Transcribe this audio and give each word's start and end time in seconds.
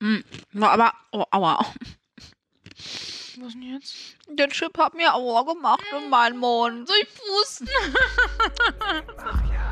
Hm. 0.00 0.24
Aber, 0.60 0.92
oh, 1.12 1.24
aua. 1.30 1.58
Was 3.40 3.52
denn 3.52 3.62
jetzt? 3.62 3.94
Der 4.28 4.48
Chip 4.48 4.76
hat 4.78 4.94
mir 4.94 5.14
Aua 5.14 5.42
gemacht 5.42 5.84
in 5.96 6.10
meinen 6.10 6.38
Mund. 6.38 6.88
Soll 6.88 6.96
ich 7.02 7.08
pusten? 7.14 7.68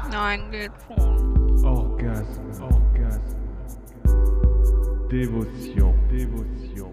Nein, 0.11 0.51
geht 0.53 0.71
schon. 0.87 1.65
Orgasme, 1.65 2.53
orgasme. 2.63 3.37
Dévotion, 5.11 5.95
dévotion. 6.09 6.93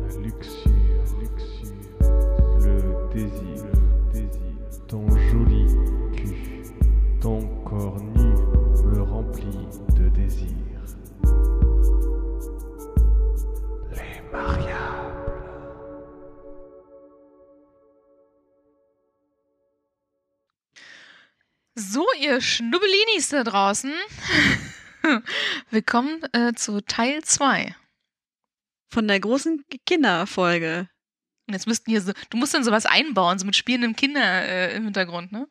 La 0.00 0.08
luxure, 0.16 1.04
luxure. 1.20 1.76
Le 2.60 2.74
désir, 3.14 3.45
ihr 22.26 22.40
Schnubbelinis 22.40 23.28
da 23.28 23.44
draußen. 23.44 23.92
Willkommen 25.70 26.20
äh, 26.32 26.54
zu 26.54 26.80
Teil 26.80 27.22
2. 27.22 27.76
Von 28.92 29.06
der 29.06 29.20
großen 29.20 29.64
Kinderfolge. 29.86 30.88
Und 31.46 31.54
jetzt 31.54 31.68
müssten 31.68 31.88
hier 31.88 32.02
so, 32.02 32.10
du 32.30 32.36
musst 32.36 32.52
dann 32.52 32.64
sowas 32.64 32.84
einbauen, 32.84 33.38
so 33.38 33.46
mit 33.46 33.54
spielenden 33.54 33.94
Kindern 33.94 34.24
äh, 34.24 34.74
im 34.74 34.86
Hintergrund, 34.86 35.30
ne? 35.30 35.46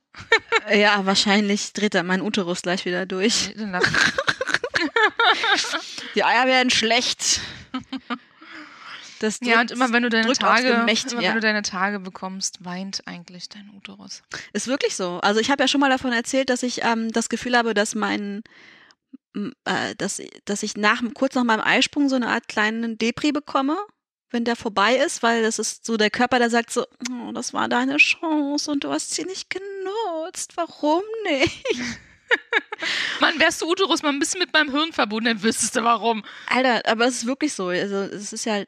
Äh, 0.67 0.81
Ja, 0.81 1.05
wahrscheinlich 1.05 1.71
dreht 1.71 1.95
dann 1.95 2.07
mein 2.07 2.21
Uterus 2.21 2.61
gleich 2.61 2.83
wieder 2.83 3.05
durch. 3.05 3.55
Die 6.15 6.25
Eier 6.25 6.45
werden 6.45 6.71
schlecht. 6.71 7.39
Das 9.19 9.39
ja, 9.41 9.61
und 9.61 9.69
drückt- 9.69 9.71
immer 9.71 9.93
wenn 9.93 10.03
du 10.03 10.09
deine 10.09 10.25
drückt 10.25 10.41
Tage, 10.41 10.75
Gemächt, 10.75 11.11
immer 11.11 11.21
ja. 11.21 11.29
wenn 11.29 11.35
du 11.35 11.41
deine 11.41 11.61
Tage 11.61 11.99
bekommst, 11.99 12.63
weint 12.65 13.01
eigentlich 13.07 13.49
dein 13.49 13.69
Uterus. 13.75 14.23
Ist 14.53 14.67
wirklich 14.67 14.95
so. 14.95 15.19
Also 15.21 15.39
ich 15.39 15.49
habe 15.51 15.63
ja 15.63 15.67
schon 15.67 15.81
mal 15.81 15.89
davon 15.89 16.11
erzählt, 16.13 16.49
dass 16.49 16.63
ich 16.63 16.83
ähm, 16.83 17.11
das 17.11 17.29
Gefühl 17.29 17.57
habe, 17.57 17.73
dass 17.73 17.95
mein 17.95 18.43
äh, 19.65 19.95
dass, 19.95 20.21
dass 20.45 20.63
ich 20.63 20.77
nach 20.77 21.01
kurz 21.13 21.35
nach 21.35 21.43
meinem 21.43 21.61
Eisprung 21.61 22.09
so 22.09 22.15
eine 22.15 22.27
Art 22.29 22.47
kleinen 22.47 22.97
Depri 22.97 23.31
bekomme, 23.31 23.77
wenn 24.31 24.45
der 24.45 24.55
vorbei 24.55 24.95
ist, 24.95 25.23
weil 25.23 25.43
das 25.43 25.59
ist 25.59 25.85
so 25.85 25.97
der 25.97 26.09
Körper, 26.09 26.39
der 26.39 26.49
sagt 26.49 26.71
so, 26.71 26.85
oh, 27.11 27.31
das 27.33 27.53
war 27.53 27.67
deine 27.69 27.97
Chance 27.97 28.71
und 28.71 28.83
du 28.83 28.89
hast 28.91 29.11
sie 29.13 29.23
nicht 29.25 29.49
genutzt. 29.49 30.53
Warum 30.55 31.03
nicht? 31.23 31.65
Mann, 33.21 33.39
wärst 33.39 33.61
du 33.61 33.69
Uterus 33.69 34.01
mal 34.01 34.09
ein 34.09 34.19
bisschen 34.19 34.39
mit 34.39 34.51
meinem 34.51 34.71
Hirn 34.71 34.91
verbunden, 34.93 35.25
dann 35.25 35.43
wüsstest 35.43 35.75
du 35.75 35.83
warum. 35.83 36.23
Alter, 36.47 36.81
aber 36.89 37.05
es 37.05 37.17
ist 37.17 37.25
wirklich 37.27 37.53
so. 37.53 37.67
Also 37.67 37.97
es 37.97 38.33
ist 38.33 38.45
ja 38.45 38.63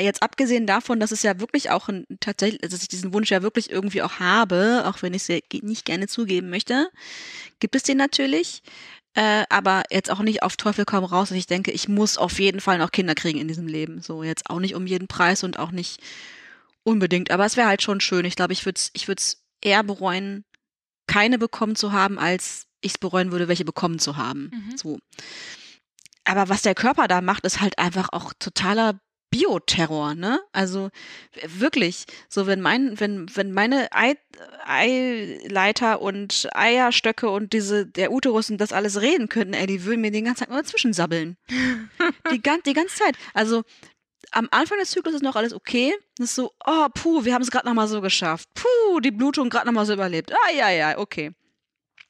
jetzt 0.00 0.22
abgesehen 0.22 0.66
davon, 0.66 1.00
dass 1.00 1.12
es 1.12 1.22
ja 1.22 1.40
wirklich 1.40 1.70
auch 1.70 1.88
ein, 1.88 2.06
tatsächlich, 2.20 2.60
dass 2.60 2.82
ich 2.82 2.88
diesen 2.88 3.12
Wunsch 3.12 3.30
ja 3.30 3.42
wirklich 3.42 3.70
irgendwie 3.70 4.02
auch 4.02 4.18
habe, 4.18 4.84
auch 4.86 5.02
wenn 5.02 5.14
ich 5.14 5.28
es 5.28 5.42
nicht 5.62 5.84
gerne 5.84 6.08
zugeben 6.08 6.50
möchte, 6.50 6.90
gibt 7.60 7.76
es 7.76 7.82
den 7.82 7.98
natürlich. 7.98 8.62
Äh, 9.14 9.44
aber 9.50 9.82
jetzt 9.90 10.10
auch 10.10 10.20
nicht 10.20 10.42
auf 10.42 10.56
Teufel 10.56 10.84
komm 10.86 11.04
raus, 11.04 11.28
dass 11.28 11.38
ich 11.38 11.46
denke, 11.46 11.70
ich 11.70 11.86
muss 11.88 12.16
auf 12.16 12.40
jeden 12.40 12.60
Fall 12.60 12.78
noch 12.78 12.90
Kinder 12.90 13.14
kriegen 13.14 13.38
in 13.38 13.48
diesem 13.48 13.66
Leben. 13.66 14.00
So 14.00 14.22
jetzt 14.22 14.48
auch 14.48 14.58
nicht 14.58 14.74
um 14.74 14.86
jeden 14.86 15.06
Preis 15.06 15.44
und 15.44 15.58
auch 15.58 15.70
nicht 15.70 16.00
unbedingt. 16.82 17.30
Aber 17.30 17.44
es 17.44 17.56
wäre 17.56 17.68
halt 17.68 17.82
schon 17.82 18.00
schön. 18.00 18.24
Ich 18.24 18.36
glaube, 18.36 18.54
ich 18.54 18.64
würde 18.64 18.78
es 18.78 18.90
ich 18.94 19.08
würd's 19.08 19.44
eher 19.60 19.84
bereuen, 19.84 20.44
keine 21.06 21.38
bekommen 21.38 21.76
zu 21.76 21.92
haben, 21.92 22.18
als 22.18 22.66
ich 22.80 22.92
es 22.92 22.98
bereuen 22.98 23.32
würde, 23.32 23.48
welche 23.48 23.66
bekommen 23.66 23.98
zu 23.98 24.16
haben. 24.16 24.50
Mhm. 24.52 24.76
So. 24.76 24.98
Aber 26.24 26.48
was 26.48 26.62
der 26.62 26.74
Körper 26.74 27.06
da 27.06 27.20
macht, 27.20 27.44
ist 27.44 27.60
halt 27.60 27.78
einfach 27.78 28.08
auch 28.12 28.32
totaler 28.38 28.98
Bioterror, 29.42 30.14
ne? 30.14 30.40
Also 30.52 30.90
wirklich, 31.46 32.06
so 32.28 32.46
wenn 32.46 32.60
mein, 32.60 32.98
wenn, 33.00 33.26
wenn 33.34 33.52
meine 33.52 33.88
Ei, 33.92 34.16
Eileiter 34.64 36.00
und 36.00 36.48
Eierstöcke 36.52 37.28
und 37.28 37.52
diese, 37.52 37.86
der 37.86 38.12
Uterus 38.12 38.50
und 38.50 38.58
das 38.58 38.72
alles 38.72 39.00
reden 39.00 39.28
könnten, 39.28 39.54
ey, 39.54 39.66
die 39.66 39.84
würden 39.84 40.00
mir 40.00 40.10
den 40.10 40.24
ganzen 40.24 40.40
Tag 40.40 40.50
nur 40.50 40.62
dazwischen 40.62 40.92
sabbeln. 40.92 41.36
die, 42.32 42.40
gan 42.40 42.60
die 42.64 42.72
ganze 42.72 42.96
Zeit. 42.96 43.16
Also 43.34 43.62
am 44.30 44.48
Anfang 44.50 44.78
des 44.78 44.90
Zyklus 44.90 45.14
ist 45.14 45.22
noch 45.22 45.36
alles 45.36 45.52
okay. 45.52 45.92
Das 46.16 46.30
ist 46.30 46.34
so, 46.36 46.52
oh, 46.64 46.86
puh, 46.94 47.24
wir 47.24 47.34
haben 47.34 47.42
es 47.42 47.50
gerade 47.50 47.66
noch 47.66 47.74
mal 47.74 47.88
so 47.88 48.00
geschafft. 48.00 48.48
Puh, 48.54 49.00
die 49.00 49.10
Blutung 49.10 49.50
gerade 49.50 49.66
noch 49.66 49.74
mal 49.74 49.86
so 49.86 49.92
überlebt. 49.92 50.32
Ah, 50.32 50.52
ja, 50.52 50.70
ja, 50.70 50.98
okay. 50.98 51.32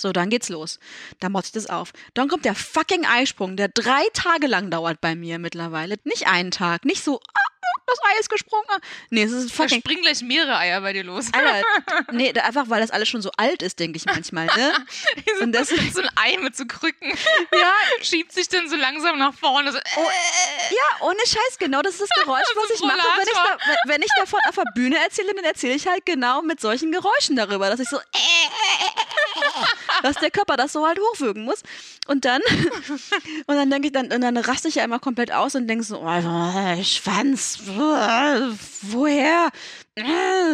So, 0.02 0.12
dann 0.12 0.30
geht's 0.30 0.48
los. 0.48 0.80
Dann 1.20 1.32
motze 1.32 1.46
ich 1.46 1.52
das 1.52 1.70
auf. 1.70 1.92
Dann 2.14 2.28
kommt 2.28 2.44
der 2.44 2.56
fucking 2.56 3.06
Eisprung, 3.06 3.56
der 3.56 3.68
drei 3.68 4.02
Tage 4.12 4.48
lang 4.48 4.68
dauert 4.68 5.00
bei 5.00 5.14
mir 5.14 5.38
mittlerweile. 5.38 5.94
Nicht 6.02 6.26
einen 6.26 6.50
Tag. 6.50 6.84
Nicht 6.84 7.04
so, 7.04 7.20
ah, 7.20 7.51
das 7.86 7.98
Ei 8.04 8.18
ist 8.20 8.30
gesprungen. 8.30 8.66
Nee, 9.10 9.22
es 9.24 9.32
ist 9.32 9.50
Da 9.50 9.62
fucking. 9.64 9.80
springen 9.80 10.02
gleich 10.02 10.22
mehrere 10.22 10.56
Eier 10.56 10.80
bei 10.80 10.92
dir 10.92 11.04
los. 11.04 11.26
Alter, 11.32 11.62
nee, 12.12 12.32
da- 12.32 12.42
einfach 12.42 12.68
weil 12.68 12.80
das 12.80 12.90
alles 12.90 13.08
schon 13.08 13.22
so 13.22 13.30
alt 13.36 13.62
ist, 13.62 13.78
denke 13.78 13.96
ich 13.98 14.06
manchmal, 14.06 14.46
ne? 14.46 14.72
so, 15.38 15.42
und 15.44 15.52
das- 15.52 15.68
so 15.92 16.00
ein 16.00 16.08
Ei 16.16 16.36
mit 16.38 16.56
so 16.56 16.64
Krücken. 16.66 17.10
Ja, 17.10 17.72
Schiebt 18.02 18.32
sich 18.32 18.48
dann 18.48 18.68
so 18.68 18.76
langsam 18.76 19.18
nach 19.18 19.34
vorne. 19.34 19.72
So, 19.72 19.78
äh, 19.78 19.82
Ja, 20.70 21.06
ohne 21.06 21.18
Scheiß, 21.26 21.58
genau 21.58 21.82
das 21.82 21.94
ist 21.94 22.02
das 22.02 22.24
Geräusch, 22.24 22.42
So 22.54 22.60
was 22.60 22.70
ein 22.70 22.74
ich 22.76 22.80
mache, 22.82 23.06
wenn 23.16 23.26
ich, 23.26 23.32
da, 23.34 23.58
wenn- 23.86 24.02
ich 24.02 24.10
davon 24.16 24.40
auf 24.48 24.54
der 24.54 24.64
Bühne 24.74 24.96
erzähle, 24.98 25.34
dann 25.34 25.44
erzähle 25.44 25.74
ich 25.74 25.86
halt 25.86 26.04
genau 26.06 26.42
mit 26.42 26.60
solchen 26.60 26.92
Geräuschen 26.92 27.36
darüber, 27.36 27.68
dass 27.68 27.80
ich 27.80 27.88
so, 27.88 27.98
dass 30.02 30.16
der 30.16 30.30
Körper 30.30 30.56
das 30.56 30.72
so 30.72 30.86
halt 30.86 30.98
hochwürgen 30.98 31.44
muss. 31.44 31.62
Und 32.08 32.24
dann, 32.24 32.40
und 33.46 33.56
dann 33.56 33.70
denke 33.70 33.86
ich, 33.88 33.92
dann, 33.92 34.10
und 34.12 34.20
dann 34.20 34.36
raste 34.36 34.68
ich 34.68 34.74
ja 34.76 34.84
immer 34.84 34.98
komplett 34.98 35.30
aus 35.32 35.54
und 35.54 35.68
denke 35.68 35.84
so, 35.84 36.00
oh, 36.00 36.82
Schwanz, 36.82 37.58
woher? 38.82 39.50
Äh, 39.94 40.02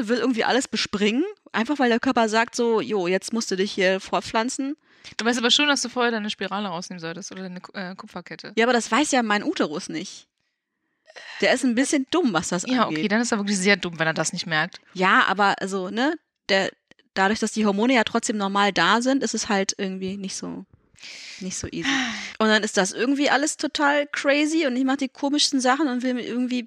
Will 0.08 0.18
irgendwie 0.18 0.44
alles 0.44 0.68
bespringen, 0.68 1.24
einfach 1.52 1.78
weil 1.78 1.88
der 1.90 2.00
Körper 2.00 2.28
sagt 2.28 2.54
so, 2.56 2.80
jo, 2.80 3.06
jetzt 3.06 3.32
musst 3.32 3.50
du 3.50 3.56
dich 3.56 3.72
hier 3.72 4.00
fortpflanzen. 4.00 4.76
Du 5.16 5.24
weißt 5.24 5.38
aber 5.38 5.50
schon, 5.50 5.68
dass 5.68 5.80
du 5.82 5.88
vorher 5.88 6.10
deine 6.12 6.28
Spirale 6.30 6.68
rausnehmen 6.68 7.00
solltest 7.00 7.32
oder 7.32 7.42
deine 7.42 7.60
äh, 7.74 7.94
Kupferkette. 7.94 8.52
Ja, 8.56 8.64
aber 8.64 8.72
das 8.72 8.90
weiß 8.90 9.12
ja 9.12 9.22
mein 9.22 9.42
Uterus 9.44 9.88
nicht. 9.88 10.26
Der 11.40 11.52
ist 11.54 11.64
ein 11.64 11.74
bisschen 11.74 12.06
dumm, 12.10 12.32
was 12.32 12.48
das 12.48 12.64
Ja, 12.66 12.84
angeht. 12.84 12.98
okay, 12.98 13.08
dann 13.08 13.20
ist 13.20 13.32
er 13.32 13.38
wirklich 13.38 13.58
sehr 13.58 13.76
dumm, 13.76 13.98
wenn 13.98 14.06
er 14.06 14.14
das 14.14 14.32
nicht 14.32 14.46
merkt. 14.46 14.80
Ja, 14.92 15.24
aber 15.28 15.54
also, 15.60 15.88
ne, 15.88 16.14
der, 16.48 16.70
dadurch, 17.14 17.38
dass 17.40 17.52
die 17.52 17.64
Hormone 17.66 17.94
ja 17.94 18.04
trotzdem 18.04 18.36
normal 18.36 18.72
da 18.72 19.00
sind, 19.00 19.22
ist 19.22 19.34
es 19.34 19.48
halt 19.48 19.74
irgendwie 19.78 20.16
nicht 20.16 20.36
so, 20.36 20.64
nicht 21.40 21.56
so 21.56 21.68
easy. 21.68 21.88
Und 22.38 22.48
dann 22.48 22.62
ist 22.62 22.76
das 22.76 22.92
irgendwie 22.92 23.30
alles 23.30 23.56
total 23.56 24.06
crazy 24.08 24.66
und 24.66 24.76
ich 24.76 24.84
mache 24.84 24.98
die 24.98 25.08
komischsten 25.08 25.60
Sachen 25.60 25.88
und 25.88 26.02
will 26.02 26.14
mir 26.14 26.26
irgendwie 26.26 26.66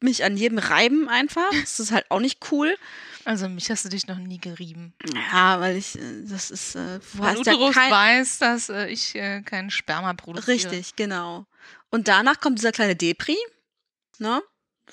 mich 0.00 0.24
an 0.24 0.36
jedem 0.36 0.58
reiben 0.58 1.08
einfach. 1.08 1.50
Das 1.60 1.80
ist 1.80 1.92
halt 1.92 2.10
auch 2.10 2.20
nicht 2.20 2.50
cool. 2.52 2.76
Also 3.24 3.48
mich 3.48 3.70
hast 3.70 3.84
du 3.84 3.88
dich 3.88 4.06
noch 4.06 4.18
nie 4.18 4.38
gerieben. 4.38 4.94
Ja, 5.32 5.60
weil 5.60 5.76
ich, 5.76 5.96
äh, 5.96 6.24
das 6.24 6.50
ist, 6.50 6.76
äh, 6.76 7.00
du 7.14 7.22
hast 7.22 7.46
ja 7.46 7.72
kein, 7.72 7.90
weiß, 7.90 8.38
dass 8.38 8.68
äh, 8.68 8.86
ich 8.86 9.14
äh, 9.14 9.42
keinen 9.42 9.70
Sperma 9.70 10.14
produziere. 10.14 10.54
Richtig, 10.54 10.96
genau. 10.96 11.46
Und 11.90 12.08
danach 12.08 12.40
kommt 12.40 12.58
dieser 12.58 12.72
kleine 12.72 12.96
Depri, 12.96 13.36
ne, 14.18 14.42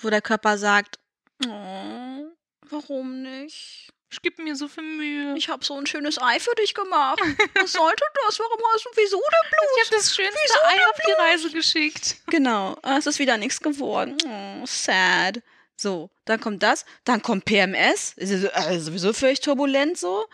wo 0.01 0.09
der 0.09 0.21
Körper 0.21 0.57
sagt, 0.57 0.99
oh, 1.45 2.25
warum 2.69 3.21
nicht? 3.21 3.93
Ich 4.15 4.21
gebe 4.21 4.41
mir 4.41 4.55
so 4.55 4.69
viel 4.69 4.83
Mühe. 4.83 5.35
Ich 5.37 5.49
habe 5.49 5.65
so 5.65 5.77
ein 5.77 5.85
schönes 5.85 6.21
Ei 6.21 6.39
für 6.39 6.55
dich 6.55 6.73
gemacht. 6.73 7.19
Was 7.53 7.73
sollte 7.73 8.03
das? 8.25 8.39
Warum 8.39 8.59
hast 8.73 8.85
du, 8.85 8.89
wieso 8.95 9.17
denn 9.17 9.59
Ich 9.75 9.85
habe 9.85 9.97
das 9.97 10.15
schönste 10.15 10.39
Wieso 10.41 10.59
Ei 10.63 10.89
auf 10.89 10.97
die 11.05 11.11
Reise 11.11 11.51
geschickt. 11.51 12.15
Genau, 12.27 12.77
ah, 12.81 12.95
es 12.97 13.07
ist 13.07 13.19
wieder 13.19 13.37
nichts 13.37 13.59
geworden. 13.59 14.15
Oh, 14.25 14.65
sad. 14.65 15.41
So, 15.75 16.09
dann 16.23 16.39
kommt 16.39 16.63
das, 16.63 16.85
dann 17.03 17.21
kommt 17.21 17.43
PMS, 17.43 18.13
ist 18.15 18.31
äh, 18.31 18.79
sowieso 18.79 19.11
völlig 19.11 19.41
turbulent 19.41 19.97
so. 19.97 20.25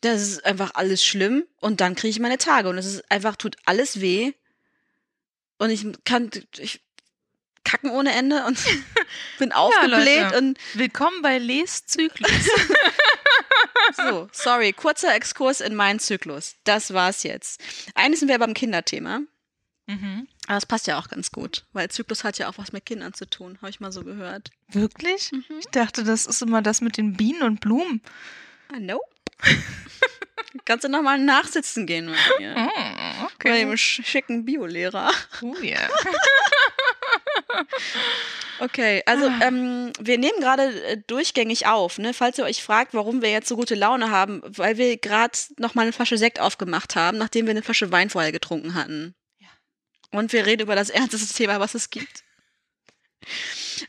Das 0.00 0.20
ist 0.20 0.44
einfach 0.44 0.72
alles 0.74 1.04
schlimm 1.04 1.46
und 1.60 1.80
dann 1.80 1.94
kriege 1.94 2.10
ich 2.10 2.18
meine 2.18 2.38
Tage 2.38 2.68
und 2.68 2.78
es 2.78 2.86
ist 2.86 3.10
einfach, 3.12 3.36
tut 3.36 3.56
alles 3.64 4.00
weh. 4.00 4.32
Und 5.58 5.70
ich 5.70 5.86
kann, 6.04 6.30
ich 6.58 6.82
kacken 7.64 7.90
ohne 7.90 8.12
Ende 8.12 8.44
und 8.44 8.58
bin 9.38 9.52
aufgebläht 9.52 10.24
Leute. 10.32 10.38
und 10.38 10.58
Willkommen 10.74 11.22
bei 11.22 11.38
Les 11.38 11.86
Zyklus. 11.86 12.30
so, 13.96 14.28
sorry, 14.32 14.72
kurzer 14.72 15.14
Exkurs 15.14 15.60
in 15.60 15.74
meinen 15.74 15.98
Zyklus. 15.98 16.56
Das 16.64 16.92
war's 16.92 17.22
jetzt. 17.22 17.60
Eigentlich 17.94 18.20
sind 18.20 18.28
wir 18.28 18.38
beim 18.38 18.54
Kinderthema. 18.54 19.20
mhm. 19.86 20.28
Aber 20.46 20.58
es 20.58 20.66
passt 20.66 20.86
ja 20.86 20.98
auch 20.98 21.08
ganz 21.08 21.32
gut, 21.32 21.64
weil 21.72 21.90
Zyklus 21.90 22.22
hat 22.22 22.36
ja 22.36 22.48
auch 22.50 22.58
was 22.58 22.70
mit 22.72 22.84
Kindern 22.84 23.14
zu 23.14 23.24
tun, 23.26 23.56
habe 23.62 23.70
ich 23.70 23.80
mal 23.80 23.92
so 23.92 24.02
gehört. 24.04 24.50
Wirklich? 24.68 25.32
Ich 25.58 25.66
dachte, 25.68 26.04
das 26.04 26.26
ist 26.26 26.42
immer 26.42 26.60
das 26.60 26.82
mit 26.82 26.98
den 26.98 27.14
Bienen 27.16 27.42
und 27.42 27.60
Blumen. 27.60 28.02
Ah, 28.70 28.78
no. 28.78 29.00
Kannst 30.66 30.84
du 30.84 30.88
nochmal 30.90 31.18
nachsitzen 31.18 31.86
gehen 31.86 32.06
bei 32.06 32.38
mir? 32.38 32.54
Oh, 32.58 32.68
Bei 32.68 33.24
okay. 33.52 33.58
dem 33.60 33.70
sch- 33.72 34.04
schicken 34.04 34.44
Biolehrer. 34.44 35.10
Oh, 35.42 35.56
yeah. 35.62 35.88
Okay, 38.60 39.02
also 39.06 39.26
ähm, 39.42 39.92
wir 39.98 40.18
nehmen 40.18 40.38
gerade 40.40 40.62
äh, 40.84 40.96
durchgängig 41.06 41.66
auf, 41.66 41.98
ne? 41.98 42.14
Falls 42.14 42.38
ihr 42.38 42.44
euch 42.44 42.62
fragt, 42.62 42.94
warum 42.94 43.20
wir 43.20 43.30
jetzt 43.30 43.48
so 43.48 43.56
gute 43.56 43.74
Laune 43.74 44.10
haben, 44.10 44.42
weil 44.44 44.78
wir 44.78 44.96
gerade 44.96 45.36
nochmal 45.58 45.84
eine 45.84 45.92
Flasche 45.92 46.18
Sekt 46.18 46.40
aufgemacht 46.40 46.94
haben, 46.94 47.18
nachdem 47.18 47.46
wir 47.46 47.50
eine 47.50 47.62
Flasche 47.62 47.90
Wein 47.90 48.10
vorher 48.10 48.30
getrunken 48.32 48.74
hatten. 48.74 49.14
Ja. 49.40 49.48
Und 50.12 50.32
wir 50.32 50.46
reden 50.46 50.62
über 50.62 50.76
das 50.76 50.90
ernsteste 50.90 51.34
Thema, 51.34 51.58
was 51.58 51.74
es 51.74 51.90
gibt. 51.90 52.22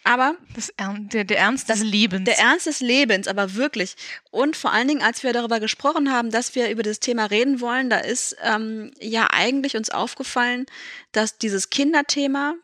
Aber 0.04 0.36
Das 0.56 0.72
der, 0.78 1.26
der 1.26 1.38
Ernst 1.38 1.70
des 1.70 1.82
Lebens. 1.82 2.24
der 2.26 2.40
Ernst 2.40 2.66
des 2.66 2.80
Lebens, 2.80 3.28
aber 3.28 3.54
wirklich. 3.56 3.96
Und 4.32 4.56
vor 4.56 4.72
allen 4.72 4.88
Dingen, 4.88 5.04
als 5.04 5.24
wir 5.24 5.34
darüber 5.34 5.60
gesprochen 5.60 6.12
haben, 6.12 6.32
dass 6.32 6.56
wir 6.56 6.70
über 6.70 6.84
das 6.84 7.00
Thema 7.00 7.26
reden 7.26 7.62
wollen, 7.62 7.90
da 7.90 7.98
ist 7.98 8.36
ähm, 8.42 8.92
ja 9.00 9.28
eigentlich 9.32 9.76
uns 9.76 9.90
aufgefallen, 9.90 10.66
dass 11.12 11.38
dieses 11.38 11.70
Kinderthema, 11.70 12.56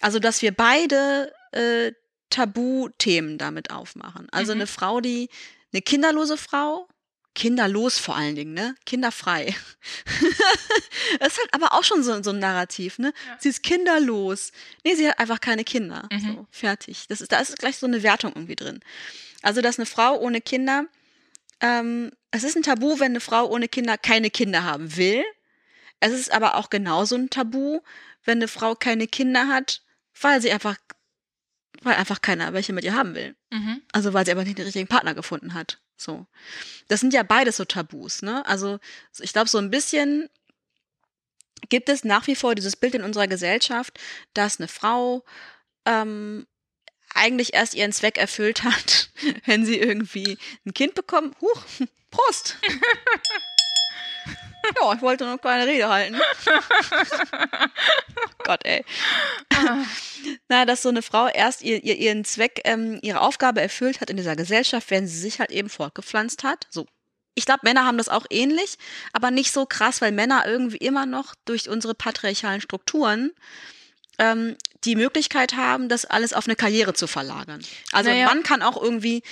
also 0.00 0.18
dass 0.18 0.42
wir 0.42 0.52
beide 0.52 1.32
äh, 1.52 1.92
Tabuthemen 2.30 3.38
damit 3.38 3.70
aufmachen. 3.70 4.28
Also 4.30 4.52
Mhm. 4.54 4.60
eine 4.60 4.66
Frau, 4.66 5.00
die, 5.00 5.28
eine 5.72 5.82
kinderlose 5.82 6.36
Frau, 6.36 6.88
kinderlos 7.34 7.98
vor 7.98 8.16
allen 8.16 8.34
Dingen, 8.34 8.54
ne? 8.54 8.74
Kinderfrei. 8.86 9.54
das 11.20 11.28
ist 11.32 11.38
halt 11.38 11.52
aber 11.52 11.72
auch 11.74 11.84
schon 11.84 12.02
so, 12.02 12.22
so 12.22 12.30
ein 12.30 12.38
Narrativ, 12.38 12.98
ne? 12.98 13.12
Ja. 13.26 13.36
Sie 13.38 13.48
ist 13.50 13.62
kinderlos. 13.62 14.52
Nee, 14.84 14.94
sie 14.94 15.08
hat 15.08 15.18
einfach 15.18 15.40
keine 15.40 15.64
Kinder. 15.64 16.08
Mhm. 16.10 16.20
So, 16.20 16.46
fertig. 16.50 17.06
Das 17.08 17.20
ist, 17.20 17.32
da 17.32 17.38
ist 17.38 17.58
gleich 17.58 17.76
so 17.76 17.86
eine 17.86 18.02
Wertung 18.02 18.32
irgendwie 18.34 18.56
drin. 18.56 18.80
Also, 19.42 19.60
dass 19.60 19.78
eine 19.78 19.86
Frau 19.86 20.18
ohne 20.18 20.40
Kinder, 20.40 20.86
ähm, 21.60 22.10
es 22.30 22.42
ist 22.42 22.56
ein 22.56 22.62
Tabu, 22.62 22.98
wenn 22.98 23.12
eine 23.12 23.20
Frau 23.20 23.46
ohne 23.48 23.68
Kinder 23.68 23.96
keine 23.98 24.30
Kinder 24.30 24.64
haben 24.64 24.96
will. 24.96 25.22
Es 26.00 26.12
ist 26.12 26.32
aber 26.32 26.56
auch 26.56 26.70
genauso 26.70 27.16
ein 27.16 27.30
Tabu, 27.30 27.80
wenn 28.24 28.38
eine 28.38 28.48
Frau 28.48 28.74
keine 28.74 29.06
Kinder 29.06 29.48
hat, 29.48 29.82
weil 30.20 30.40
sie 30.42 30.50
einfach, 30.52 30.76
weil 31.82 31.94
einfach 31.96 32.20
keiner 32.22 32.52
welche 32.52 32.72
mit 32.72 32.84
ihr 32.84 32.94
haben 32.94 33.14
will. 33.14 33.34
mhm. 33.50 33.82
Also 33.92 34.12
weil 34.12 34.24
sie 34.24 34.32
aber 34.32 34.44
nicht 34.44 34.58
den 34.58 34.64
richtigen 34.64 34.88
Partner 34.88 35.14
gefunden 35.14 35.54
hat. 35.54 35.80
So. 35.96 36.26
Das 36.88 37.00
sind 37.00 37.14
ja 37.14 37.22
beides 37.22 37.56
so 37.56 37.64
Tabus, 37.64 38.22
ne? 38.22 38.44
Also 38.46 38.78
so- 39.12 39.24
ich 39.24 39.32
glaube, 39.32 39.48
so 39.48 39.58
ein 39.58 39.70
bisschen 39.70 40.28
gibt 41.70 41.88
es 41.88 42.04
nach 42.04 42.26
wie 42.26 42.36
vor 42.36 42.54
dieses 42.54 42.76
Bild 42.76 42.94
in 42.94 43.02
unserer 43.02 43.26
Gesellschaft, 43.28 43.98
dass 44.34 44.60
eine 44.60 44.68
Frau 44.68 45.24
ähm, 45.86 46.46
eigentlich 47.14 47.54
erst 47.54 47.74
ihren 47.74 47.92
Zweck 47.92 48.18
erfüllt 48.18 48.62
hat, 48.62 49.10
wenn 49.46 49.64
sie 49.64 49.78
irgendwie 49.78 50.36
ein 50.66 50.74
Kind 50.74 50.94
bekommt. 50.94 51.40
Huch, 51.40 51.62
Prost! 52.10 52.56
ja, 54.80 54.92
ich 54.94 55.02
wollte 55.02 55.24
noch 55.24 55.40
keine 55.40 55.66
Rede 55.66 55.88
halten. 55.88 56.16
Gott, 58.44 58.64
ey. 58.64 58.84
Na, 60.48 60.64
dass 60.64 60.82
so 60.82 60.88
eine 60.88 61.02
Frau 61.02 61.28
erst 61.28 61.62
ihr, 61.62 61.82
ihr, 61.82 61.96
ihren 61.96 62.24
Zweck, 62.24 62.60
ähm, 62.64 62.98
ihre 63.02 63.20
Aufgabe 63.20 63.60
erfüllt 63.60 64.00
hat 64.00 64.10
in 64.10 64.16
dieser 64.16 64.36
Gesellschaft, 64.36 64.90
wenn 64.90 65.06
sie 65.06 65.18
sich 65.18 65.40
halt 65.40 65.50
eben 65.50 65.68
fortgepflanzt 65.68 66.44
hat. 66.44 66.66
So. 66.70 66.86
Ich 67.34 67.44
glaube, 67.44 67.60
Männer 67.64 67.84
haben 67.84 67.98
das 67.98 68.08
auch 68.08 68.24
ähnlich, 68.30 68.78
aber 69.12 69.30
nicht 69.30 69.52
so 69.52 69.66
krass, 69.66 70.00
weil 70.00 70.12
Männer 70.12 70.44
irgendwie 70.46 70.78
immer 70.78 71.04
noch 71.04 71.34
durch 71.44 71.68
unsere 71.68 71.94
patriarchalen 71.94 72.62
Strukturen 72.62 73.32
ähm, 74.18 74.56
die 74.84 74.94
Möglichkeit 74.94 75.56
haben, 75.56 75.88
das 75.88 76.04
alles 76.04 76.32
auf 76.32 76.46
eine 76.46 76.54
Karriere 76.54 76.94
zu 76.94 77.06
verlagern. 77.08 77.60
Also 77.92 78.08
Naja. 78.10 78.26
man 78.26 78.42
kann 78.44 78.62
auch 78.62 78.80
irgendwie 78.80 79.22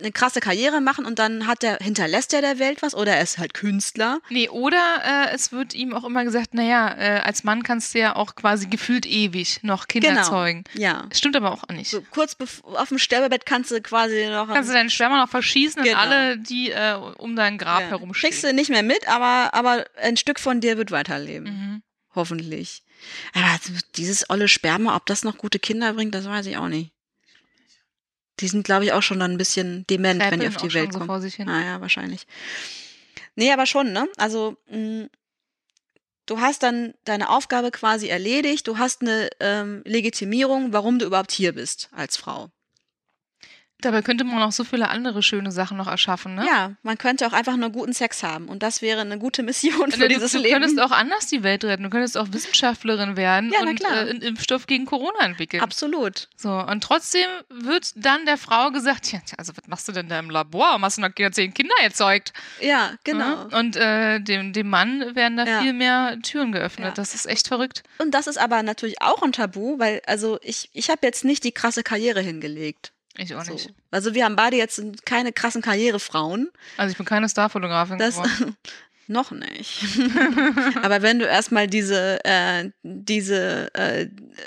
eine 0.00 0.10
krasse 0.10 0.40
Karriere 0.40 0.80
machen 0.80 1.04
und 1.06 1.18
dann 1.20 1.46
hat 1.46 1.62
der, 1.62 1.76
hinterlässt 1.80 2.34
er 2.34 2.40
der 2.40 2.58
Welt 2.58 2.82
was 2.82 2.94
oder 2.94 3.14
er 3.14 3.22
ist 3.22 3.38
halt 3.38 3.54
Künstler. 3.54 4.18
Nee, 4.30 4.48
oder 4.48 5.02
äh, 5.04 5.34
es 5.34 5.52
wird 5.52 5.74
ihm 5.74 5.94
auch 5.94 6.04
immer 6.04 6.24
gesagt, 6.24 6.52
naja, 6.54 6.94
äh, 6.98 7.20
als 7.20 7.44
Mann 7.44 7.62
kannst 7.62 7.94
du 7.94 8.00
ja 8.00 8.16
auch 8.16 8.34
quasi 8.34 8.66
gefühlt 8.66 9.06
ewig 9.06 9.60
noch 9.62 9.86
Kinder 9.86 10.10
Genau. 10.10 10.22
zeugen. 10.28 10.64
Ja. 10.74 11.06
Stimmt 11.14 11.36
aber 11.36 11.52
auch 11.52 11.62
nicht. 11.68 11.90
So 11.90 12.00
kurz 12.10 12.36
auf 12.64 12.88
dem 12.88 12.98
Sterbebett 12.98 13.46
kannst 13.46 13.70
du 13.70 13.80
quasi 13.80 14.26
noch 14.28 14.48
Kannst 14.48 14.70
du 14.70 14.74
deinen 14.74 14.90
Sperma 14.90 15.18
noch 15.22 15.30
verschießen 15.30 15.82
Genau. 15.82 15.94
und 15.96 16.00
alle, 16.02 16.38
die 16.38 16.70
äh, 16.72 16.94
um 17.18 17.36
dein 17.36 17.56
Grab 17.58 17.82
Ja. 17.82 17.88
herumstehen. 17.90 18.30
Kriegst 18.32 18.42
du 18.44 18.52
nicht 18.52 18.70
mehr 18.70 18.82
mit, 18.82 19.06
aber, 19.08 19.54
aber 19.54 19.84
ein 20.02 20.16
Stück 20.16 20.40
von 20.40 20.60
dir 20.60 20.76
wird 20.76 20.90
weiterleben. 20.90 21.44
Mhm. 21.44 21.82
Hoffentlich. 22.14 22.82
Aber 23.32 23.58
dieses 23.96 24.28
olle 24.30 24.48
Sperma, 24.48 24.96
ob 24.96 25.06
das 25.06 25.24
noch 25.24 25.38
gute 25.38 25.58
Kinder 25.58 25.92
bringt, 25.92 26.14
das 26.14 26.26
weiß 26.26 26.46
ich 26.46 26.56
auch 26.56 26.68
nicht. 26.68 26.92
Die 28.40 28.48
sind, 28.48 28.64
glaube 28.64 28.84
ich, 28.84 28.92
auch 28.92 29.02
schon 29.02 29.18
dann 29.18 29.32
ein 29.32 29.38
bisschen 29.38 29.86
dement, 29.88 30.20
wenn 30.20 30.40
die 30.40 30.48
auf 30.48 30.56
die 30.56 30.72
Welt 30.72 30.92
so 30.92 30.98
kommen. 30.98 31.08
vor 31.08 31.20
sich 31.20 31.34
hin. 31.36 31.46
Naja, 31.46 31.80
wahrscheinlich. 31.80 32.26
Nee, 33.34 33.52
aber 33.52 33.66
schon, 33.66 33.92
ne? 33.92 34.08
Also, 34.16 34.56
mh, 34.70 35.08
du 36.26 36.40
hast 36.40 36.62
dann 36.62 36.94
deine 37.04 37.30
Aufgabe 37.30 37.70
quasi 37.70 38.08
erledigt, 38.08 38.66
du 38.68 38.78
hast 38.78 39.02
eine 39.02 39.30
ähm, 39.40 39.82
Legitimierung, 39.84 40.72
warum 40.72 40.98
du 40.98 41.06
überhaupt 41.06 41.32
hier 41.32 41.52
bist 41.52 41.88
als 41.92 42.16
Frau. 42.16 42.50
Dabei 43.80 44.02
könnte 44.02 44.24
man 44.24 44.42
auch 44.42 44.50
so 44.50 44.64
viele 44.64 44.88
andere 44.88 45.22
schöne 45.22 45.52
Sachen 45.52 45.76
noch 45.76 45.86
erschaffen, 45.86 46.34
ne? 46.34 46.44
Ja, 46.44 46.72
man 46.82 46.98
könnte 46.98 47.26
auch 47.28 47.32
einfach 47.32 47.56
nur 47.56 47.70
guten 47.70 47.92
Sex 47.92 48.24
haben 48.24 48.48
und 48.48 48.62
das 48.64 48.82
wäre 48.82 49.02
eine 49.02 49.18
gute 49.18 49.44
Mission 49.44 49.92
für 49.92 50.00
du, 50.00 50.08
dieses 50.08 50.32
du 50.32 50.38
Leben. 50.38 50.54
könntest 50.54 50.80
auch 50.80 50.90
anders 50.90 51.26
die 51.28 51.44
Welt 51.44 51.62
retten. 51.64 51.84
Du 51.84 51.90
könntest 51.90 52.18
auch 52.18 52.26
Wissenschaftlerin 52.32 53.16
werden 53.16 53.52
Ja, 53.52 53.60
und 53.60 53.80
äh, 53.80 53.86
einen 53.86 54.20
Impfstoff 54.22 54.66
gegen 54.66 54.84
Corona 54.84 55.20
entwickeln. 55.20 55.62
Absolut. 55.62 56.28
So, 56.36 56.50
und 56.50 56.82
trotzdem 56.82 57.28
wird 57.50 57.92
dann 57.94 58.26
der 58.26 58.36
Frau 58.36 58.70
gesagt, 58.70 59.12
ja, 59.12 59.20
also 59.36 59.52
was 59.56 59.68
machst 59.68 59.86
du 59.86 59.92
denn 59.92 60.08
da 60.08 60.18
im 60.18 60.30
Labor? 60.30 60.80
Hast 60.80 60.98
du 60.98 61.02
noch 61.02 61.12
zehn 61.30 61.54
Kinder 61.54 61.74
erzeugt? 61.80 62.32
Ja, 62.60 62.92
genau. 63.04 63.48
Ja? 63.48 63.58
Und 63.58 63.76
äh, 63.76 64.18
dem, 64.20 64.52
dem 64.52 64.68
Mann 64.70 65.14
werden 65.14 65.36
da 65.36 65.44
Ja. 65.46 65.60
viel 65.62 65.72
mehr 65.72 66.18
Türen 66.22 66.50
geöffnet. 66.50 66.98
Das 66.98 67.14
ist 67.14 67.26
echt 67.26 67.46
verrückt. 67.46 67.84
Und 67.98 68.12
das 68.12 68.26
ist 68.26 68.38
aber 68.38 68.62
natürlich 68.64 69.00
auch 69.00 69.22
ein 69.22 69.32
Tabu, 69.32 69.78
weil 69.78 70.02
also 70.06 70.38
ich, 70.42 70.68
ich 70.72 70.90
habe 70.90 71.06
jetzt 71.06 71.24
nicht 71.24 71.44
die 71.44 71.52
krasse 71.52 71.84
Karriere 71.84 72.20
hingelegt. 72.20 72.92
Ich 73.20 73.34
auch 73.34 73.44
So. 73.44 73.52
nicht. 73.52 73.70
Also 73.90 74.14
wir 74.14 74.24
haben 74.24 74.36
beide 74.36 74.56
jetzt 74.56 74.80
keine 75.04 75.32
krassen 75.32 75.60
Karrierefrauen. 75.60 76.50
Also 76.76 76.92
ich 76.92 76.96
bin 76.96 77.04
keine 77.04 77.28
Starfotografin 77.28 77.98
Das 77.98 78.14
geworden. 78.14 78.56
noch 79.08 79.30
nicht. 79.32 79.82
aber 80.82 81.02
wenn 81.02 81.18
du 81.18 81.24
erstmal 81.26 81.66
diese, 81.66 82.24
äh, 82.24 82.70
diese 82.82 83.70
äh, 83.74 84.02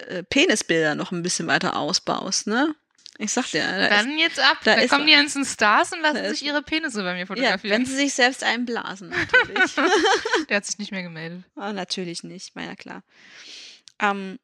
äh, 0.08 0.24
Penisbilder 0.24 0.96
noch 0.96 1.12
ein 1.12 1.22
bisschen 1.22 1.48
weiter 1.48 1.76
ausbaust, 1.76 2.48
ne? 2.48 2.74
Ich 3.18 3.34
sag 3.34 3.52
dir, 3.52 3.62
da 3.64 3.86
ist, 3.86 3.92
Dann 3.92 4.18
jetzt 4.18 4.40
ab. 4.40 4.58
da 4.64 4.76
Da, 4.76 4.82
ist 4.82 4.90
kommen 4.90 5.06
die 5.06 5.14
ganzen 5.14 5.46
Stars 5.46 5.92
und 5.92 6.02
lassen 6.02 6.16
ist- 6.18 6.40
sich 6.40 6.46
ihre 6.48 6.64
Penisse 6.64 7.04
bei 7.04 7.14
mir 7.14 7.20
ja, 7.20 7.26
fotografieren. 7.28 7.78
wenn 7.82 7.86
sie 7.86 7.96
sich 7.96 8.14
selbst 8.16 8.44
einblasen, 8.44 9.10
natürlich. 9.10 9.76
Der 10.50 10.58
hat 10.58 10.66
sich 10.66 10.80
nicht 10.80 10.92
mehr 10.92 11.04
gemeldet. 11.04 11.44
Ah, 11.56 11.72
natürlich 11.74 12.24
nicht, 12.24 12.56
war 12.56 12.64
ja 12.64 12.76
klar. 12.76 13.04
Ähm, 14.00 14.40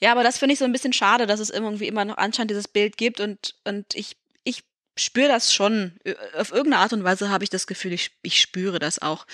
ja, 0.00 0.12
aber 0.12 0.22
das 0.22 0.38
finde 0.38 0.52
ich 0.52 0.58
so 0.58 0.64
ein 0.64 0.72
bisschen 0.72 0.92
schade, 0.92 1.26
dass 1.26 1.40
es 1.40 1.50
irgendwie 1.50 1.86
immer 1.88 2.04
noch 2.04 2.16
anscheinend 2.18 2.50
dieses 2.50 2.68
Bild 2.68 2.96
gibt 2.96 3.20
und, 3.20 3.54
und 3.64 3.94
ich, 3.94 4.16
ich 4.44 4.62
spüre 4.96 5.28
das 5.28 5.52
schon. 5.52 5.98
Auf 6.34 6.52
irgendeine 6.52 6.82
Art 6.82 6.92
und 6.92 7.04
Weise 7.04 7.30
habe 7.30 7.44
ich 7.44 7.50
das 7.50 7.66
Gefühl, 7.66 7.92
ich, 7.92 8.12
ich 8.22 8.40
spüre 8.40 8.78
das 8.78 9.00
auch, 9.00 9.26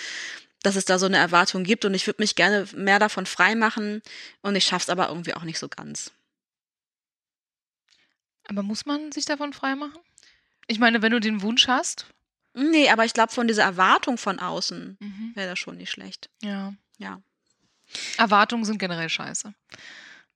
dass 0.63 0.75
es 0.75 0.85
da 0.85 0.97
so 0.97 1.05
eine 1.05 1.17
Erwartung 1.17 1.63
gibt 1.63 1.85
und 1.85 1.93
ich 1.93 2.07
würde 2.07 2.21
mich 2.21 2.35
gerne 2.35 2.67
mehr 2.75 2.97
davon 2.99 3.25
freimachen 3.27 4.01
und 4.41 4.55
ich 4.55 4.65
schaffe 4.65 4.83
es 4.83 4.89
aber 4.89 5.09
irgendwie 5.09 5.35
auch 5.35 5.43
nicht 5.43 5.59
so 5.59 5.69
ganz. 5.69 6.11
Aber 8.47 8.63
muss 8.63 8.85
man 8.85 9.11
sich 9.11 9.25
davon 9.25 9.53
freimachen? 9.53 9.99
Ich 10.67 10.79
meine, 10.79 11.01
wenn 11.01 11.11
du 11.11 11.19
den 11.19 11.41
Wunsch 11.41 11.67
hast. 11.67 12.07
Nee, 12.53 12.89
aber 12.89 13.05
ich 13.05 13.13
glaube, 13.13 13.33
von 13.33 13.47
dieser 13.47 13.63
Erwartung 13.63 14.17
von 14.17 14.39
außen 14.39 14.97
Mhm. 14.99 15.31
wäre 15.35 15.49
das 15.49 15.59
schon 15.59 15.77
nicht 15.77 15.91
schlecht. 15.91 16.29
Ja. 16.41 16.73
Ja. 16.97 17.21
Erwartungen 18.17 18.65
sind 18.65 18.77
generell 18.79 19.09
scheiße. 19.09 19.53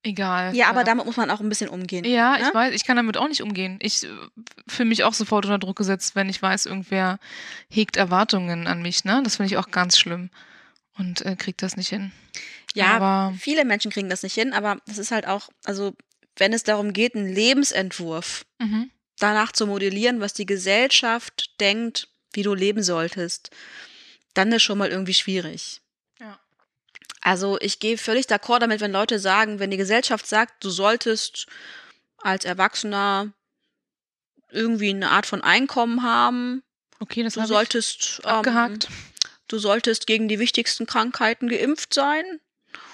Egal. 0.03 0.55
Ja, 0.55 0.69
aber 0.69 0.81
äh, 0.81 0.85
damit 0.85 1.05
muss 1.05 1.17
man 1.17 1.29
auch 1.29 1.41
ein 1.41 1.49
bisschen 1.49 1.69
umgehen. 1.69 2.05
Ja, 2.05 2.37
ne? 2.37 2.47
ich 2.47 2.53
weiß, 2.53 2.73
ich 2.73 2.85
kann 2.85 2.95
damit 2.95 3.17
auch 3.17 3.27
nicht 3.27 3.41
umgehen. 3.41 3.79
Ich 3.81 4.03
äh, 4.05 4.07
fühle 4.67 4.87
mich 4.89 5.03
auch 5.03 5.13
sofort 5.13 5.45
unter 5.45 5.59
Druck 5.59 5.75
gesetzt, 5.77 6.15
wenn 6.15 6.29
ich 6.29 6.41
weiß, 6.41 6.65
irgendwer 6.67 7.19
hegt 7.69 7.97
Erwartungen 7.97 8.67
an 8.67 8.81
mich, 8.81 9.03
ne? 9.03 9.21
Das 9.23 9.35
finde 9.35 9.51
ich 9.53 9.57
auch 9.57 9.71
ganz 9.71 9.97
schlimm. 9.99 10.29
Und 10.97 11.25
äh, 11.25 11.35
kriegt 11.35 11.61
das 11.63 11.75
nicht 11.77 11.89
hin. 11.89 12.11
Ja, 12.73 12.95
Aber- 12.97 13.33
viele 13.37 13.65
Menschen 13.65 13.91
kriegen 13.91 14.09
das 14.09 14.23
nicht 14.23 14.35
hin, 14.35 14.53
aber 14.53 14.77
das 14.85 14.97
ist 14.97 15.11
halt 15.11 15.27
auch, 15.27 15.49
also 15.65 15.93
wenn 16.37 16.53
es 16.53 16.63
darum 16.63 16.93
geht, 16.93 17.15
einen 17.15 17.33
Lebensentwurf 17.33 18.45
Mhm. 18.59 18.89
danach 19.17 19.51
zu 19.51 19.67
modellieren, 19.67 20.21
was 20.21 20.33
die 20.33 20.45
Gesellschaft 20.45 21.59
denkt, 21.59 22.07
wie 22.33 22.43
du 22.43 22.53
leben 22.53 22.83
solltest, 22.83 23.49
dann 24.33 24.51
ist 24.53 24.63
schon 24.63 24.77
mal 24.77 24.89
irgendwie 24.89 25.13
schwierig. 25.13 25.81
Also 27.21 27.57
ich 27.59 27.79
gehe 27.79 27.97
völlig 27.97 28.25
d'accord 28.27 28.59
damit, 28.59 28.79
wenn 28.81 28.91
Leute 28.91 29.19
sagen, 29.19 29.59
wenn 29.59 29.71
die 29.71 29.77
Gesellschaft 29.77 30.25
sagt, 30.25 30.63
du 30.63 30.69
solltest 30.69 31.47
als 32.17 32.45
Erwachsener 32.45 33.33
irgendwie 34.51 34.89
eine 34.89 35.11
Art 35.11 35.25
von 35.25 35.41
Einkommen 35.41 36.03
haben, 36.03 36.63
Okay, 36.99 37.23
das 37.23 37.35
du 37.35 37.45
solltest 37.45 38.21
ähm, 38.23 38.29
abgehakt. 38.31 38.87
du 39.47 39.57
solltest 39.57 40.05
gegen 40.07 40.27
die 40.27 40.39
wichtigsten 40.39 40.85
Krankheiten 40.85 41.47
geimpft 41.47 41.93
sein, 41.93 42.23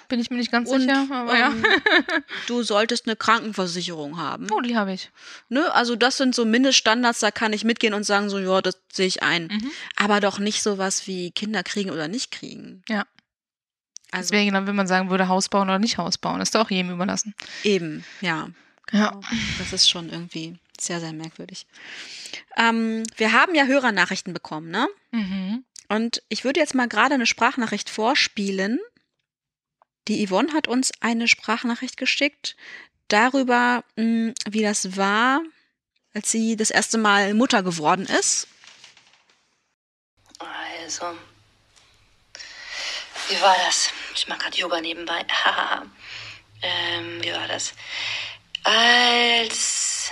Bin 0.09 0.19
ich 0.19 0.29
mir 0.29 0.37
nicht 0.37 0.51
ganz 0.51 0.69
und, 0.69 0.81
sicher, 0.81 1.07
aber 1.11 1.37
ja. 1.37 1.47
ähm, 1.49 1.63
du 2.47 2.61
solltest 2.61 3.07
eine 3.07 3.15
Krankenversicherung 3.15 4.17
haben. 4.17 4.47
Oh, 4.51 4.61
die 4.61 4.75
habe 4.75 4.93
ich. 4.93 5.09
Ne? 5.49 5.73
Also 5.73 5.95
das 5.95 6.17
sind 6.17 6.35
so 6.35 6.45
Mindeststandards, 6.45 7.19
da 7.19 7.31
kann 7.31 7.53
ich 7.53 7.63
mitgehen 7.63 7.93
und 7.95 8.03
sagen, 8.03 8.29
so, 8.29 8.37
ja, 8.37 8.61
das 8.61 8.77
sehe 8.91 9.07
ich 9.07 9.23
ein. 9.23 9.47
Mhm. 9.47 9.71
Aber 9.95 10.19
doch 10.19 10.37
nicht 10.39 10.61
sowas 10.61 11.07
wie 11.07 11.31
Kinder 11.31 11.63
kriegen 11.63 11.89
oder 11.89 12.07
nicht 12.07 12.29
kriegen. 12.31 12.83
Ja. 12.89 13.05
Also 14.11 14.31
Deswegen, 14.31 14.53
dann, 14.53 14.67
wenn 14.67 14.75
man 14.75 14.87
sagen 14.87 15.09
würde, 15.09 15.27
Haus 15.27 15.49
bauen 15.49 15.67
oder 15.69 15.79
nicht 15.79 15.97
Haus 15.97 16.17
bauen, 16.17 16.41
ist 16.41 16.55
doch 16.55 16.65
auch 16.65 16.71
jedem 16.71 16.91
überlassen. 16.91 17.33
eben, 17.63 18.05
ja. 18.21 18.49
Ja. 18.91 19.19
Das 19.57 19.73
ist 19.73 19.89
schon 19.89 20.09
irgendwie 20.09 20.57
sehr, 20.79 20.99
sehr 20.99 21.11
merkwürdig. 21.11 21.65
Ähm, 22.55 23.03
wir 23.17 23.31
haben 23.31 23.55
ja 23.55 23.65
Hörernachrichten 23.65 24.31
bekommen, 24.33 24.69
ne? 24.69 24.87
Mhm. 25.11 25.65
Und 25.89 26.21
ich 26.29 26.43
würde 26.43 26.59
jetzt 26.59 26.75
mal 26.75 26.87
gerade 26.87 27.15
eine 27.15 27.25
Sprachnachricht 27.25 27.89
vorspielen. 27.89 28.79
Die 30.07 30.25
Yvonne 30.27 30.53
hat 30.53 30.67
uns 30.67 30.91
eine 31.01 31.27
Sprachnachricht 31.27 31.97
geschickt 31.97 32.55
darüber, 33.07 33.83
mh, 33.95 34.33
wie 34.49 34.61
das 34.61 34.97
war, 34.97 35.41
als 36.13 36.31
sie 36.31 36.55
das 36.55 36.69
erste 36.69 36.97
Mal 36.97 37.33
Mutter 37.33 37.63
geworden 37.63 38.05
ist. 38.05 38.47
Also, 40.39 41.05
wie 43.29 43.41
war 43.41 43.55
das? 43.65 43.89
Ich 44.15 44.27
mache 44.27 44.39
gerade 44.39 44.57
Yoga 44.57 44.81
nebenbei. 44.81 45.25
Ähm, 46.61 47.21
wie 47.21 47.31
war 47.31 47.47
das? 47.47 47.73
Als 48.63 50.09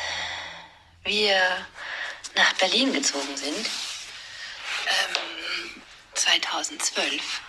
wir 1.04 1.66
nach 2.36 2.54
Berlin 2.54 2.94
gezogen 2.94 3.36
sind, 3.36 3.66
ähm, 4.86 5.82
2012, 6.14 7.42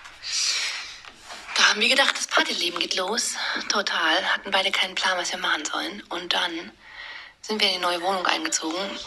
da 1.56 1.68
haben 1.68 1.80
wir 1.80 1.88
gedacht, 1.88 2.16
das 2.16 2.26
Partyleben 2.28 2.80
geht 2.80 2.94
los. 2.96 3.34
Total. 3.68 4.32
Hatten 4.32 4.50
beide 4.50 4.70
keinen 4.70 4.94
Plan, 4.94 5.18
was 5.18 5.30
wir 5.32 5.38
machen 5.38 5.64
sollen. 5.64 6.02
Und 6.08 6.32
dann 6.32 6.72
sind 7.42 7.60
wir 7.60 7.68
in 7.68 7.74
die 7.74 7.80
neue 7.80 8.00
Wohnung 8.00 8.26
eingezogen. 8.26 8.98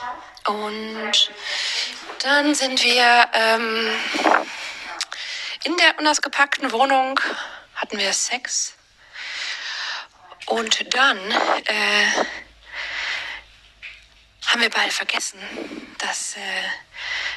Und 0.45 1.31
dann 2.19 2.53
sind 2.53 2.83
wir 2.83 3.29
ähm, 3.33 3.89
in 5.67 5.75
der 5.75 5.99
unausgepackten 5.99 6.71
Wohnung 6.71 7.19
hatten 7.75 7.97
wir 7.97 8.13
Sex. 8.13 8.73
Und 10.45 10.95
dann 10.95 11.17
äh, 11.29 12.07
haben 14.45 14.61
wir 14.61 14.69
beide 14.69 14.91
vergessen, 14.91 15.37
dass 15.97 16.37
äh, 16.37 16.39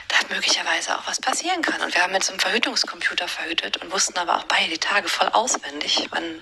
da 0.06 0.32
möglicherweise 0.32 0.96
auch 0.96 1.08
was 1.08 1.20
passieren 1.20 1.60
kann. 1.60 1.80
Und 1.80 1.92
wir 1.92 2.02
haben 2.02 2.12
mit 2.12 2.22
so 2.22 2.30
einem 2.30 2.38
Verhütungscomputer 2.38 3.26
verhütet 3.26 3.78
und 3.78 3.90
wussten 3.90 4.16
aber 4.16 4.36
auch 4.36 4.44
beide 4.44 4.70
die 4.70 4.78
Tage 4.78 5.08
voll 5.08 5.28
auswendig, 5.30 6.06
wann, 6.10 6.40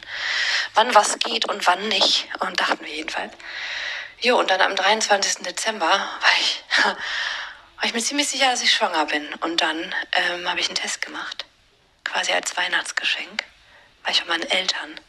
wann 0.74 0.94
was 0.94 1.18
geht 1.18 1.48
und 1.48 1.66
wann 1.66 1.88
nicht. 1.88 2.28
Und 2.40 2.60
dachten 2.60 2.84
wir 2.84 2.92
jedenfalls. 2.92 3.32
Jo, 4.20 4.38
und 4.38 4.50
dann 4.50 4.60
am 4.60 4.76
23. 4.76 5.42
Dezember 5.42 5.88
war 5.88 6.32
ich, 6.38 6.62
war 6.84 7.84
ich 7.84 7.94
mir 7.94 8.02
ziemlich 8.02 8.28
sicher, 8.28 8.50
dass 8.50 8.60
ich 8.60 8.74
schwanger 8.74 9.06
bin. 9.06 9.32
Und 9.40 9.62
dann 9.62 9.94
ähm, 10.12 10.46
habe 10.46 10.60
ich 10.60 10.66
einen 10.66 10.76
Test 10.76 11.00
gemacht. 11.00 11.47
Quasi 12.10 12.32
als 12.32 12.56
Weihnachtsgeschenk. 12.56 13.44
War 14.02 14.10
ich 14.10 14.20
von 14.20 14.28
meinen 14.28 14.50
Eltern. 14.50 15.00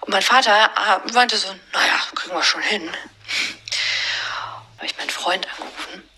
Und 0.00 0.10
mein 0.10 0.22
Vater 0.22 0.70
äh, 0.76 1.12
meinte 1.12 1.36
so, 1.36 1.48
naja, 1.72 2.00
kriegen 2.14 2.34
wir 2.34 2.42
schon 2.42 2.62
hin. 2.62 2.90
habe 4.76 4.86
ich 4.86 4.96
meinen 4.98 5.10
Freund 5.10 5.46
angerufen. 5.48 6.08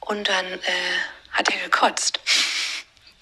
Und 0.00 0.28
dann 0.28 0.46
äh, 0.46 0.98
hat 1.32 1.48
er 1.48 1.58
gekotzt. 1.58 2.20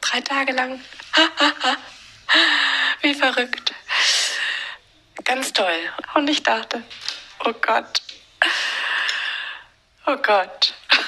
Drei 0.00 0.20
Tage 0.20 0.52
lang. 0.52 0.80
Wie 3.00 3.14
verrückt. 3.14 3.72
Ganz 5.24 5.52
toll. 5.52 5.92
Und 6.14 6.28
ich 6.28 6.42
dachte, 6.42 6.82
oh 7.44 7.52
Gott. 7.52 8.02
Oh 10.06 10.16
Gott. 10.16 10.74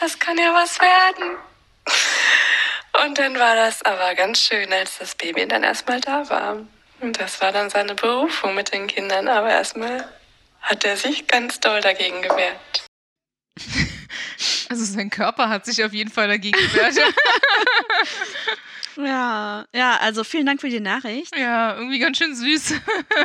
Das 0.00 0.18
kann 0.18 0.36
ja 0.36 0.52
was 0.52 0.78
werden. 0.80 1.38
Und 3.02 3.18
dann 3.18 3.38
war 3.38 3.56
das 3.56 3.82
aber 3.82 4.14
ganz 4.14 4.40
schön, 4.40 4.72
als 4.72 4.98
das 4.98 5.14
Baby 5.14 5.46
dann 5.48 5.62
erstmal 5.64 6.00
da 6.00 6.28
war. 6.30 6.58
Und 7.00 7.18
das 7.20 7.40
war 7.40 7.50
dann 7.52 7.68
seine 7.70 7.94
Berufung 7.94 8.54
mit 8.54 8.72
den 8.72 8.86
Kindern. 8.86 9.28
Aber 9.28 9.50
erstmal 9.50 10.08
hat 10.62 10.84
er 10.84 10.96
sich 10.96 11.26
ganz 11.26 11.58
doll 11.60 11.80
dagegen 11.80 12.22
gewehrt. 12.22 12.86
Also 14.70 14.84
sein 14.84 15.10
Körper 15.10 15.48
hat 15.50 15.66
sich 15.66 15.84
auf 15.84 15.92
jeden 15.92 16.10
Fall 16.10 16.26
dagegen 16.26 16.58
gewehrt. 16.58 16.94
Ja, 18.96 19.64
ja, 19.74 19.96
also 19.96 20.22
vielen 20.22 20.46
Dank 20.46 20.60
für 20.60 20.68
die 20.68 20.78
Nachricht. 20.80 21.36
ja, 21.36 21.74
irgendwie 21.74 21.98
ganz 21.98 22.16
schön 22.18 22.34
süß. 22.34 22.74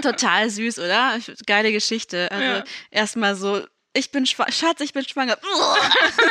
Total 0.01 0.49
süß, 0.49 0.79
oder? 0.79 1.19
Geile 1.45 1.71
Geschichte. 1.71 2.27
Also 2.31 2.43
Ja. 2.43 2.63
erstmal 2.89 3.35
so, 3.35 3.63
ich 3.93 4.11
bin 4.11 4.25
schwanger, 4.25 4.51
Schatz, 4.51 4.81
ich 4.81 4.93
bin 4.93 5.07
schwanger. 5.07 5.37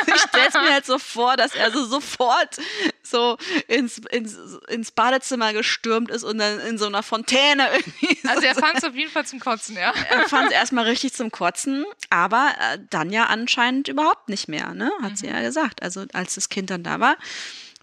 Ich 0.07 0.21
stell's 0.21 0.53
mir 0.53 0.71
halt 0.71 0.85
so 0.85 0.97
vor, 0.97 1.37
dass 1.37 1.53
er 1.55 1.71
so 1.71 1.85
sofort 1.85 2.57
so 3.03 3.37
ins, 3.67 3.97
ins, 3.97 4.37
ins 4.67 4.91
Badezimmer 4.91 5.53
gestürmt 5.53 6.09
ist 6.09 6.23
und 6.23 6.37
dann 6.39 6.59
in 6.61 6.77
so 6.77 6.85
einer 6.87 7.03
Fontäne 7.03 7.67
irgendwie. 7.73 8.17
Also 8.27 8.41
so, 8.41 8.47
er 8.47 8.55
fand 8.55 8.77
es 8.77 8.83
auf 8.83 8.95
jeden 8.95 9.11
Fall 9.11 9.25
zum 9.25 9.39
Kotzen, 9.39 9.75
ja. 9.75 9.93
er 10.09 10.27
fand 10.29 10.47
es 10.47 10.53
erstmal 10.53 10.85
richtig 10.85 11.13
zum 11.13 11.31
Kotzen, 11.31 11.85
aber 12.09 12.51
äh, 12.59 12.79
dann 12.89 13.11
ja 13.11 13.25
anscheinend 13.25 13.87
überhaupt 13.87 14.29
nicht 14.29 14.47
mehr, 14.47 14.73
ne? 14.73 14.91
Hat 15.01 15.17
sie 15.17 15.27
ja 15.27 15.41
gesagt. 15.41 15.83
Also 15.83 16.05
als 16.13 16.35
das 16.35 16.49
Kind 16.49 16.69
dann 16.69 16.83
da 16.83 16.99
war, 16.99 17.17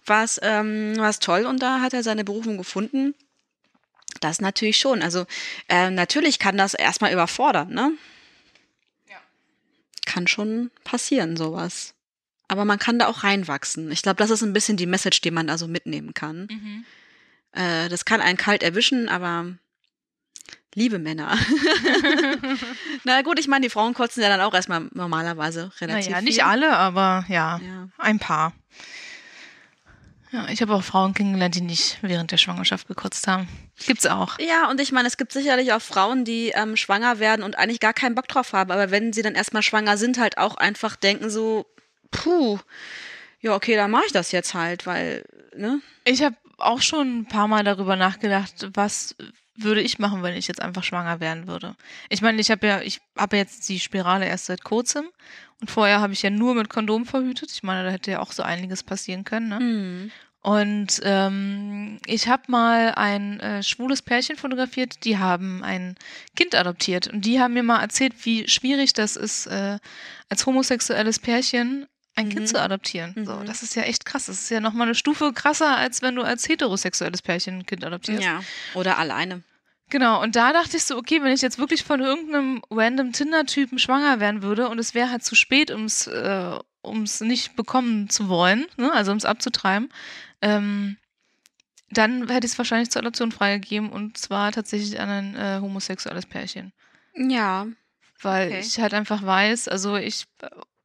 war 0.05 0.23
es 0.23 0.39
ähm, 0.41 0.95
war's 0.97 1.19
toll 1.19 1.45
und 1.45 1.61
da 1.61 1.81
hat 1.81 1.93
er 1.93 2.03
seine 2.03 2.23
Berufung 2.23 2.57
gefunden. 2.57 3.13
Das 4.21 4.41
natürlich 4.41 4.79
schon. 4.79 5.03
Also 5.03 5.25
äh, 5.69 5.91
natürlich 5.91 6.39
kann 6.39 6.57
das 6.57 6.73
erstmal 6.73 7.13
überfordern, 7.13 7.69
ne? 7.69 7.91
Kann 10.17 10.27
schon 10.27 10.71
passieren, 10.83 11.37
sowas. 11.37 11.93
Aber 12.47 12.65
man 12.65 12.79
kann 12.79 12.97
da 12.97 13.05
auch 13.07 13.23
reinwachsen. 13.23 13.91
Ich 13.91 14.01
glaube, 14.01 14.17
das 14.17 14.31
ist 14.31 14.41
ein 14.41 14.51
bisschen 14.53 14.75
die 14.77 14.87
Message, 14.87 15.21
die 15.21 15.29
man 15.29 15.45
da 15.45 15.57
so 15.59 15.67
mitnehmen 15.67 16.15
kann. 16.15 16.47
Mhm. 16.49 16.85
Äh, 17.51 17.87
das 17.89 18.03
kann 18.05 18.19
einen 18.19 18.37
kalt 18.37 18.63
erwischen, 18.63 19.09
aber 19.09 19.45
liebe 20.73 20.97
Männer. 20.97 21.37
Na 23.03 23.21
gut, 23.21 23.39
ich 23.39 23.47
meine, 23.47 23.63
die 23.65 23.69
Frauen 23.69 23.93
kotzen 23.93 24.23
ja 24.23 24.29
dann 24.29 24.41
auch 24.41 24.53
erstmal 24.53 24.87
normalerweise 24.93 25.71
relativ 25.81 26.05
Naja, 26.09 26.17
viel. 26.17 26.25
nicht 26.25 26.43
alle, 26.43 26.75
aber 26.75 27.25
ja, 27.29 27.59
Ja. 27.63 27.89
ein 27.97 28.17
paar. 28.19 28.53
Ja, 30.31 30.49
ich 30.49 30.61
habe 30.61 30.73
auch 30.73 30.83
Frauen 30.83 31.13
kennengelernt, 31.13 31.55
die 31.55 31.61
nicht 31.61 31.99
während 32.01 32.31
der 32.31 32.37
Schwangerschaft 32.37 32.87
gekotzt 32.87 33.27
haben. 33.27 33.47
Gibt's 33.85 34.05
auch. 34.05 34.37
Ja, 34.39 34.69
und 34.69 34.81
ich 34.81 34.91
meine, 34.91 35.07
es 35.07 35.17
gibt 35.17 35.31
sicherlich 35.31 35.71
auch 35.71 35.81
Frauen, 35.81 36.25
die 36.25 36.49
ähm, 36.49 36.75
schwanger 36.75 37.19
werden 37.19 37.43
und 37.43 37.57
eigentlich 37.57 37.79
gar 37.79 37.93
keinen 37.93 38.15
Bock 38.15 38.27
drauf 38.27 38.53
haben, 38.53 38.71
aber 38.71 38.91
wenn 38.91 39.13
sie 39.13 39.21
dann 39.21 39.35
erstmal 39.35 39.63
schwanger 39.63 39.97
sind, 39.97 40.17
halt 40.19 40.37
auch 40.37 40.55
einfach 40.55 40.95
denken 40.97 41.29
so, 41.29 41.65
puh, 42.11 42.59
ja, 43.39 43.55
okay, 43.55 43.75
dann 43.75 43.91
mache 43.91 44.05
ich 44.07 44.11
das 44.11 44.31
jetzt 44.31 44.53
halt, 44.53 44.85
weil, 44.85 45.23
ne? 45.55 45.81
Ich 46.03 46.21
habe 46.23 46.35
auch 46.57 46.81
schon 46.81 47.19
ein 47.19 47.25
paar 47.25 47.47
Mal 47.47 47.63
darüber 47.63 47.95
nachgedacht, 47.95 48.69
was 48.73 49.15
würde 49.57 49.81
ich 49.81 49.99
machen, 49.99 50.23
wenn 50.23 50.35
ich 50.35 50.47
jetzt 50.47 50.61
einfach 50.61 50.83
schwanger 50.83 51.19
werden 51.19 51.47
würde. 51.47 51.75
Ich 52.09 52.21
meine, 52.21 52.39
ich 52.39 52.51
habe 52.51 52.65
ja, 52.65 52.81
ich 52.81 53.01
habe 53.17 53.37
jetzt 53.37 53.67
die 53.69 53.79
Spirale 53.79 54.25
erst 54.25 54.45
seit 54.45 54.63
kurzem 54.63 55.09
und 55.59 55.71
vorher 55.71 55.99
habe 55.99 56.13
ich 56.13 56.21
ja 56.21 56.29
nur 56.29 56.55
mit 56.55 56.69
Kondom 56.69 57.05
verhütet. 57.05 57.51
Ich 57.51 57.63
meine, 57.63 57.83
da 57.83 57.89
hätte 57.89 58.11
ja 58.11 58.19
auch 58.19 58.31
so 58.31 58.43
einiges 58.43 58.83
passieren 58.83 59.23
können. 59.23 59.49
Ne? 59.49 59.59
Hm. 59.59 60.11
Und 60.41 61.01
ähm, 61.03 61.99
ich 62.05 62.27
habe 62.27 62.43
mal 62.47 62.93
ein 62.95 63.39
äh, 63.39 63.63
schwules 63.63 64.01
Pärchen 64.01 64.37
fotografiert, 64.37 65.03
die 65.03 65.17
haben 65.17 65.63
ein 65.63 65.95
Kind 66.35 66.55
adoptiert. 66.55 67.07
Und 67.07 67.25
die 67.25 67.41
haben 67.41 67.53
mir 67.53 67.63
mal 67.63 67.81
erzählt, 67.81 68.13
wie 68.23 68.47
schwierig 68.47 68.93
das 68.93 69.17
ist, 69.17 69.47
äh, 69.47 69.79
als 70.29 70.45
homosexuelles 70.45 71.19
Pärchen 71.19 71.87
ein 72.17 72.27
Mhm. 72.27 72.31
Kind 72.31 72.49
zu 72.49 72.61
adoptieren. 72.61 73.13
So, 73.25 73.35
Mhm. 73.37 73.45
das 73.45 73.63
ist 73.63 73.75
ja 73.75 73.83
echt 73.83 74.05
krass. 74.05 74.25
Das 74.25 74.41
ist 74.41 74.49
ja 74.49 74.59
nochmal 74.59 74.87
eine 74.87 74.95
Stufe 74.95 75.31
krasser, 75.33 75.77
als 75.77 76.01
wenn 76.01 76.15
du 76.15 76.23
als 76.23 76.49
heterosexuelles 76.49 77.21
Pärchen 77.21 77.59
ein 77.59 77.65
Kind 77.65 77.85
adoptierst. 77.85 78.23
Ja. 78.23 78.41
Oder 78.73 78.97
alleine. 78.97 79.43
Genau, 79.89 80.21
und 80.21 80.35
da 80.35 80.51
dachte 80.51 80.75
ich 80.75 80.83
so, 80.83 80.97
okay, 80.97 81.21
wenn 81.23 81.31
ich 81.31 81.41
jetzt 81.41 81.59
wirklich 81.59 81.83
von 81.83 82.01
irgendeinem 82.01 82.61
random 82.69 83.13
Tinder-Typen 83.13 83.79
schwanger 83.79 84.19
werden 84.19 84.41
würde 84.41 84.67
und 84.67 84.79
es 84.79 84.93
wäre 84.93 85.09
halt 85.09 85.23
zu 85.23 85.33
spät, 85.35 85.71
um 85.71 85.85
es 85.85 86.07
äh, 86.07 86.59
um's 86.81 87.21
nicht 87.21 87.55
bekommen 87.55 88.09
zu 88.09 88.27
wollen, 88.27 88.65
ne? 88.75 88.91
also 88.91 89.11
um 89.11 89.17
es 89.17 89.23
abzutreiben, 89.25 89.89
ähm, 90.41 90.97
dann 91.89 92.27
hätte 92.29 92.45
ich 92.45 92.51
es 92.53 92.57
wahrscheinlich 92.57 92.89
zur 92.91 93.01
Adoption 93.01 93.31
freigegeben 93.31 93.89
und 93.89 94.17
zwar 94.17 94.51
tatsächlich 94.51 94.99
an 94.99 95.09
ein 95.09 95.35
äh, 95.35 95.59
homosexuelles 95.61 96.25
Pärchen. 96.25 96.73
Ja. 97.15 97.67
Weil 98.21 98.47
Okay. 98.49 98.59
ich 98.59 98.79
halt 98.79 98.93
einfach 98.93 99.23
weiß, 99.23 99.67
also 99.69 99.95
ich 99.95 100.25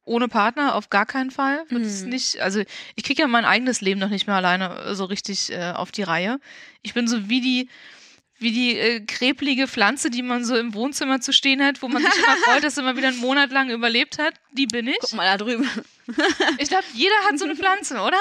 ohne 0.05 0.27
Partner 0.27 0.75
auf 0.75 0.89
gar 0.89 1.05
keinen 1.05 1.31
Fall 1.31 1.63
wird 1.69 1.85
es 1.85 2.03
Mhm. 2.03 2.09
nicht, 2.09 2.39
also 2.41 2.61
ich 2.95 3.03
kriege 3.03 3.21
ja 3.21 3.27
mein 3.27 3.45
eigenes 3.45 3.81
Leben 3.81 3.99
noch 3.99 4.09
nicht 4.09 4.27
mehr 4.27 4.35
alleine 4.35 4.77
äh, 4.79 4.95
so 4.95 5.05
richtig 5.05 5.51
äh, 5.51 5.71
auf 5.71 5.91
die 5.91 6.03
Reihe. 6.03 6.39
Ich 6.81 6.93
bin 6.93 7.07
so 7.07 7.29
wie 7.29 7.41
die 7.41 7.69
wie 8.43 8.51
die 8.51 8.77
äh, 8.77 8.99
kreblige 8.99 9.67
Pflanze, 9.67 10.09
die 10.11 10.21
man 10.21 10.45
so 10.45 10.55
im 10.55 10.73
Wohnzimmer 10.73 11.19
zu 11.21 11.33
stehen 11.33 11.63
hat, 11.63 11.81
wo 11.81 11.87
man 11.87 12.03
sich 12.03 12.15
immer 12.17 12.35
freut, 12.45 12.63
dass 12.63 12.75
sie 12.75 12.83
mal 12.83 12.95
wieder 12.97 13.07
einen 13.07 13.17
Monat 13.17 13.51
lang 13.51 13.69
überlebt 13.71 14.19
hat. 14.19 14.33
Die 14.51 14.67
bin 14.67 14.87
ich. 14.87 14.97
Guck 14.99 15.13
mal 15.13 15.25
da 15.25 15.43
drüben. 15.43 15.69
Ich 16.57 16.67
glaube, 16.67 16.83
jeder 16.93 17.15
hat 17.29 17.39
so 17.39 17.45
eine 17.45 17.55
Pflanze, 17.55 17.97
oder? 18.01 18.17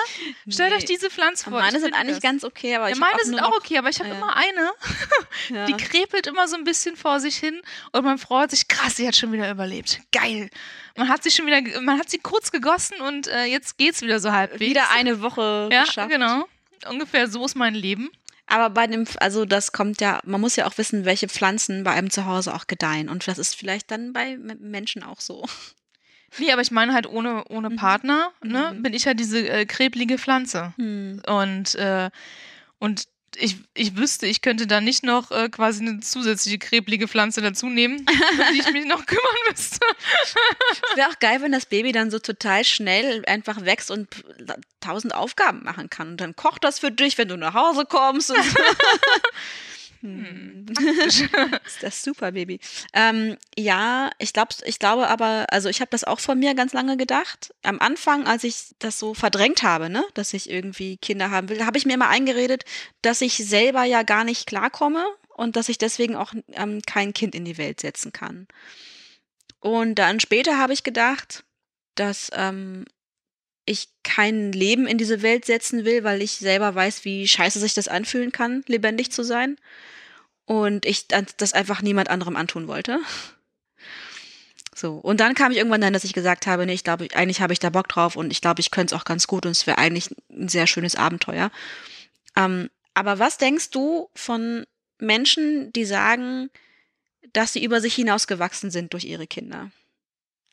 Stellt 0.49 0.71
Nee. 0.71 0.77
euch 0.77 0.85
diese 0.85 1.11
Pflanze 1.11 1.51
vor. 1.51 1.59
Meine 1.59 1.81
sind 1.81 1.95
eigentlich 1.95 2.15
das. 2.19 2.23
ganz 2.23 2.45
okay, 2.45 2.77
aber 2.77 2.89
Ja, 2.89 2.95
ich 2.95 3.01
hab 3.03 3.11
meine 3.11 3.25
sind 3.25 3.41
auch 3.41 3.57
okay, 3.57 3.77
aber 3.77 3.89
ich 3.89 3.99
habe 3.99 4.09
Ja. 4.11 4.15
immer 4.15 4.37
eine, 4.37 4.71
Ja. 5.49 5.67
die 5.67 5.73
krepelt 5.73 6.29
immer 6.29 6.47
so 6.47 6.55
ein 6.55 6.63
bisschen 6.63 6.97
vor 6.97 7.19
sich 7.19 7.37
hin 7.39 7.61
und 7.91 8.05
man 8.05 8.19
freut 8.19 8.53
sich, 8.53 8.69
krass, 8.69 8.95
sie 8.97 9.07
hat 9.09 9.17
schon 9.17 9.33
wieder 9.33 9.51
überlebt. 9.51 9.99
Geil. 10.13 10.49
Man 10.97 11.09
hat 11.09 11.25
sie 11.25 11.33
schon 11.33 11.45
wieder, 11.47 11.61
man 11.81 11.99
hat 11.99 12.09
sie 12.09 12.19
kurz 12.19 12.53
gegossen 12.53 13.01
und 13.01 13.27
äh, 13.27 13.47
jetzt 13.47 13.79
geht's 13.79 14.01
wieder 14.01 14.21
so 14.21 14.31
halbwegs. 14.31 14.61
wieder 14.61 14.91
eine 14.93 15.21
Woche 15.21 15.69
Ja, 15.73 15.83
geschafft. 15.83 16.09
genau. 16.11 16.47
Ungefähr 16.89 17.27
so 17.29 17.45
ist 17.45 17.57
mein 17.57 17.75
Leben. 17.75 18.11
Aber 18.53 18.69
bei 18.69 18.87
dem, 18.87 19.07
also 19.19 19.47
das 19.47 19.73
kommt 19.73 20.03
ja, 20.03 20.21
man 20.25 20.41
muss 20.41 20.57
ja 20.57 20.67
auch 20.67 20.77
wissen, 20.77 21.07
welche 21.07 21.27
Pflanzen 21.27 21.85
bei 21.85 21.93
einem 21.93 22.11
zu 22.11 22.27
Hause 22.27 22.55
auch 22.55 22.67
gedeihen. 22.67 23.09
Und 23.09 23.27
das 23.27 23.39
ist 23.39 23.57
vielleicht 23.57 23.91
dann 23.91 24.13
bei 24.13 24.37
Menschen 24.37 25.03
auch 25.03 25.21
so. 25.21 25.47
Nee, 26.39 26.53
aber 26.53 26.61
ich 26.63 26.71
meine 26.71 26.93
halt 26.95 27.07
ohne, 27.07 27.45
ohne 27.49 27.71
Partner, 27.71 28.31
ne, 28.43 28.73
Mhm. 28.75 28.83
bin 28.83 28.95
ich 28.95 29.07
halt 29.07 29.21
diese 29.21 29.49
äh, 29.49 29.65
kreblige 29.67 30.19
Pflanze. 30.19 30.75
Hm. 30.77 31.23
Und, 31.27 31.75
äh, 31.77 32.11
und 32.79 33.05
ich, 33.37 33.57
ich 33.75 33.97
wüsste, 33.97 34.27
ich 34.27 34.43
könnte 34.43 34.67
da 34.67 34.81
nicht 34.81 35.05
noch 35.05 35.31
äh, 35.31 35.49
quasi 35.49 35.83
eine 35.83 36.01
zusätzliche 36.01 36.59
kreblige 36.59 37.09
Pflanze 37.09 37.41
dazu 37.41 37.69
nehmen, 37.69 38.01
um 38.01 38.55
die 38.55 38.61
ich 38.61 38.73
mich 38.73 38.85
noch 38.85 39.07
kümmern 39.07 39.37
müsste. 39.49 39.79
Es 40.91 40.97
wäre 40.97 41.09
auch 41.09 41.19
geil, 41.19 41.41
wenn 41.43 41.53
das 41.53 41.67
Baby 41.67 41.93
dann 41.93 42.11
so 42.11 42.19
total 42.19 42.65
schnell 42.65 43.25
einfach 43.27 43.65
wächst 43.65 43.91
und 43.91 44.09
tausend 44.81 45.15
Aufgaben 45.15 45.63
machen 45.65 45.91
kann. 45.91 46.11
Und 46.11 46.21
dann 46.21 46.37
kocht 46.37 46.65
das 46.65 46.79
für 46.79 46.91
dich, 46.91 47.19
wenn 47.19 47.29
du 47.29 47.37
nach 47.37 47.55
Hause 47.55 47.85
kommst. 47.87 48.31
Und 48.31 48.45
so. 48.45 48.59
Hm. 50.03 50.67
ist 51.07 51.83
das 51.83 52.03
super, 52.03 52.33
Baby. 52.33 52.59
Ähm, 52.93 53.37
ja, 53.57 54.11
ich 54.19 54.33
glaube, 54.33 54.53
ich 54.65 54.81
glaube 54.81 55.09
aber, 55.09 55.47
also 55.51 55.69
ich 55.69 55.81
habe 55.81 55.91
das 55.91 56.03
auch 56.03 56.19
von 56.19 56.39
mir 56.39 56.55
ganz 56.55 56.73
lange 56.73 56.97
gedacht. 56.97 57.55
Am 57.63 57.79
Anfang, 57.79 58.27
als 58.27 58.43
ich 58.43 58.75
das 58.81 58.99
so 58.99 59.15
verdrängt 59.15 59.63
habe, 59.63 59.89
ne, 59.89 60.05
dass 60.15 60.35
ich 60.35 60.51
irgendwie 60.51 60.97
Kinder 60.97 61.31
haben 61.31 61.49
will, 61.49 61.65
habe 61.65 61.79
ich 61.79 61.87
mir 61.87 61.95
immer 61.95 62.09
eingeredet, 62.09 62.65
dass 63.03 63.21
ich 63.21 63.37
selber 63.37 63.85
ja 63.85 64.03
gar 64.03 64.25
nicht 64.25 64.47
klarkomme 64.47 65.07
und 65.37 65.55
dass 65.55 65.69
ich 65.69 65.79
deswegen 65.79 66.17
auch 66.17 66.35
ähm, 66.55 66.83
kein 66.85 67.15
Kind 67.15 67.37
in 67.37 67.45
die 67.45 67.59
Welt 67.59 67.81
setzen 67.81 68.13
kann. 68.13 68.49
Und 69.61 69.95
dann 69.95 70.19
später 70.19 70.59
habe 70.59 70.73
ich 70.73 70.83
gedacht, 70.83 71.45
dass 71.95 72.29
ähm, 72.35 72.87
ich 73.65 73.89
kein 74.03 74.53
Leben 74.53 74.87
in 74.87 74.99
diese 74.99 75.23
Welt 75.23 75.45
setzen 75.45 75.85
will, 75.85 76.05
weil 76.05 76.23
ich 76.23 76.33
selber 76.33 76.75
weiß, 76.75 77.05
wie 77.05 77.29
scheiße 77.29 77.61
sich 77.61 77.75
das 77.75 77.89
anfühlen 77.89 78.33
kann, 78.33 78.65
lebendig 78.67 79.13
zu 79.13 79.23
sein 79.23 79.57
und 80.45 80.85
ich 80.85 81.07
das 81.09 81.53
einfach 81.53 81.83
niemand 81.83 82.11
anderem 82.11 82.37
antun 82.37 82.69
wollte. 82.69 83.01
So, 84.75 84.95
und 84.95 85.21
dann 85.21 85.35
kam 85.35 85.53
ich 85.53 85.59
irgendwann 85.59 85.83
dahin, 85.83 85.93
dass 85.93 86.03
ich 86.03 86.15
gesagt 86.15 86.47
habe, 86.47 86.65
nee, 86.65 86.73
ich 86.73 86.83
glaube, 86.83 87.07
eigentlich 87.13 87.43
habe 87.43 87.53
ich 87.53 87.59
da 87.59 87.69
Bock 87.69 87.89
drauf 87.89 88.17
und 88.17 88.31
ich 88.31 88.41
glaube, 88.41 88.61
ich 88.63 88.71
könnte 88.71 88.95
es 88.95 89.01
auch 89.01 89.05
ganz 89.05 89.27
gut 89.27 89.45
und 89.45 89.53
es 89.53 89.67
wäre 89.67 89.77
eigentlich 89.77 90.09
ein 90.31 90.49
sehr 90.49 90.67
schönes 90.67 90.97
Abenteuer. 90.97 91.51
Ähm, 92.37 92.71
aber 92.95 93.19
was 93.19 93.37
denkst 93.37 93.69
du 93.69 94.09
von 94.15 94.65
Menschen, 94.99 95.73
die 95.75 95.85
sagen, 95.85 96.49
dass 97.35 97.53
sie 97.53 97.63
über 97.63 97.83
sich 97.83 97.95
hinausgewachsen 97.95 98.71
sind 98.71 98.95
durch 98.95 99.05
ihre 99.05 99.27
Kinder? 99.27 99.71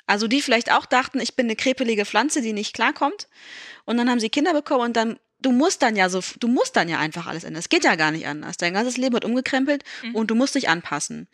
Also 0.09 0.27
die 0.27 0.41
vielleicht 0.41 0.71
auch 0.71 0.87
dachten, 0.87 1.19
ich 1.19 1.35
bin 1.35 1.45
eine 1.45 1.55
krepelige 1.55 2.03
Pflanze, 2.03 2.41
die 2.41 2.51
nicht 2.51 2.73
klarkommt. 2.73 3.27
Und 3.85 3.97
dann 3.97 4.09
haben 4.09 4.19
sie 4.19 4.29
Kinder 4.29 4.53
bekommen 4.53 4.85
und 4.85 4.97
dann 4.97 5.19
du 5.39 5.51
musst 5.51 5.83
dann 5.83 5.95
ja 5.95 6.09
so, 6.09 6.19
du 6.39 6.47
musst 6.47 6.75
dann 6.75 6.89
ja 6.89 6.97
einfach 6.97 7.27
alles 7.27 7.43
ändern. 7.43 7.59
Es 7.59 7.69
geht 7.69 7.83
ja 7.83 7.95
gar 7.95 8.09
nicht 8.09 8.25
anders. 8.25 8.57
Dein 8.57 8.73
ganzes 8.73 8.97
Leben 8.97 9.13
wird 9.13 9.23
umgekrempelt 9.23 9.83
mhm. 10.01 10.15
und 10.15 10.31
du 10.31 10.35
musst 10.35 10.55
dich 10.55 10.67
anpassen. 10.67 11.27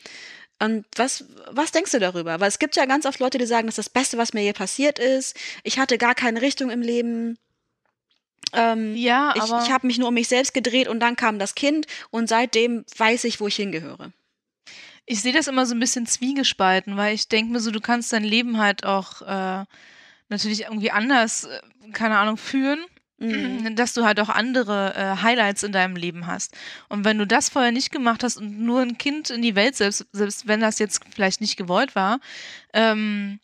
Und 0.60 0.86
was, 0.98 1.24
was 1.50 1.72
denkst 1.72 1.92
du 1.92 2.00
darüber? 2.00 2.42
Weil 2.42 2.50
es 2.50 2.60
gibt 2.60 2.76
ja 2.76 2.86
ganz 2.86 3.06
oft 3.06 3.20
Leute, 3.20 3.38
die 3.38 3.46
sagen, 3.46 3.68
das 3.68 3.78
ist 3.78 3.88
das 3.88 3.94
Beste, 3.94 4.18
was 4.18 4.34
mir 4.34 4.44
je 4.44 4.54
passiert 4.54 5.00
ist. 5.00 5.38
Ich 5.64 5.80
hatte 5.80 5.98
gar 5.98 6.14
keine 6.14 6.42
Richtung 6.42 6.70
im 6.70 6.82
Leben. 6.82 7.38
Ähm, 8.52 8.94
ja, 8.96 9.34
ich, 9.36 9.42
aber 9.42 9.64
ich 9.64 9.72
habe 9.72 9.88
mich 9.88 10.00
nur 10.00 10.10
um 10.10 10.14
mich 10.14 10.28
selbst 10.28 10.54
gedreht 10.54 10.90
und 10.90 11.00
dann 11.00 11.16
kam 11.16 11.40
das 11.40 11.56
Kind 11.56 11.88
und 12.12 12.28
seitdem 12.28 12.84
weiß 12.98 13.24
ich, 13.24 13.40
wo 13.40 13.48
ich 13.48 13.56
hingehöre. 13.56 14.12
Ich 15.06 15.22
sehe 15.22 15.34
das 15.34 15.48
immer 15.48 15.66
so 15.66 15.76
ein 15.76 15.80
bisschen 15.80 16.08
zwiegespalten, 16.08 16.98
weil 16.98 17.14
ich 17.14 17.28
denke 17.28 17.54
mir 17.54 17.60
so, 17.60 17.72
du 17.72 17.82
kannst 17.82 18.12
dein 18.12 18.24
Leben 18.24 18.58
halt 18.58 18.86
auch 18.86 19.22
äh, 19.22 19.66
natürlich 20.30 20.64
irgendwie 20.64 20.92
anders, 20.92 21.46
äh, 21.46 21.60
keine 21.92 22.18
Ahnung, 22.18 22.38
führen. 22.38 22.80
Mhm. 23.18 23.78
dass 23.78 23.94
du 23.94 24.04
halt 24.04 24.20
auch 24.20 24.28
andere 24.28 24.94
äh, 24.94 25.22
Highlights 25.24 25.64
in 25.64 25.72
deinem 25.72 25.96
Leben 25.96 26.28
hast. 26.28 26.54
Und 26.90 27.06
wenn 27.06 27.18
du 27.18 27.26
das 27.26 27.48
vorher 27.48 27.72
nicht 27.72 27.94
gemacht 27.94 28.24
hast 28.24 28.36
und 28.36 28.60
nur 28.60 28.82
ein 28.82 28.98
Kind 28.98 29.30
in 29.30 29.42
die 29.42 29.56
Welt, 29.56 29.78
selbst, 29.78 30.06
selbst 30.12 30.48
wenn 30.48 30.60
das 30.60 30.80
jetzt 30.80 31.00
vielleicht 31.16 31.40
nicht 31.40 31.56
gewollt 31.56 31.96
war, 31.96 32.20
ähm, 32.74 33.40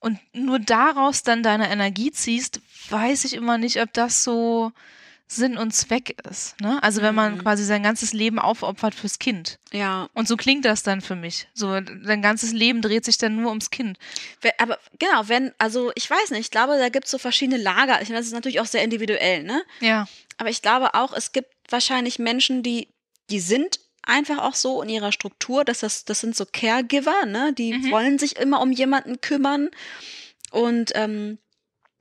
und 0.00 0.20
nur 0.34 0.58
daraus 0.58 1.22
dann 1.22 1.42
deine 1.42 1.70
Energie 1.70 2.10
ziehst, 2.10 2.60
weiß 2.90 3.24
ich 3.24 3.32
immer 3.32 3.56
nicht, 3.56 3.80
ob 3.80 3.90
das 3.94 4.22
so 4.22 4.72
Sinn 5.26 5.56
und 5.56 5.72
Zweck 5.72 6.20
ist. 6.28 6.60
Ne? 6.60 6.82
Also 6.82 7.00
wenn 7.02 7.14
man 7.14 7.34
mhm. 7.34 7.38
quasi 7.38 7.64
sein 7.64 7.82
ganzes 7.82 8.12
Leben 8.12 8.38
aufopfert 8.38 8.94
fürs 8.94 9.18
Kind. 9.18 9.58
Ja. 9.72 10.08
Und 10.14 10.28
so 10.28 10.36
klingt 10.36 10.64
das 10.64 10.82
dann 10.82 11.00
für 11.00 11.16
mich. 11.16 11.48
So, 11.54 11.80
dein 11.80 12.22
ganzes 12.22 12.52
Leben 12.52 12.82
dreht 12.82 13.04
sich 13.04 13.18
dann 13.18 13.36
nur 13.36 13.48
ums 13.48 13.70
Kind. 13.70 13.98
Aber 14.58 14.78
genau, 14.98 15.28
wenn, 15.28 15.52
also 15.58 15.92
ich 15.94 16.08
weiß 16.08 16.30
nicht, 16.30 16.40
ich 16.40 16.50
glaube, 16.50 16.78
da 16.78 16.88
gibt 16.90 17.06
es 17.06 17.10
so 17.10 17.18
verschiedene 17.18 17.60
Lager. 17.60 18.02
Ich 18.02 18.08
meine, 18.08 18.20
das 18.20 18.26
ist 18.26 18.34
natürlich 18.34 18.60
auch 18.60 18.66
sehr 18.66 18.84
individuell, 18.84 19.42
ne? 19.42 19.62
Ja. 19.80 20.06
Aber 20.36 20.50
ich 20.50 20.62
glaube 20.62 20.94
auch, 20.94 21.12
es 21.12 21.32
gibt 21.32 21.48
wahrscheinlich 21.70 22.18
Menschen, 22.18 22.62
die, 22.62 22.88
die 23.30 23.40
sind 23.40 23.80
einfach 24.02 24.38
auch 24.38 24.54
so 24.54 24.82
in 24.82 24.90
ihrer 24.90 25.12
Struktur, 25.12 25.64
dass 25.64 25.80
das, 25.80 26.04
das 26.04 26.20
sind 26.20 26.36
so 26.36 26.44
Caregiver, 26.44 27.24
ne? 27.24 27.54
Die 27.54 27.72
mhm. 27.72 27.90
wollen 27.90 28.18
sich 28.18 28.36
immer 28.36 28.60
um 28.60 28.72
jemanden 28.72 29.20
kümmern. 29.20 29.70
Und 30.50 30.92
ähm, 30.94 31.38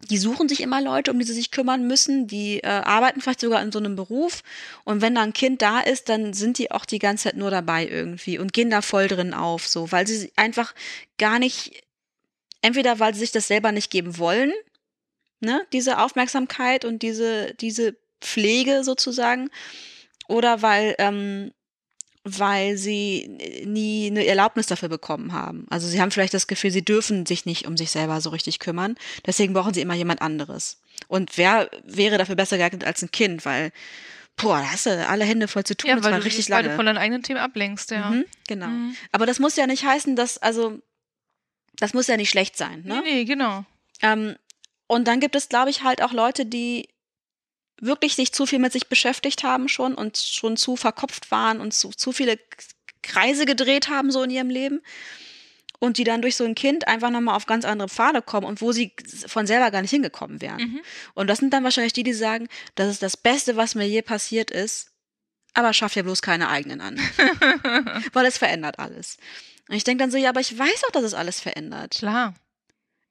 die 0.10 0.18
suchen 0.18 0.50
sich 0.50 0.62
immer 0.62 0.82
Leute, 0.82 1.12
um 1.12 1.20
die 1.20 1.26
sie 1.26 1.34
sich 1.34 1.52
kümmern 1.52 1.88
müssen. 1.88 2.28
Die 2.28 2.60
äh, 2.60 2.68
arbeiten 2.68 3.22
vielleicht 3.22 3.42
sogar 3.42 3.62
in 3.62 3.72
so 3.72 3.80
einem 3.80 3.96
Beruf. 3.96 4.44
Und 4.84 5.02
wenn 5.02 5.16
da 5.16 5.22
ein 5.22 5.34
Kind 5.34 5.62
da 5.62 5.80
ist, 5.80 6.10
dann 6.10 6.34
sind 6.34 6.58
die 6.58 6.72
auch 6.72 6.86
die 6.86 7.00
ganze 7.00 7.26
Zeit 7.26 7.38
nur 7.38 7.52
dabei 7.52 7.88
irgendwie 7.88 8.38
und 8.38 8.54
gehen 8.54 8.70
da 8.70 8.82
voll 8.82 9.08
drin 9.08 9.34
auf, 9.34 9.68
so, 9.68 9.92
weil 9.92 10.08
sie 10.08 10.32
einfach 10.36 10.74
gar 11.18 11.40
nicht, 11.40 11.84
entweder 12.62 13.00
weil 13.00 13.14
sie 13.14 13.22
sich 13.22 13.32
das 13.32 13.48
selber 13.48 13.72
nicht 13.72 13.92
geben 13.92 14.18
wollen, 14.18 14.54
ne, 15.40 15.66
diese 15.74 16.00
Aufmerksamkeit 16.00 16.86
und 16.86 17.02
diese, 17.02 17.54
diese 17.56 17.96
Pflege 18.22 18.84
sozusagen, 18.84 19.50
oder 20.28 20.62
weil 20.62 20.96
ähm, 21.00 21.52
weil 22.24 22.78
sie 22.78 23.38
nie 23.66 24.08
eine 24.08 24.26
Erlaubnis 24.26 24.68
dafür 24.68 24.88
bekommen 24.88 25.34
haben. 25.34 25.66
Also 25.70 25.88
sie 25.88 26.00
haben 26.00 26.12
vielleicht 26.12 26.34
das 26.34 26.48
Gefühl, 26.48 26.72
sie 26.72 26.86
dürfen 26.86 27.26
sich 27.26 27.46
nicht 27.46 27.68
um 27.68 27.76
sich 27.76 27.92
selber 27.92 28.22
so 28.22 28.30
richtig 28.30 28.60
kümmern. 28.60 28.96
Deswegen 29.26 29.54
brauchen 29.54 29.74
sie 29.74 29.82
immer 29.82 29.94
jemand 29.94 30.22
anderes. 30.22 30.82
Und 31.08 31.38
wer 31.38 31.70
wäre 31.84 32.18
dafür 32.18 32.36
besser 32.36 32.58
geeignet 32.58 32.86
als 32.86 33.02
ein 33.02 33.12
Kind? 33.12 33.46
Weil, 33.46 33.72
boah, 34.38 34.60
da 34.60 34.72
hast 34.72 34.86
du 34.86 35.08
alle 35.08 35.26
Hände 35.26 35.50
voll 35.50 35.66
zu 35.66 35.76
tun. 35.76 35.90
Ja, 35.90 35.98
und 35.98 36.04
weil 36.04 36.14
du 36.14 36.24
richtig 36.24 36.48
lange. 36.48 36.64
beide 36.64 36.76
von 36.78 36.86
deinen 36.86 36.98
eigenen 36.98 37.24
Themen 37.24 37.40
ablenkst, 37.40 37.92
ja. 37.92 38.10
Mhm, 38.10 38.26
genau. 38.48 38.68
Mhm. 38.68 38.96
Aber 39.12 39.26
das 39.26 39.40
muss 39.40 39.58
ja 39.58 39.68
nicht 39.68 39.84
heißen, 39.84 40.16
dass, 40.16 40.38
also, 40.38 40.80
das 41.76 41.94
muss 41.94 42.08
ja 42.08 42.16
nicht 42.16 42.30
schlecht 42.30 42.56
sein, 42.56 42.84
ne? 42.86 43.02
Nee, 43.04 43.14
nee, 43.16 43.26
genau. 43.26 43.66
Ähm, 44.02 44.38
und 44.88 45.08
dann 45.08 45.20
gibt 45.20 45.36
es, 45.36 45.50
glaube 45.50 45.72
ich, 45.72 45.84
halt 45.84 46.02
auch 46.02 46.14
Leute, 46.14 46.46
die 46.46 46.88
wirklich 47.86 48.16
sich 48.16 48.32
zu 48.32 48.46
viel 48.46 48.60
mit 48.60 48.74
sich 48.74 48.88
beschäftigt 48.88 49.44
haben 49.44 49.68
schon 49.68 49.94
und 49.94 50.18
schon 50.18 50.58
zu 50.58 50.76
verkopft 50.76 51.32
waren 51.32 51.60
und 51.60 51.74
zu, 51.74 51.90
zu 51.90 52.12
viele 52.12 52.40
Kreise 53.02 53.46
gedreht 53.46 53.90
haben 53.90 54.12
so 54.12 54.24
in 54.24 54.30
ihrem 54.30 54.50
Leben 54.50 54.82
und 55.80 55.98
die 55.98 56.06
dann 56.06 56.22
durch 56.22 56.38
so 56.38 56.46
ein 56.46 56.56
Kind 56.56 56.88
einfach 56.88 57.10
nochmal 57.10 57.36
auf 57.36 57.46
ganz 57.46 57.66
andere 57.66 57.90
Pfade 57.90 58.22
kommen 58.22 58.48
und 58.48 58.62
wo 58.62 58.72
sie 58.72 58.94
von 59.28 59.46
selber 59.46 59.70
gar 59.70 59.82
nicht 59.82 59.92
hingekommen 59.92 60.42
wären. 60.42 60.62
Mhm. 60.62 60.82
Und 61.14 61.28
das 61.28 61.40
sind 61.40 61.54
dann 61.54 61.66
wahrscheinlich 61.66 61.94
die, 61.94 62.04
die 62.04 62.14
sagen, 62.14 62.48
das 62.76 62.90
ist 62.90 63.04
das 63.04 63.18
Beste, 63.18 63.58
was 63.58 63.76
mir 63.76 63.88
je 63.88 64.02
passiert 64.02 64.50
ist, 64.50 64.92
aber 65.54 65.74
schaff 65.74 65.96
ja 65.96 66.04
bloß 66.04 66.22
keine 66.22 66.50
eigenen 66.50 66.80
an. 66.80 66.98
Weil 68.14 68.26
es 68.26 68.38
verändert 68.38 68.80
alles. 68.80 69.18
Und 69.68 69.76
ich 69.76 69.84
denke 69.84 70.04
dann 70.04 70.12
so, 70.12 70.18
ja, 70.18 70.30
aber 70.30 70.40
ich 70.40 70.58
weiß 70.58 70.84
auch, 70.88 70.92
dass 70.92 71.04
es 71.04 71.14
alles 71.14 71.42
verändert. 71.42 71.96
Klar. 71.96 72.34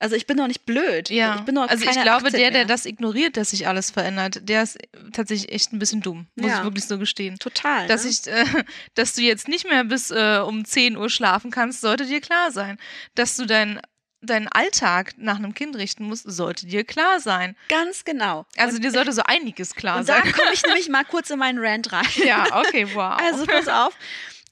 Also 0.03 0.17
ich 0.17 0.27
bin 0.27 0.37
doch 0.37 0.49
nicht 0.49 0.67
blöd. 0.67 1.11
Ja. 1.11 1.37
Ich 1.37 1.43
bin 1.43 1.55
doch 1.55 1.69
also 1.69 1.85
ich 1.85 1.91
glaube, 1.93 2.27
18 2.27 2.33
der, 2.33 2.51
der 2.51 2.61
mehr. 2.61 2.65
das 2.65 2.87
ignoriert, 2.87 3.37
dass 3.37 3.51
sich 3.51 3.69
alles 3.69 3.91
verändert, 3.91 4.41
der 4.49 4.65
ist 4.65 4.79
tatsächlich 5.13 5.53
echt 5.53 5.73
ein 5.73 5.79
bisschen 5.79 6.01
dumm. 6.01 6.27
Muss 6.35 6.51
Ja. 6.51 6.59
ich 6.59 6.65
wirklich 6.65 6.85
so 6.87 6.99
gestehen. 6.99 7.39
Total. 7.39 7.87
Dass, 7.87 8.05
ne? 8.05 8.11
ich, 8.11 8.27
äh, 8.27 8.45
dass 8.95 9.15
du 9.15 9.23
jetzt 9.23 9.47
nicht 9.49 9.69
mehr 9.69 9.85
bis 9.85 10.11
äh, 10.11 10.41
um 10.45 10.65
10 10.65 10.97
Uhr 10.97 11.09
schlafen 11.09 11.51
kannst, 11.53 11.81
sollte 11.83 12.05
dir 12.07 12.21
klar 12.21 12.51
sein. 12.51 12.79
Dass 13.15 13.37
du 13.37 13.47
deinen 13.47 13.81
deinen 14.25 14.47
Alltag 14.47 15.15
nach 15.17 15.37
einem 15.37 15.53
Kind 15.53 15.75
richten 15.77 16.05
musst, 16.05 16.25
sollte 16.31 16.67
dir 16.67 16.85
klar 16.85 17.19
sein. 17.19 17.57
Ganz 17.69 18.05
genau. 18.05 18.47
Also 18.57 18.79
dir 18.79 18.93
sollte 18.93 19.13
so 19.13 19.23
einiges 19.25 19.75
klar 19.75 19.99
Und 19.99 20.09
da 20.09 20.23
sein. 20.23 20.33
komme 20.33 20.53
ich 20.53 20.63
nämlich 20.65 20.89
mal 20.91 21.05
kurz 21.05 21.31
in 21.31 21.41
meinen 21.41 21.59
Rant 21.59 21.91
rein. 21.93 22.07
ja, 22.25 22.47
okay, 22.61 22.87
wow. 22.95 23.19
Also 23.21 23.47
pass 23.47 23.67
auf. 23.67 23.93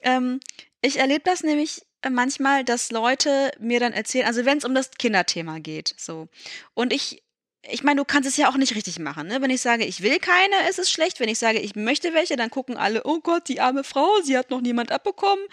Ähm, 0.01 0.41
ich 0.83 0.99
erlebe 0.99 1.23
das 1.25 1.43
nämlich 1.45 1.83
manchmal, 2.09 2.65
dass 2.65 2.91
Leute 2.91 3.51
mir 3.59 3.81
dann 3.81 3.93
erzählen, 3.93 4.27
also 4.27 4.45
wenn 4.45 4.59
es 4.59 4.65
um 4.65 4.75
das 4.75 4.91
Kinderthema 4.93 5.59
geht, 5.59 5.95
so. 5.99 6.29
Und 6.75 6.93
ich, 6.93 7.23
ich 7.63 7.83
meine, 7.83 8.01
du 8.01 8.05
kannst 8.07 8.27
es 8.27 8.39
ja 8.39 8.49
auch 8.49 8.57
nicht 8.57 8.75
richtig 8.75 8.99
machen, 8.99 9.27
ne? 9.27 9.43
Wenn 9.43 9.51
ich 9.51 9.61
sage, 9.61 9.85
ich 9.85 10.03
will 10.03 10.19
keine, 10.19 10.69
ist 10.71 10.79
es 10.79 10.91
schlecht. 10.91 11.21
Wenn 11.21 11.29
ich 11.29 11.39
sage, 11.39 11.59
ich 11.59 11.77
möchte 11.77 12.15
welche, 12.15 12.37
dann 12.37 12.49
gucken 12.49 12.79
alle, 12.79 13.03
oh 13.05 13.21
Gott, 13.21 13.49
die 13.49 13.61
arme 13.61 13.85
Frau, 13.85 14.09
sie 14.23 14.39
hat 14.39 14.49
noch 14.51 14.63
niemand 14.63 14.93
abbekommen. 14.93 15.45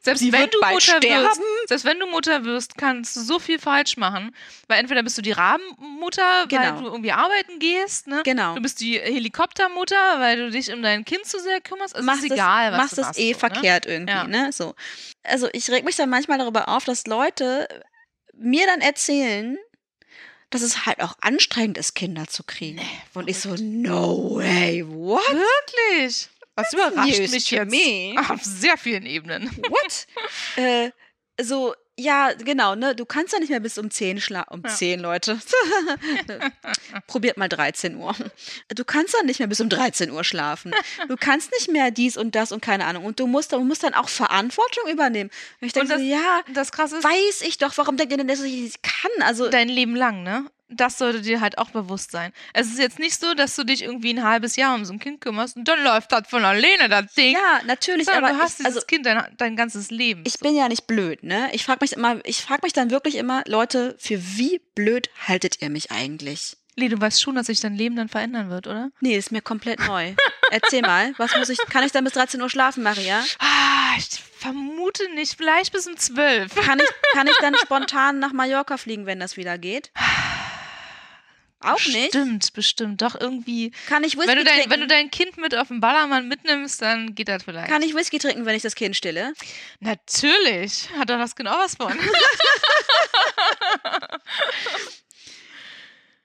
selbst 0.00 0.20
sie 0.20 0.32
wenn 0.32 0.48
du 0.48 0.58
Mutter 0.60 0.80
sterben. 0.80 1.24
wirst, 1.26 1.40
selbst 1.68 1.84
wenn 1.84 2.00
du 2.00 2.06
Mutter 2.06 2.44
wirst, 2.44 2.78
kannst 2.78 3.16
du 3.16 3.20
so 3.20 3.38
viel 3.38 3.58
falsch 3.58 3.98
machen. 3.98 4.34
Weil 4.66 4.80
entweder 4.80 5.02
bist 5.02 5.18
du 5.18 5.22
die 5.22 5.32
Rabenmutter, 5.32 6.46
Genau. 6.48 6.62
weil 6.62 6.78
du 6.82 6.86
irgendwie 6.86 7.12
arbeiten 7.12 7.58
gehst, 7.58 8.06
ne? 8.06 8.22
Genau. 8.24 8.54
Du 8.54 8.62
bist 8.62 8.80
die 8.80 8.98
Helikoptermutter, 8.98 10.18
weil 10.18 10.38
du 10.38 10.50
dich 10.50 10.72
um 10.72 10.82
dein 10.82 11.04
Kind 11.04 11.26
zu 11.26 11.38
sehr 11.38 11.60
kümmerst. 11.60 11.94
Also 11.94 12.06
machst 12.06 12.24
ist 12.24 12.30
egal, 12.32 12.68
es, 12.68 12.72
was 12.72 12.78
machst 12.78 12.96
du 12.96 13.00
es 13.02 13.06
machst, 13.08 13.20
eh 13.20 13.24
so, 13.24 13.28
ne? 13.32 13.38
verkehrt 13.38 13.84
irgendwie, 13.86 14.12
Ja. 14.12 14.24
ne? 14.24 14.52
So. 14.52 14.74
Also 15.22 15.48
ich 15.52 15.68
reg 15.70 15.84
mich 15.84 15.96
dann 15.96 16.08
manchmal 16.08 16.38
darüber 16.38 16.68
auf, 16.70 16.84
dass 16.84 17.06
Leute 17.06 17.68
mir 18.34 18.66
dann 18.66 18.80
erzählen, 18.80 19.58
dass 20.56 20.62
es 20.62 20.86
halt 20.86 21.02
auch 21.02 21.14
anstrengend 21.20 21.76
ist, 21.76 21.94
Kinder 21.94 22.26
zu 22.26 22.42
kriegen. 22.42 22.80
Und 23.12 23.28
ich 23.28 23.38
so, 23.38 23.54
no 23.60 24.36
way, 24.36 24.82
what? 24.86 25.20
Wirklich? 25.30 26.30
Das 26.54 26.72
überrascht 26.72 27.30
mich 27.30 27.50
jetzt 27.50 27.70
me. 27.70 28.14
auf 28.30 28.42
sehr 28.42 28.78
vielen 28.78 29.04
Ebenen. 29.04 29.50
What? 29.68 30.06
äh, 30.56 30.90
so, 31.38 31.74
ja, 31.98 32.32
genau, 32.32 32.74
ne? 32.74 32.94
Du 32.94 33.04
kannst 33.06 33.32
ja 33.32 33.38
nicht 33.38 33.48
mehr 33.50 33.60
bis 33.60 33.78
um 33.78 33.90
10 33.90 34.20
schlafen. 34.20 34.52
Um 34.54 34.62
Ja. 34.64 34.70
10, 34.74 35.00
Leute. 35.00 35.38
Probiert 37.06 37.36
mal 37.36 37.48
13 37.48 37.96
Uhr. 37.96 38.14
Du 38.68 38.84
kannst 38.84 39.14
dann 39.14 39.26
nicht 39.26 39.38
mehr 39.38 39.48
bis 39.48 39.60
um 39.60 39.68
13 39.68 40.10
Uhr 40.10 40.24
schlafen. 40.24 40.72
Du 41.08 41.16
kannst 41.16 41.50
nicht 41.52 41.70
mehr 41.70 41.90
dies 41.90 42.16
und 42.16 42.34
das 42.34 42.52
und 42.52 42.60
keine 42.60 42.84
Ahnung. 42.86 43.04
Und 43.04 43.20
du 43.20 43.26
musst, 43.26 43.52
du 43.52 43.60
musst 43.60 43.82
dann 43.82 43.94
auch 43.94 44.08
Verantwortung 44.08 44.88
übernehmen. 44.90 45.30
Und 45.60 45.66
ich 45.66 45.72
denke 45.72 45.94
Und 45.94 46.00
so, 46.00 46.04
das- 46.04 46.20
ja, 46.20 46.40
Das 46.52 46.72
krasse 46.72 46.98
ist, 46.98 47.04
weiß 47.04 47.42
ich 47.42 47.58
doch, 47.58 47.76
warum 47.76 47.96
denkt 47.96 48.12
ihr 48.12 48.18
denn, 48.18 48.28
dass 48.28 48.40
ich 48.42 48.52
nicht 48.60 48.82
kann? 48.82 49.10
Also, 49.22 49.48
dein 49.48 49.68
Leben 49.68 49.94
lang, 49.96 50.22
ne? 50.22 50.46
Das 50.68 50.98
sollte 50.98 51.22
dir 51.22 51.40
halt 51.40 51.58
auch 51.58 51.70
bewusst 51.70 52.10
sein. 52.10 52.32
Es 52.52 52.66
ist 52.66 52.78
jetzt 52.78 52.98
nicht 52.98 53.20
so, 53.20 53.34
dass 53.34 53.54
du 53.54 53.62
dich 53.64 53.82
irgendwie 53.82 54.10
ein 54.12 54.24
halbes 54.24 54.56
Jahr 54.56 54.74
um 54.74 54.84
so 54.84 54.92
ein 54.92 54.98
Kind 54.98 55.20
kümmerst 55.20 55.56
und 55.56 55.66
dann 55.68 55.82
läuft 55.84 56.10
das 56.10 56.28
von 56.28 56.44
alleine, 56.44 56.88
das 56.88 57.14
Ding. 57.14 57.34
ja, 57.34 57.60
natürlich, 57.66 58.06
Sondern 58.06 58.24
aber 58.24 58.34
du 58.34 58.40
hast 58.40 58.58
ich, 58.60 58.66
also, 58.66 58.78
dieses 58.80 58.86
Kind 58.88 59.06
dein, 59.06 59.22
dein 59.36 59.54
ganzes 59.56 59.90
Leben. 59.90 60.24
ich 60.26 60.38
bin 60.40 60.56
ja 60.56 60.68
nicht 60.68 60.86
blöd, 60.86 61.22
ne? 61.22 61.48
Ich 61.52 61.64
frage 61.64 61.78
mich 61.82 61.92
immer, 61.92 62.18
ich 62.24 62.42
frage 62.42 62.62
mich 62.64 62.72
dann 62.72 62.90
wirklich 62.90 63.14
immer, 63.14 63.42
Leute, 63.46 63.94
für 63.98 64.20
wie 64.36 64.60
blöd 64.74 65.08
haltet 65.26 65.62
ihr 65.62 65.70
mich 65.70 65.92
eigentlich? 65.92 66.56
Lee, 66.78 66.88
du 66.88 67.00
weißt 67.00 67.22
schon, 67.22 67.36
dass 67.36 67.46
sich 67.46 67.60
dein 67.60 67.74
Leben 67.74 67.96
dann 67.96 68.08
verändern 68.10 68.50
wird, 68.50 68.66
oder? 68.66 68.90
Nee, 69.00 69.16
ist 69.16 69.32
mir 69.32 69.40
komplett 69.40 69.80
neu. 69.86 70.12
Erzähl 70.50 70.82
mal, 70.82 71.14
was 71.16 71.34
muss 71.36 71.48
ich, 71.48 71.58
kann 71.70 71.84
ich 71.84 71.92
dann 71.92 72.04
bis 72.04 72.12
13 72.12 72.42
Uhr 72.42 72.50
schlafen, 72.50 72.82
Maria? 72.82 73.24
Ah, 73.38 73.94
ich 73.96 74.08
vermute 74.38 75.08
nicht. 75.14 75.36
Vielleicht 75.38 75.72
bis 75.72 75.86
um 75.86 75.96
zwölf. 75.96 76.54
Kann 76.54 76.78
ich, 76.78 76.88
kann 77.14 77.26
ich 77.28 77.36
dann 77.40 77.54
spontan 77.62 78.18
nach 78.18 78.32
Mallorca 78.34 78.76
fliegen, 78.76 79.06
wenn 79.06 79.18
das 79.20 79.38
wieder 79.38 79.56
geht? 79.56 79.90
Auch 81.60 81.84
nicht? 81.86 82.12
Bestimmt, 82.12 82.52
bestimmt. 82.52 83.02
Doch 83.02 83.18
irgendwie. 83.18 83.72
Kann 83.88 84.04
ich 84.04 84.16
Whisky 84.16 84.28
Wenn 84.28 84.38
du, 84.38 84.44
dein, 84.44 84.54
trinken? 84.54 84.70
wenn 84.70 84.80
du 84.80 84.86
dein 84.86 85.10
Kind 85.10 85.36
mit 85.38 85.54
auf 85.56 85.68
den 85.68 85.80
Ballermann 85.80 86.28
mitnimmst, 86.28 86.82
dann 86.82 87.14
geht 87.14 87.28
das 87.28 87.44
vielleicht. 87.44 87.68
kann 87.68 87.82
ich 87.82 87.94
Whisky 87.94 88.18
trinken, 88.18 88.44
wenn 88.44 88.54
ich 88.54 88.62
das 88.62 88.74
Kind 88.74 88.94
stille? 88.94 89.32
Natürlich. 89.80 90.88
Hat 90.98 91.08
doch 91.10 91.18
das 91.18 91.34
genau 91.34 91.56
was 91.58 91.74
von. 91.76 91.92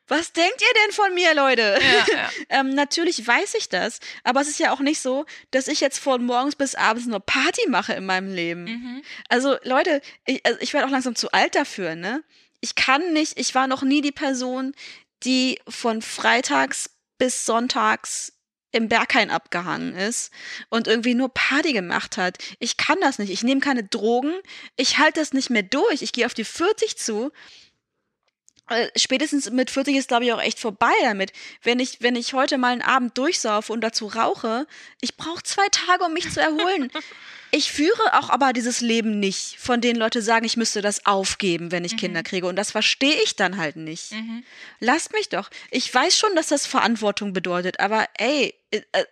Was 0.08 0.34
denkt 0.34 0.62
ihr 0.62 0.82
denn 0.84 0.91
von 0.94 1.13
mir, 1.13 1.34
Leute? 1.34 1.80
ja, 1.82 2.06
ja. 2.13 2.30
Ähm, 2.50 2.72
natürlich 2.76 3.26
weiß 3.26 3.54
ich 3.54 3.70
das, 3.70 4.02
aber 4.26 4.41
es 4.41 4.50
ist 4.50 4.60
ja 4.60 4.74
auch 4.74 4.82
nicht 4.82 5.00
so, 5.00 5.26
dass 5.52 5.70
ich 5.70 5.80
jetzt 5.80 6.00
von 6.00 6.26
morgens 6.26 6.58
bis 6.58 6.76
abends 6.76 7.08
nur 7.08 7.22
Party 7.22 7.62
mache 7.70 7.94
in 7.94 8.06
meinem 8.06 8.34
Leben. 8.34 8.65
Mhm. 8.65 9.02
Also 9.30 9.56
Leute, 9.63 10.02
ich, 10.26 10.46
also 10.46 10.60
ich 10.60 10.74
werde 10.74 10.86
auch 10.88 10.91
langsam 10.91 11.15
zu 11.15 11.32
alt 11.32 11.56
dafür, 11.56 11.96
ne? 11.96 12.24
Ich 12.60 12.76
kann 12.76 13.13
nicht, 13.13 13.39
ich 13.39 13.56
war 13.56 13.67
noch 13.67 13.84
nie 13.84 14.02
die 14.02 14.12
Person, 14.12 14.76
die 15.24 15.60
von 15.68 16.02
freitags 16.02 16.90
bis 17.18 17.46
sonntags 17.46 18.34
im 18.72 18.88
Berghain 18.88 19.30
abgehangen 19.30 19.96
ist 19.96 20.32
und 20.70 20.88
irgendwie 20.88 21.14
nur 21.14 21.30
Party 21.34 21.74
gemacht 21.74 22.18
hat. 22.18 22.38
Ich 22.60 22.78
kann 22.78 22.98
das 23.02 23.20
nicht. 23.20 23.30
Ich 23.30 23.44
nehme 23.44 23.62
keine 23.62 23.84
Drogen. 23.84 24.34
Ich 24.78 24.98
halte 24.98 25.20
das 25.20 25.34
nicht 25.34 25.50
mehr 25.50 25.64
durch. 25.64 26.02
Ich 26.02 26.14
gehe 26.14 26.26
auf 26.26 26.34
die 26.34 26.46
40 26.46 26.98
zu. 26.98 27.32
Äh, 28.72 28.90
Spätestens 28.96 29.50
mit 29.52 29.70
40 29.70 29.96
ist, 29.96 30.08
glaube 30.08 30.26
ich, 30.26 30.34
auch 30.34 30.42
echt 30.42 30.60
vorbei 30.60 30.94
damit. 31.02 31.32
Wenn 31.64 31.80
ich, 31.80 32.02
wenn 32.02 32.16
ich 32.16 32.34
heute 32.34 32.58
mal 32.58 32.72
einen 32.72 32.82
Abend 32.82 33.18
durchsaufe 33.18 33.72
und 33.72 33.82
dazu 33.82 34.08
rauche, 34.08 34.68
ich 35.02 35.18
brauche 35.18 35.44
zwei 35.44 35.68
Tage, 35.70 36.04
um 36.06 36.14
mich 36.14 36.32
zu 36.32 36.42
erholen. 36.42 36.92
Ich 37.54 37.70
führe 37.74 38.14
auch 38.18 38.30
aber 38.30 38.54
dieses 38.54 38.80
Leben 38.80 39.20
nicht, 39.20 39.58
von 39.60 39.82
denen 39.82 40.00
Leute 40.00 40.22
sagen, 40.22 40.46
ich 40.46 40.56
müsste 40.56 40.82
das 40.82 41.06
aufgeben, 41.06 41.74
wenn 41.74 41.84
ich 41.84 41.98
Kinder 41.98 42.24
kriege. 42.24 42.48
Und 42.48 42.56
das 42.56 42.72
verstehe 42.72 43.22
ich 43.24 43.36
dann 43.36 43.58
halt 43.58 43.76
nicht. 43.76 44.14
Mhm. 44.14 44.46
Lasst 44.80 45.12
mich 45.12 45.28
doch. 45.28 45.50
Ich 45.70 45.94
weiß 45.94 46.18
schon, 46.18 46.34
dass 46.36 46.48
das 46.48 46.66
Verantwortung 46.66 47.34
bedeutet, 47.34 47.82
aber 47.82 48.08
ey, 48.18 48.56
äh, 48.72 48.82
äh, 48.94 49.04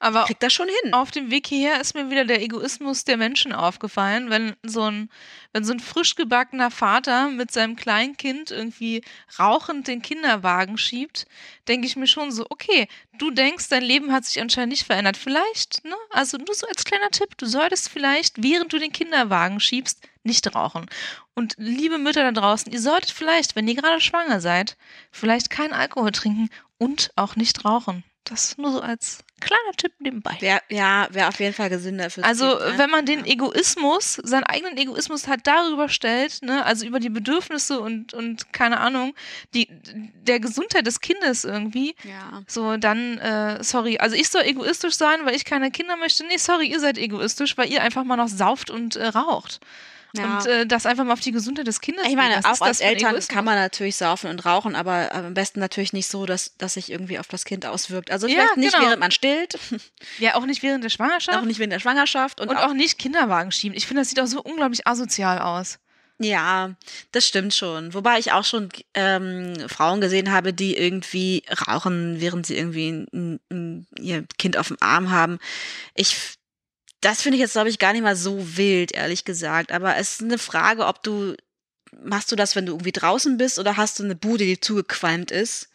Aber 0.00 0.24
krieg 0.24 0.40
das 0.40 0.52
schon 0.52 0.68
hin. 0.82 0.94
auf 0.94 1.10
dem 1.10 1.30
Weg 1.30 1.46
hierher 1.46 1.78
ist 1.78 1.94
mir 1.94 2.10
wieder 2.10 2.24
der 2.24 2.40
Egoismus 2.40 3.04
der 3.04 3.18
Menschen 3.18 3.52
aufgefallen, 3.52 4.30
wenn 4.30 4.56
so 4.62 4.82
ein, 4.82 5.10
wenn 5.52 5.62
so 5.62 5.74
ein 5.74 5.78
frisch 5.78 6.14
gebackener 6.14 6.70
Vater 6.70 7.28
mit 7.28 7.52
seinem 7.52 7.76
Kleinkind 7.76 8.50
irgendwie 8.50 9.02
rauchend 9.38 9.88
den 9.88 10.00
Kinderwagen 10.00 10.78
schiebt, 10.78 11.26
denke 11.68 11.86
ich 11.86 11.96
mir 11.96 12.06
schon 12.06 12.32
so, 12.32 12.46
okay, 12.48 12.88
du 13.18 13.30
denkst, 13.30 13.68
dein 13.68 13.82
Leben 13.82 14.10
hat 14.10 14.24
sich 14.24 14.40
anscheinend 14.40 14.70
nicht 14.70 14.86
verändert. 14.86 15.18
Vielleicht, 15.18 15.84
ne? 15.84 15.96
Also 16.08 16.38
nur 16.38 16.54
so 16.54 16.66
als 16.66 16.84
kleiner 16.84 17.10
Tipp, 17.10 17.36
du 17.36 17.44
solltest 17.44 17.90
vielleicht, 17.90 18.42
während 18.42 18.72
du 18.72 18.78
den 18.78 18.92
Kinderwagen 18.92 19.60
schiebst, 19.60 20.00
nicht 20.22 20.54
rauchen. 20.54 20.86
Und 21.34 21.54
liebe 21.58 21.98
Mütter 21.98 22.22
da 22.22 22.32
draußen, 22.32 22.72
ihr 22.72 22.80
solltet 22.80 23.10
vielleicht, 23.10 23.54
wenn 23.54 23.68
ihr 23.68 23.74
gerade 23.74 24.00
schwanger 24.00 24.40
seid, 24.40 24.78
vielleicht 25.10 25.50
keinen 25.50 25.74
Alkohol 25.74 26.12
trinken 26.12 26.48
und 26.78 27.10
auch 27.16 27.36
nicht 27.36 27.66
rauchen. 27.66 28.02
Das 28.24 28.56
nur 28.58 28.72
so 28.72 28.80
als 28.80 29.24
kleiner 29.40 29.72
Tipp 29.76 29.92
nebenbei. 29.98 30.36
Wär, 30.40 30.62
ja, 30.68 31.08
wäre 31.10 31.28
auf 31.28 31.40
jeden 31.40 31.54
Fall 31.54 31.68
gesünder 31.70 32.10
fürs 32.10 32.26
Also, 32.26 32.56
Kind, 32.56 32.72
ne? 32.72 32.78
wenn 32.78 32.90
man 32.90 33.06
den 33.06 33.24
Egoismus, 33.24 34.14
seinen 34.22 34.44
eigenen 34.44 34.76
Egoismus 34.76 35.26
halt 35.28 35.46
darüber 35.46 35.88
stellt, 35.88 36.42
ne, 36.42 36.64
also 36.64 36.86
über 36.86 37.00
die 37.00 37.10
Bedürfnisse 37.10 37.80
und, 37.80 38.14
und 38.14 38.52
keine 38.52 38.80
Ahnung, 38.80 39.14
die, 39.54 39.68
der 40.26 40.40
Gesundheit 40.40 40.86
des 40.86 41.00
Kindes 41.00 41.44
irgendwie, 41.44 41.94
Ja. 42.04 42.42
so 42.46 42.76
dann, 42.76 43.18
äh, 43.18 43.62
sorry, 43.64 43.98
also 43.98 44.14
ich 44.16 44.28
soll 44.28 44.42
egoistisch 44.42 44.94
sein, 44.94 45.20
weil 45.24 45.34
ich 45.34 45.44
keine 45.44 45.70
Kinder 45.70 45.96
möchte. 45.96 46.24
Nee, 46.26 46.36
sorry, 46.36 46.66
ihr 46.66 46.80
seid 46.80 46.98
egoistisch, 46.98 47.56
weil 47.58 47.70
ihr 47.70 47.82
einfach 47.82 48.04
mal 48.04 48.16
noch 48.16 48.28
sauft 48.28 48.70
und 48.70 48.96
äh, 48.96 49.06
raucht. 49.08 49.60
Ja. 50.16 50.38
Und 50.38 50.46
äh, 50.46 50.66
das 50.66 50.86
einfach 50.86 51.04
mal 51.04 51.12
auf 51.12 51.20
die 51.20 51.32
Gesundheit 51.32 51.66
des 51.66 51.80
Kindes. 51.80 52.06
Ich 52.08 52.16
meine, 52.16 52.38
auch 52.38 52.42
das 52.42 52.62
als 52.62 52.80
Eltern 52.80 53.10
Egoismus? 53.10 53.28
kann 53.28 53.44
man 53.44 53.54
natürlich 53.56 53.96
saufen 53.96 54.28
und 54.30 54.44
rauchen, 54.44 54.74
aber 54.74 55.14
am 55.14 55.34
besten 55.34 55.60
natürlich 55.60 55.92
nicht 55.92 56.08
so, 56.08 56.26
dass, 56.26 56.56
dass 56.58 56.74
sich 56.74 56.90
irgendwie 56.90 57.18
auf 57.18 57.28
das 57.28 57.44
Kind 57.44 57.64
auswirkt. 57.66 58.10
Also 58.10 58.26
Ja, 58.26 58.34
vielleicht 58.34 58.56
nicht, 58.56 58.74
genau. 58.74 58.86
während 58.86 59.00
man 59.00 59.10
stillt, 59.12 59.58
Ja, 60.18 60.34
auch 60.34 60.46
nicht 60.46 60.62
während 60.62 60.82
der 60.84 60.90
Schwangerschaft. 60.90 61.38
auch 61.38 61.44
nicht 61.44 61.58
während 61.58 61.72
der 61.72 61.80
Schwangerschaft 61.80 62.40
und, 62.40 62.48
und 62.48 62.56
auch, 62.56 62.70
auch 62.70 62.74
nicht 62.74 62.98
Kinderwagen 62.98 63.52
schieben. 63.52 63.76
Ich 63.76 63.86
finde, 63.86 64.00
das 64.02 64.08
sieht 64.10 64.20
auch 64.20 64.26
so 64.26 64.42
unglaublich 64.42 64.86
asozial 64.86 65.38
aus. 65.38 65.78
ja, 66.18 66.74
das 67.12 67.26
stimmt 67.26 67.54
schon. 67.54 67.94
Wobei 67.94 68.18
ich 68.18 68.32
auch 68.32 68.44
schon 68.44 68.68
ähm, 68.94 69.54
Frauen 69.68 70.00
gesehen 70.00 70.32
habe, 70.32 70.52
die 70.52 70.76
irgendwie 70.76 71.44
rauchen, 71.68 72.20
während 72.20 72.46
sie 72.46 72.56
irgendwie 72.56 72.90
ein, 73.12 73.40
ein, 73.50 73.86
ihr 73.98 74.24
Kind 74.38 74.56
auf 74.58 74.68
dem 74.68 74.76
Arm 74.80 75.10
haben. 75.10 75.38
Ich 75.94 76.34
das 77.00 77.22
finde 77.22 77.36
ich 77.36 77.40
jetzt, 77.40 77.52
glaube 77.52 77.70
ich, 77.70 77.78
gar 77.78 77.92
nicht 77.92 78.02
mal 78.02 78.16
so 78.16 78.56
wild, 78.56 78.92
ehrlich 78.92 79.24
gesagt. 79.24 79.72
Aber 79.72 79.96
es 79.96 80.12
ist 80.12 80.22
eine 80.22 80.38
Frage, 80.38 80.86
ob 80.86 81.02
du, 81.02 81.34
machst 82.02 82.30
du 82.30 82.36
das, 82.36 82.56
wenn 82.56 82.66
du 82.66 82.72
irgendwie 82.72 82.92
draußen 82.92 83.36
bist 83.36 83.58
oder 83.58 83.76
hast 83.76 83.98
du 83.98 84.04
eine 84.04 84.16
Bude, 84.16 84.44
die 84.44 84.60
zugequalmt 84.60 85.30
ist 85.30 85.70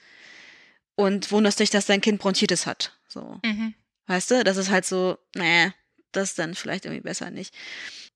und 0.95 1.31
wunderst 1.31 1.59
dich, 1.59 1.69
dass 1.69 1.85
dein 1.85 2.01
Kind 2.01 2.19
Bronchitis 2.19 2.65
hat. 2.65 2.97
So. 3.07 3.39
Mhm. 3.43 3.73
Weißt 4.07 4.31
du, 4.31 4.43
das 4.43 4.57
ist 4.57 4.69
halt 4.69 4.85
so, 4.85 5.17
nee, 5.35 5.71
das 6.11 6.29
ist 6.29 6.39
dann 6.39 6.53
vielleicht 6.53 6.85
irgendwie 6.85 7.01
besser 7.01 7.31
nicht. 7.31 7.53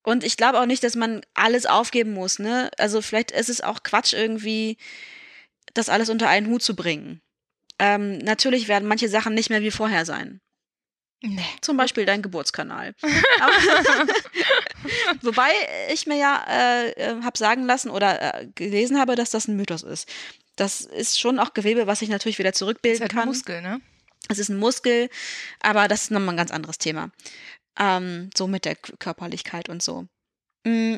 Und 0.03 0.23
ich 0.23 0.37
glaube 0.37 0.59
auch 0.59 0.65
nicht, 0.65 0.83
dass 0.83 0.95
man 0.95 1.21
alles 1.33 1.65
aufgeben 1.65 2.13
muss, 2.13 2.39
ne? 2.39 2.71
Also 2.77 3.01
vielleicht 3.01 3.31
ist 3.31 3.49
es 3.49 3.61
auch 3.61 3.83
Quatsch 3.83 4.13
irgendwie, 4.13 4.77
das 5.73 5.89
alles 5.89 6.09
unter 6.09 6.29
einen 6.29 6.47
Hut 6.47 6.61
zu 6.61 6.75
bringen. 6.75 7.21
Ähm, 7.79 8.17
natürlich 8.19 8.67
werden 8.67 8.87
manche 8.87 9.09
Sachen 9.09 9.33
nicht 9.33 9.49
mehr 9.49 9.61
wie 9.61 9.71
vorher 9.71 10.05
sein. 10.05 10.41
Nee. 11.21 11.43
Zum 11.61 11.75
Beispiel 11.75 12.05
dein 12.05 12.21
Geburtskanal. 12.21 12.95
Wobei 15.21 15.51
ich 15.91 16.07
mir 16.07 16.17
ja 16.17 16.45
äh, 16.47 16.91
äh, 16.91 17.21
habe 17.21 17.37
sagen 17.37 17.65
lassen 17.65 17.89
oder 17.89 18.41
äh, 18.41 18.47
gelesen 18.55 18.99
habe, 18.99 19.15
dass 19.15 19.29
das 19.29 19.47
ein 19.47 19.57
Mythos 19.57 19.83
ist. 19.83 20.07
Das 20.55 20.81
ist 20.81 21.19
schon 21.19 21.39
auch 21.39 21.53
Gewebe, 21.53 21.87
was 21.87 21.99
sich 21.99 22.09
natürlich 22.09 22.39
wieder 22.39 22.51
Das 22.51 22.57
ist 22.57 22.59
zurückbilden 22.59 23.01
halt 23.01 23.11
ein 23.11 23.17
kann. 23.17 23.27
Muskel, 23.27 23.61
ne? 23.61 23.81
Es 24.29 24.39
ist 24.39 24.49
ein 24.49 24.57
Muskel, 24.57 25.09
aber 25.61 25.87
das 25.87 26.03
ist 26.03 26.11
nochmal 26.11 26.35
ein 26.35 26.37
ganz 26.37 26.51
anderes 26.51 26.77
Thema. 26.77 27.11
Ähm, 27.77 28.29
so 28.37 28.47
mit 28.47 28.65
der 28.65 28.75
Körperlichkeit 28.75 29.69
und 29.69 29.81
so. 29.81 30.05
Mm. 30.65 30.97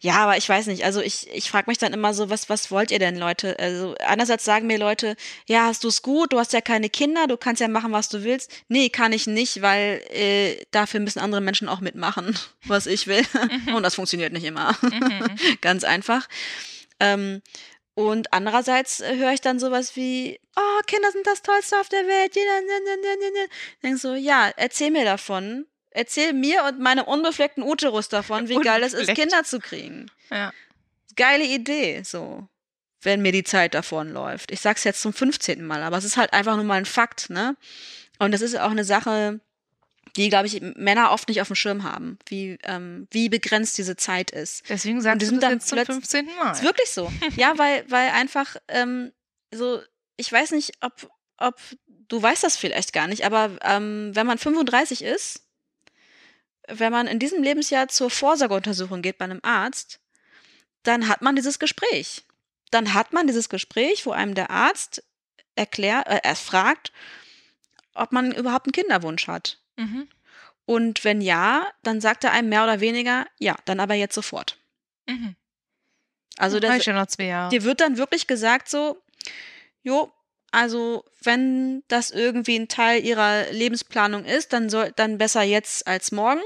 Ja, 0.00 0.16
aber 0.16 0.36
ich 0.36 0.48
weiß 0.48 0.66
nicht. 0.66 0.84
Also 0.84 1.00
ich, 1.00 1.28
ich 1.32 1.50
frage 1.50 1.70
mich 1.70 1.78
dann 1.78 1.92
immer 1.92 2.14
so, 2.14 2.30
was, 2.30 2.48
was 2.48 2.70
wollt 2.70 2.90
ihr 2.90 2.98
denn, 2.98 3.16
Leute? 3.16 3.58
Also 3.58 3.94
einerseits 3.98 4.44
sagen 4.44 4.66
mir 4.66 4.78
Leute, 4.78 5.16
ja, 5.46 5.66
hast 5.66 5.84
du 5.84 5.88
es 5.88 6.02
gut, 6.02 6.32
du 6.32 6.38
hast 6.38 6.52
ja 6.52 6.60
keine 6.60 6.88
Kinder, 6.88 7.26
du 7.26 7.36
kannst 7.36 7.60
ja 7.60 7.68
machen, 7.68 7.92
was 7.92 8.08
du 8.08 8.24
willst. 8.24 8.50
Nee, 8.68 8.88
kann 8.88 9.12
ich 9.12 9.26
nicht, 9.26 9.62
weil 9.62 10.02
äh, 10.10 10.64
dafür 10.70 11.00
müssen 11.00 11.20
andere 11.20 11.40
Menschen 11.40 11.68
auch 11.68 11.80
mitmachen, 11.80 12.38
was 12.64 12.86
ich 12.86 13.06
will. 13.06 13.24
Und 13.74 13.82
das 13.82 13.94
funktioniert 13.94 14.32
nicht 14.32 14.44
immer. 14.44 14.76
Mhm. 14.82 15.36
Ganz 15.60 15.84
einfach. 15.84 16.28
Ähm, 17.00 17.42
und 17.94 18.32
andererseits 18.34 19.00
äh, 19.00 19.16
höre 19.16 19.32
ich 19.32 19.40
dann 19.40 19.58
sowas 19.58 19.96
wie, 19.96 20.38
oh, 20.54 20.80
Kinder 20.86 21.10
sind 21.12 21.26
das 21.26 21.40
Tollste 21.42 21.80
auf 21.80 21.88
der 21.88 22.06
Welt. 22.06 22.36
Denk 23.82 23.98
so, 23.98 24.14
ja, 24.14 24.50
erzähl 24.56 24.90
mir 24.90 25.04
davon. 25.04 25.66
Erzähl 25.96 26.34
mir 26.34 26.62
und 26.64 26.78
meinem 26.78 27.04
unbefleckten 27.04 27.62
Uterus 27.62 28.10
davon, 28.10 28.50
wie 28.50 28.56
geil 28.60 28.82
es 28.82 28.92
ist. 28.92 29.14
Kinder 29.14 29.44
zu 29.44 29.60
kriegen. 29.60 30.10
Ja. 30.30 30.52
Geile 31.16 31.44
Idee, 31.44 32.02
so. 32.04 32.46
Wenn 33.00 33.22
mir 33.22 33.32
die 33.32 33.44
Zeit 33.44 33.72
davon 33.72 34.10
läuft. 34.10 34.50
Ich 34.50 34.60
sag's 34.60 34.84
jetzt 34.84 35.00
zum 35.00 35.14
15. 35.14 35.64
Mal, 35.66 35.82
aber 35.82 35.96
es 35.96 36.04
ist 36.04 36.18
halt 36.18 36.34
einfach 36.34 36.56
nur 36.56 36.66
mal 36.66 36.74
ein 36.74 36.84
Fakt, 36.84 37.30
ne? 37.30 37.56
Und 38.18 38.32
das 38.32 38.42
ist 38.42 38.58
auch 38.58 38.70
eine 38.72 38.84
Sache, 38.84 39.40
die, 40.16 40.28
glaube 40.28 40.48
ich, 40.48 40.60
Männer 40.60 41.12
oft 41.12 41.28
nicht 41.28 41.40
auf 41.40 41.46
dem 41.46 41.56
Schirm 41.56 41.82
haben, 41.82 42.18
wie, 42.26 42.58
ähm, 42.64 43.08
wie 43.10 43.30
begrenzt 43.30 43.78
diese 43.78 43.96
Zeit 43.96 44.30
ist. 44.32 44.68
Deswegen 44.68 44.98
du 44.98 45.02
sind 45.02 45.22
das 45.22 45.30
dann 45.40 45.52
jetzt 45.52 45.68
zum 45.68 45.78
plötz- 45.78 45.86
15. 45.86 46.26
Mal. 46.38 46.52
Ist 46.52 46.62
wirklich 46.62 46.90
so. 46.90 47.10
Ja, 47.36 47.56
weil, 47.56 47.90
weil 47.90 48.10
einfach 48.10 48.56
ähm, 48.68 49.12
so, 49.50 49.80
ich 50.18 50.30
weiß 50.30 50.50
nicht, 50.50 50.72
ob, 50.82 51.08
ob 51.38 51.56
du 51.86 52.20
weißt 52.20 52.42
das 52.42 52.58
vielleicht 52.58 52.92
gar 52.92 53.06
nicht, 53.06 53.24
aber 53.24 53.56
ähm, 53.62 54.10
wenn 54.12 54.26
man 54.26 54.36
35 54.36 55.02
ist, 55.02 55.42
wenn 56.68 56.92
man 56.92 57.06
in 57.06 57.18
diesem 57.18 57.42
Lebensjahr 57.42 57.88
zur 57.88 58.10
Vorsorgeuntersuchung 58.10 59.02
geht 59.02 59.18
bei 59.18 59.24
einem 59.24 59.40
Arzt, 59.42 60.00
dann 60.82 61.08
hat 61.08 61.22
man 61.22 61.36
dieses 61.36 61.58
Gespräch. 61.58 62.24
Dann 62.70 62.94
hat 62.94 63.12
man 63.12 63.26
dieses 63.26 63.48
Gespräch, 63.48 64.06
wo 64.06 64.12
einem 64.12 64.34
der 64.34 64.50
Arzt 64.50 65.02
erklärt, 65.54 66.06
äh, 66.08 66.20
erst 66.22 66.42
fragt, 66.42 66.92
ob 67.94 68.12
man 68.12 68.32
überhaupt 68.32 68.66
einen 68.66 68.72
Kinderwunsch 68.72 69.26
hat. 69.26 69.58
Mhm. 69.76 70.08
Und 70.64 71.04
wenn 71.04 71.20
ja, 71.20 71.66
dann 71.82 72.00
sagt 72.00 72.24
er 72.24 72.32
einem 72.32 72.48
mehr 72.48 72.64
oder 72.64 72.80
weniger, 72.80 73.26
ja, 73.38 73.56
dann 73.64 73.80
aber 73.80 73.94
jetzt 73.94 74.14
sofort. 74.14 74.58
Mhm. 75.06 75.36
Also 76.38 76.60
das 76.60 76.82
dir 77.48 77.64
wird 77.64 77.80
dann 77.80 77.96
wirklich 77.96 78.26
gesagt 78.26 78.68
so, 78.68 79.00
jo, 79.82 80.12
also 80.50 81.04
wenn 81.22 81.82
das 81.88 82.10
irgendwie 82.10 82.58
ein 82.58 82.68
Teil 82.68 83.04
ihrer 83.04 83.50
Lebensplanung 83.52 84.24
ist, 84.24 84.52
dann 84.52 84.68
soll 84.68 84.92
dann 84.96 85.18
besser 85.18 85.42
jetzt 85.42 85.86
als 85.86 86.12
morgen. 86.12 86.42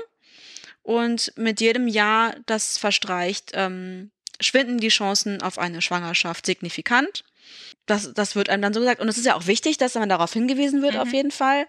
Und 0.82 1.32
mit 1.36 1.60
jedem 1.60 1.88
Jahr, 1.88 2.34
das 2.46 2.78
verstreicht, 2.78 3.50
ähm, 3.54 4.10
schwinden 4.40 4.78
die 4.78 4.88
Chancen 4.88 5.42
auf 5.42 5.58
eine 5.58 5.82
Schwangerschaft 5.82 6.46
signifikant. 6.46 7.24
Das, 7.86 8.12
das 8.14 8.36
wird 8.36 8.48
einem 8.48 8.62
dann 8.62 8.72
so 8.74 8.80
gesagt. 8.80 9.00
Und 9.00 9.08
es 9.08 9.18
ist 9.18 9.26
ja 9.26 9.34
auch 9.34 9.46
wichtig, 9.46 9.76
dass 9.78 9.94
man 9.94 10.08
darauf 10.08 10.32
hingewiesen 10.32 10.82
wird, 10.82 10.94
Mhm. 10.94 11.00
auf 11.00 11.12
jeden 11.12 11.30
Fall. 11.30 11.66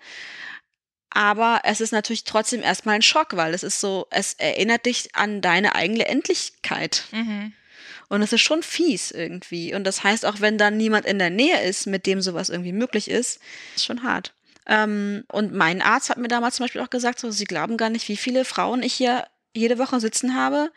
Aber 1.09 1.61
es 1.65 1.81
ist 1.81 1.91
natürlich 1.91 2.23
trotzdem 2.23 2.61
erstmal 2.61 2.95
ein 2.95 3.01
Schock, 3.01 3.35
weil 3.35 3.53
es 3.53 3.63
ist 3.63 3.81
so, 3.81 4.07
es 4.11 4.33
erinnert 4.33 4.85
dich 4.85 5.13
an 5.13 5.41
deine 5.41 5.75
eigene 5.75 6.07
Endlichkeit. 6.07 7.03
Mhm. 7.11 7.53
Und 8.07 8.21
es 8.21 8.31
ist 8.33 8.41
schon 8.41 8.63
fies 8.63 9.11
irgendwie. 9.11 9.73
Und 9.73 9.83
das 9.83 10.03
heißt, 10.03 10.25
auch 10.25 10.39
wenn 10.39 10.57
dann 10.57 10.77
niemand 10.77 11.05
in 11.05 11.19
der 11.19 11.29
Nähe 11.29 11.61
ist, 11.63 11.85
mit 11.87 12.05
dem 12.05 12.21
sowas 12.21 12.49
irgendwie 12.49 12.71
möglich 12.73 13.09
ist, 13.09 13.39
ist 13.75 13.85
schon 13.85 14.03
hart. 14.03 14.33
Ähm, 14.67 15.23
und 15.31 15.53
mein 15.53 15.81
Arzt 15.81 16.09
hat 16.09 16.17
mir 16.17 16.27
damals 16.27 16.55
zum 16.55 16.65
Beispiel 16.65 16.81
auch 16.81 16.89
gesagt, 16.89 17.19
so, 17.19 17.31
sie 17.31 17.45
glauben 17.45 17.77
gar 17.77 17.89
nicht, 17.89 18.07
wie 18.09 18.17
viele 18.17 18.45
Frauen 18.45 18.83
ich 18.83 18.93
hier 18.93 19.25
jede 19.55 19.77
Woche 19.77 19.99
sitzen 19.99 20.35
habe, 20.35 20.71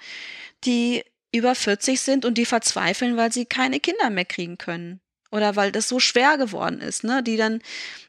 die 0.64 1.04
über 1.32 1.54
40 1.54 2.00
sind 2.00 2.24
und 2.24 2.38
die 2.38 2.46
verzweifeln, 2.46 3.16
weil 3.16 3.32
sie 3.32 3.46
keine 3.46 3.80
Kinder 3.80 4.10
mehr 4.10 4.24
kriegen 4.24 4.58
können. 4.58 5.00
Oder 5.32 5.56
weil 5.56 5.72
das 5.72 5.88
so 5.88 5.98
schwer 5.98 6.38
geworden 6.38 6.80
ist, 6.80 7.02
ne? 7.02 7.22
Die 7.22 7.36
dann 7.36 7.60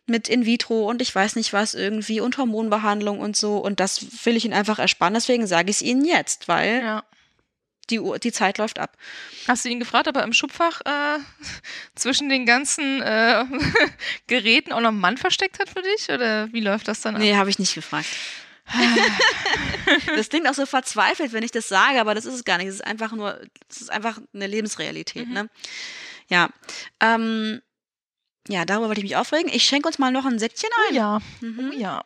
mit 0.05 0.29
In 0.29 0.45
vitro 0.45 0.87
und 0.87 1.01
ich 1.01 1.13
weiß 1.13 1.35
nicht 1.35 1.53
was 1.53 1.73
irgendwie 1.73 2.19
und 2.21 2.37
Hormonbehandlung 2.37 3.19
und 3.19 3.35
so. 3.35 3.57
Und 3.57 3.79
das 3.79 4.25
will 4.25 4.37
ich 4.37 4.45
ihnen 4.45 4.53
einfach 4.53 4.77
ersparen. 4.77 5.15
Deswegen 5.15 5.47
sage 5.47 5.71
ich 5.71 5.77
es 5.77 5.81
ihnen 5.81 6.05
jetzt, 6.05 6.47
weil 6.47 6.81
Ja. 6.83 7.03
Die, 7.89 7.99
Uhr, 7.99 8.17
die 8.19 8.31
Zeit 8.31 8.57
läuft 8.57 8.79
ab. 8.79 8.97
Hast 9.47 9.63
du 9.65 9.69
ihn 9.69 9.79
gefragt, 9.79 10.07
ob 10.07 10.15
er 10.17 10.23
im 10.23 10.33
Schubfach 10.33 10.81
äh, 10.85 11.19
zwischen 11.95 12.29
den 12.29 12.45
ganzen 12.45 13.01
äh, 13.01 13.45
Geräten 14.27 14.71
auch 14.73 14.81
noch 14.81 14.89
einen 14.89 14.99
Mann 14.99 15.17
versteckt 15.17 15.59
hat 15.59 15.69
für 15.69 15.81
dich? 15.81 16.09
Oder 16.09 16.51
wie 16.53 16.61
läuft 16.61 16.87
das 16.87 17.01
dann 17.01 17.15
ab? 17.15 17.21
Nee, 17.21 17.35
habe 17.35 17.49
ich 17.49 17.59
nicht 17.59 17.75
gefragt. 17.75 18.07
das 20.15 20.29
klingt 20.29 20.47
auch 20.49 20.53
so 20.55 20.65
verzweifelt, 20.65 21.33
wenn 21.33 21.43
ich 21.43 21.51
das 21.51 21.67
sage, 21.67 21.99
aber 22.01 22.15
das 22.15 22.25
ist 22.25 22.33
es 22.33 22.43
gar 22.45 22.57
nicht. 22.57 22.67
Es 22.67 22.75
ist 22.75 22.85
einfach 22.85 23.11
nur, 23.11 23.39
es 23.69 23.81
ist 23.81 23.91
einfach 23.91 24.19
eine 24.33 24.47
Lebensrealität, 24.47 25.27
Mhm. 25.27 25.33
ne? 25.33 25.49
Ja. 26.27 26.49
Ähm, 26.99 27.61
ja, 28.47 28.65
darüber 28.65 28.87
wollte 28.87 29.01
ich 29.01 29.05
mich 29.05 29.15
aufregen. 29.15 29.51
Ich 29.53 29.63
schenke 29.63 29.87
uns 29.87 29.99
mal 29.99 30.11
noch 30.11 30.25
ein 30.25 30.39
Säckchen 30.39 30.69
Oh 30.75 30.89
ein. 30.89 30.95
ja, 30.95 31.21
Mhm. 31.41 31.71
oh 31.73 31.77
ja. 31.77 32.03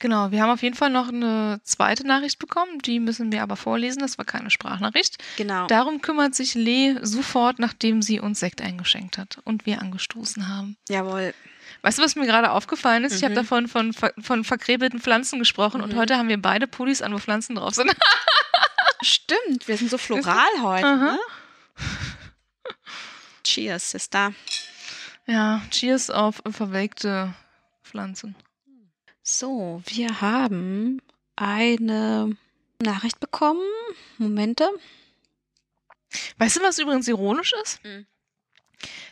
Genau, 0.00 0.30
wir 0.30 0.42
haben 0.42 0.50
auf 0.50 0.62
jeden 0.62 0.74
Fall 0.76 0.90
noch 0.90 1.08
eine 1.08 1.60
zweite 1.62 2.06
Nachricht 2.06 2.38
bekommen, 2.38 2.78
die 2.80 2.98
müssen 3.00 3.30
wir 3.30 3.42
aber 3.42 3.54
vorlesen, 3.56 4.00
das 4.00 4.16
war 4.18 4.24
keine 4.24 4.50
Sprachnachricht. 4.50 5.18
Genau. 5.36 5.66
Darum 5.66 6.00
kümmert 6.00 6.34
sich 6.34 6.54
Lee 6.54 6.96
sofort, 7.02 7.58
nachdem 7.58 8.00
sie 8.02 8.18
uns 8.18 8.40
Sekt 8.40 8.62
eingeschenkt 8.62 9.18
hat 9.18 9.38
und 9.44 9.66
wir 9.66 9.80
angestoßen 9.80 10.48
haben. 10.48 10.76
Jawohl. 10.88 11.34
Weißt 11.82 11.98
du, 11.98 12.02
was 12.02 12.16
mir 12.16 12.26
gerade 12.26 12.50
aufgefallen 12.50 13.04
ist? 13.04 13.14
Ich 13.14 13.22
habe 13.24 13.32
Mhm. 13.32 13.36
davon 13.36 13.68
von, 13.68 13.92
von 13.92 14.44
verkrebelten 14.44 15.00
Pflanzen 15.00 15.38
gesprochen 15.38 15.80
und 15.82 15.92
Mhm. 15.92 15.98
heute 15.98 16.16
haben 16.16 16.28
wir 16.28 16.40
beide 16.40 16.66
Pullis 16.66 17.02
an, 17.02 17.12
wo 17.12 17.18
Pflanzen 17.18 17.54
drauf 17.56 17.74
sind. 17.74 17.90
Stimmt, 19.02 19.68
wir 19.68 19.76
sind 19.76 19.90
so 19.90 19.98
floral 19.98 20.48
heute, 20.62 20.86
Aha. 20.86 21.12
ne? 21.12 21.18
Cheers, 23.44 23.90
Sister. 23.90 24.32
ja, 25.26 25.62
cheers 25.70 26.10
auf 26.10 26.42
verwelkte 26.50 27.34
Pflanzen. 27.82 28.34
So, 29.32 29.80
wir 29.86 30.20
haben 30.20 31.00
eine 31.36 32.36
Nachricht 32.82 33.20
bekommen. 33.20 33.62
Momente. 34.18 34.68
Weißt 36.38 36.56
du, 36.56 36.62
was 36.62 36.80
übrigens 36.80 37.06
ironisch 37.06 37.54
ist? 37.62 37.82
Mhm. 37.84 38.06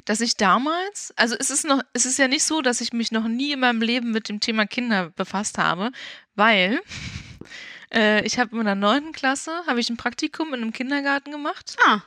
Dass 0.06 0.20
ich 0.20 0.36
damals, 0.36 1.12
also 1.14 1.36
es 1.38 1.50
ist 1.50 1.64
noch, 1.64 1.82
es 1.92 2.04
ist 2.04 2.18
ja 2.18 2.26
nicht 2.26 2.42
so, 2.42 2.62
dass 2.62 2.80
ich 2.80 2.92
mich 2.92 3.12
noch 3.12 3.28
nie 3.28 3.52
in 3.52 3.60
meinem 3.60 3.80
Leben 3.80 4.10
mit 4.10 4.28
dem 4.28 4.40
Thema 4.40 4.66
Kinder 4.66 5.10
befasst 5.10 5.56
habe, 5.56 5.92
weil 6.34 6.80
äh, 7.94 8.24
ich 8.26 8.40
habe 8.40 8.58
in 8.58 8.64
der 8.64 8.74
neunten 8.74 9.12
Klasse 9.12 9.62
habe 9.68 9.78
ich 9.78 9.88
ein 9.88 9.96
Praktikum 9.96 10.48
in 10.48 10.62
einem 10.62 10.72
Kindergarten 10.72 11.30
gemacht 11.30 11.76
Ah, 11.86 12.02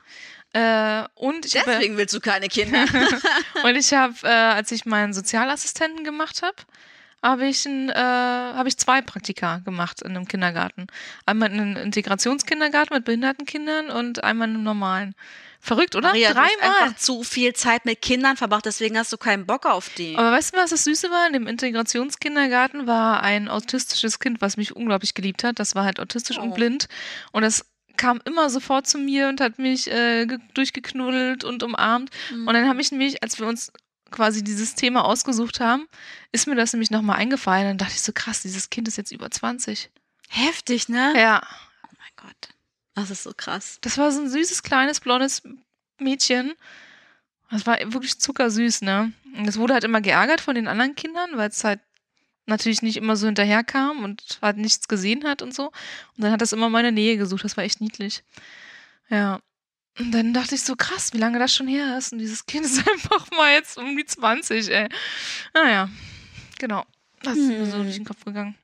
äh, 0.52 1.08
und 1.16 1.46
ich 1.46 1.56
habe 1.56 1.72
deswegen 1.72 1.96
willst 1.96 2.14
du 2.14 2.20
keine 2.20 2.50
Kinder. 2.50 2.84
und 3.64 3.76
ich 3.78 3.94
habe, 3.94 4.16
äh, 4.24 4.28
als 4.28 4.70
ich 4.74 4.86
meinen 4.86 5.14
Sozialassistenten 5.14 6.04
gemacht 6.04 6.42
habe, 6.42 6.58
habe 7.24 7.46
ich, 7.48 7.66
ein, 7.66 7.90
äh, 7.90 7.94
habe 7.96 8.68
ich 8.68 8.78
zwei 8.78 9.02
Praktika 9.02 9.58
gemacht 9.60 10.02
in 10.02 10.12
einem 10.16 10.28
Kindergarten. 10.28 10.88
Einmal 11.26 11.52
in 11.52 11.60
einem 11.60 11.78
Integrationskindergarten 11.78 12.96
mit 12.96 13.06
behinderten 13.06 13.46
Kindern 13.46 13.90
und 13.90 14.24
einmal 14.24 14.48
in 14.50 14.56
einem 14.56 14.64
normalen. 14.64 15.16
Verrückt, 15.64 15.96
oder? 15.96 16.08
Maria, 16.08 16.34
du 16.34 16.40
hast 16.40 16.52
Dreimal. 16.60 16.82
einfach 16.82 16.98
zu 16.98 17.22
viel 17.24 17.54
Zeit 17.54 17.86
mit 17.86 18.02
Kindern 18.02 18.36
verbracht, 18.36 18.66
deswegen 18.66 18.98
hast 18.98 19.14
du 19.14 19.18
keinen 19.18 19.46
Bock 19.46 19.68
auf 19.68 19.90
die. 19.96 20.16
Aber 20.18 20.32
weißt 20.32 20.54
du, 20.54 20.58
was 20.58 20.72
das 20.72 20.84
Süße 20.86 21.12
war? 21.12 21.28
In 21.28 21.34
dem 21.34 21.46
Integrationskindergarten 21.46 22.88
war 22.88 23.22
ein 23.22 23.48
autistisches 23.48 24.20
Kind, 24.20 24.42
was 24.42 24.58
mich 24.58 24.76
unglaublich 24.76 25.14
geliebt 25.14 25.44
hat. 25.44 25.60
Das 25.60 25.76
war 25.76 25.84
halt 25.84 26.00
autistisch 26.00 26.40
Oh. 26.40 26.42
und 26.42 26.56
blind. 26.56 26.88
Und 27.32 27.44
das 27.44 27.66
kam 27.98 28.20
immer 28.26 28.50
sofort 28.50 28.88
zu 28.88 28.98
mir 28.98 29.28
und 29.28 29.40
hat 29.40 29.60
mich 29.60 29.92
äh, 29.92 30.26
ge- 30.26 30.40
durchgeknuddelt 30.56 31.44
und 31.44 31.62
umarmt. 31.62 32.10
Mhm. 32.34 32.48
Und 32.48 32.54
dann 32.56 32.68
habe 32.68 32.82
ich 32.82 32.92
nämlich, 32.92 33.22
als 33.22 33.38
wir 33.40 33.46
uns 33.46 33.72
quasi 34.12 34.44
dieses 34.44 34.76
Thema 34.76 35.06
ausgesucht 35.06 35.60
haben, 35.60 35.88
ist 36.32 36.48
mir 36.48 36.56
das 36.56 36.74
nämlich 36.74 36.92
nochmal 36.92 37.18
eingefallen. 37.18 37.66
Dann 37.68 37.78
dachte 37.78 37.94
ich 37.94 38.02
so, 38.02 38.12
krass, 38.14 38.42
dieses 38.42 38.70
Kind 38.70 38.88
ist 38.88 38.98
jetzt 38.98 39.12
über 39.12 39.32
20. 39.32 39.90
Heftig, 40.30 40.90
ne? 40.90 41.14
Ja, 41.18 41.42
Oh 41.84 41.94
mein 41.98 42.28
Gott. 42.28 42.50
Das 42.94 43.10
ist 43.10 43.24
so 43.24 43.34
krass. 43.36 43.78
das 43.82 43.98
war 43.98 44.12
so 44.12 44.22
ein 44.22 44.30
süßes, 44.30 44.64
kleines, 44.64 45.00
blondes 45.00 45.42
Mädchen. 46.00 46.54
Das 47.50 47.66
war 47.66 47.78
wirklich 47.80 48.20
zuckersüß, 48.20 48.82
ne? 48.82 49.12
Und 49.36 49.46
das 49.46 49.58
wurde 49.58 49.74
halt 49.74 49.84
immer 49.84 50.02
geärgert 50.02 50.42
von 50.42 50.56
den 50.56 50.68
anderen 50.68 50.96
Kindern, 50.96 51.32
weil 51.36 51.50
es 51.50 51.64
halt 51.64 51.80
natürlich 52.46 52.82
nicht 52.82 52.98
immer 52.98 53.16
so 53.16 53.26
hinterherkam 53.28 54.04
und 54.04 54.40
halt 54.42 54.58
nichts 54.58 54.88
gesehen 54.88 55.26
hat 55.26 55.42
und 55.42 55.54
so. 55.54 55.68
Und 55.68 56.24
dann 56.24 56.32
hat 56.32 56.42
das 56.42 56.54
immer 56.54 56.70
meine 56.70 56.92
Nähe 56.92 57.18
gesucht. 57.18 57.44
Das 57.44 57.58
war 57.58 57.64
echt 57.64 57.82
niedlich. 57.82 58.24
Ja. 59.10 59.40
Und 60.02 60.12
dann 60.12 60.34
dachte 60.34 60.56
ich 60.56 60.62
so, 60.64 60.76
krass, 60.76 61.14
wie 61.14 61.18
lange 61.18 61.40
das 61.40 61.54
schon 61.54 61.68
her 61.68 61.98
ist. 61.98 62.12
Und 62.14 62.20
dieses 62.20 62.46
Kind 62.46 62.66
ist 62.66 62.78
einfach 62.92 63.30
mal 63.32 63.54
jetzt 63.54 63.78
um 63.78 63.96
die 63.96 64.06
20, 64.06 64.70
ey. 64.72 64.90
Naja, 65.54 65.90
genau. 66.60 66.86
Das 67.24 67.38
ist 67.38 67.48
mir 67.48 67.66
so 67.66 67.78
Hm. 67.78 67.84
durch 67.84 67.96
den 67.96 68.06
Kopf 68.06 68.24
gegangen. 68.26 68.56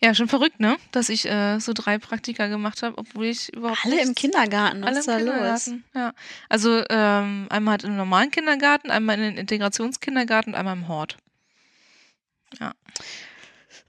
Ja, 0.00 0.14
schon 0.14 0.28
verrückt, 0.28 0.60
ne? 0.60 0.76
Dass 0.92 1.08
ich 1.08 1.28
äh, 1.28 1.58
so 1.58 1.72
drei 1.72 1.98
Praktika 1.98 2.46
gemacht 2.46 2.82
habe, 2.84 2.96
obwohl 2.96 3.24
ich 3.26 3.52
überhaupt 3.52 3.84
Alle 3.84 4.00
im 4.00 4.08
nichts- 4.08 4.20
Kindergarten, 4.20 4.82
was 4.82 4.88
alle 4.88 4.98
ist 5.00 5.08
im 5.08 5.26
da 5.26 5.52
los? 5.52 5.70
Ja. 5.94 6.12
Also 6.48 6.84
ähm, 6.90 7.46
einmal 7.50 7.72
halt 7.72 7.84
im 7.84 7.96
normalen 7.96 8.30
Kindergarten, 8.30 8.90
einmal 8.92 9.16
in 9.16 9.22
den 9.22 9.36
Integrationskindergarten 9.38 10.52
und 10.54 10.58
einmal 10.58 10.76
im 10.76 10.86
Hort. 10.86 11.16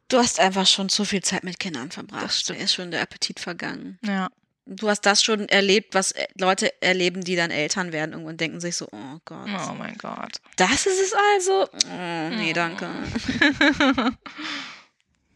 Du 0.07 0.17
hast 0.17 0.39
einfach 0.39 0.65
schon 0.67 0.89
zu 0.89 1.03
viel 1.05 1.21
Zeit 1.21 1.43
mit 1.43 1.59
Kindern 1.59 1.91
verbracht. 1.91 2.23
Das 2.23 2.39
stimmt. 2.39 2.59
Da 2.59 2.63
ist 2.63 2.73
schon 2.73 2.91
der 2.91 3.01
Appetit 3.01 3.39
vergangen. 3.39 3.99
Ja. 4.03 4.29
Du 4.67 4.89
hast 4.89 5.01
das 5.01 5.23
schon 5.23 5.47
erlebt, 5.49 5.93
was 5.93 6.11
äh, 6.13 6.25
Leute 6.39 6.73
erleben, 6.81 7.23
die 7.23 7.35
dann 7.35 7.51
Eltern 7.51 7.91
werden 7.91 8.15
und 8.25 8.41
denken 8.41 8.59
sich 8.59 8.75
so, 8.75 8.87
oh 8.91 9.19
Gott. 9.25 9.47
Oh 9.69 9.73
mein 9.77 9.95
Gott. 9.97 10.41
Das 10.55 10.87
ist 10.87 10.99
es 10.99 11.13
also? 11.13 11.69
Oh, 11.71 12.29
nee, 12.35 12.49
Oh. 12.51 12.53
danke. 12.53 12.89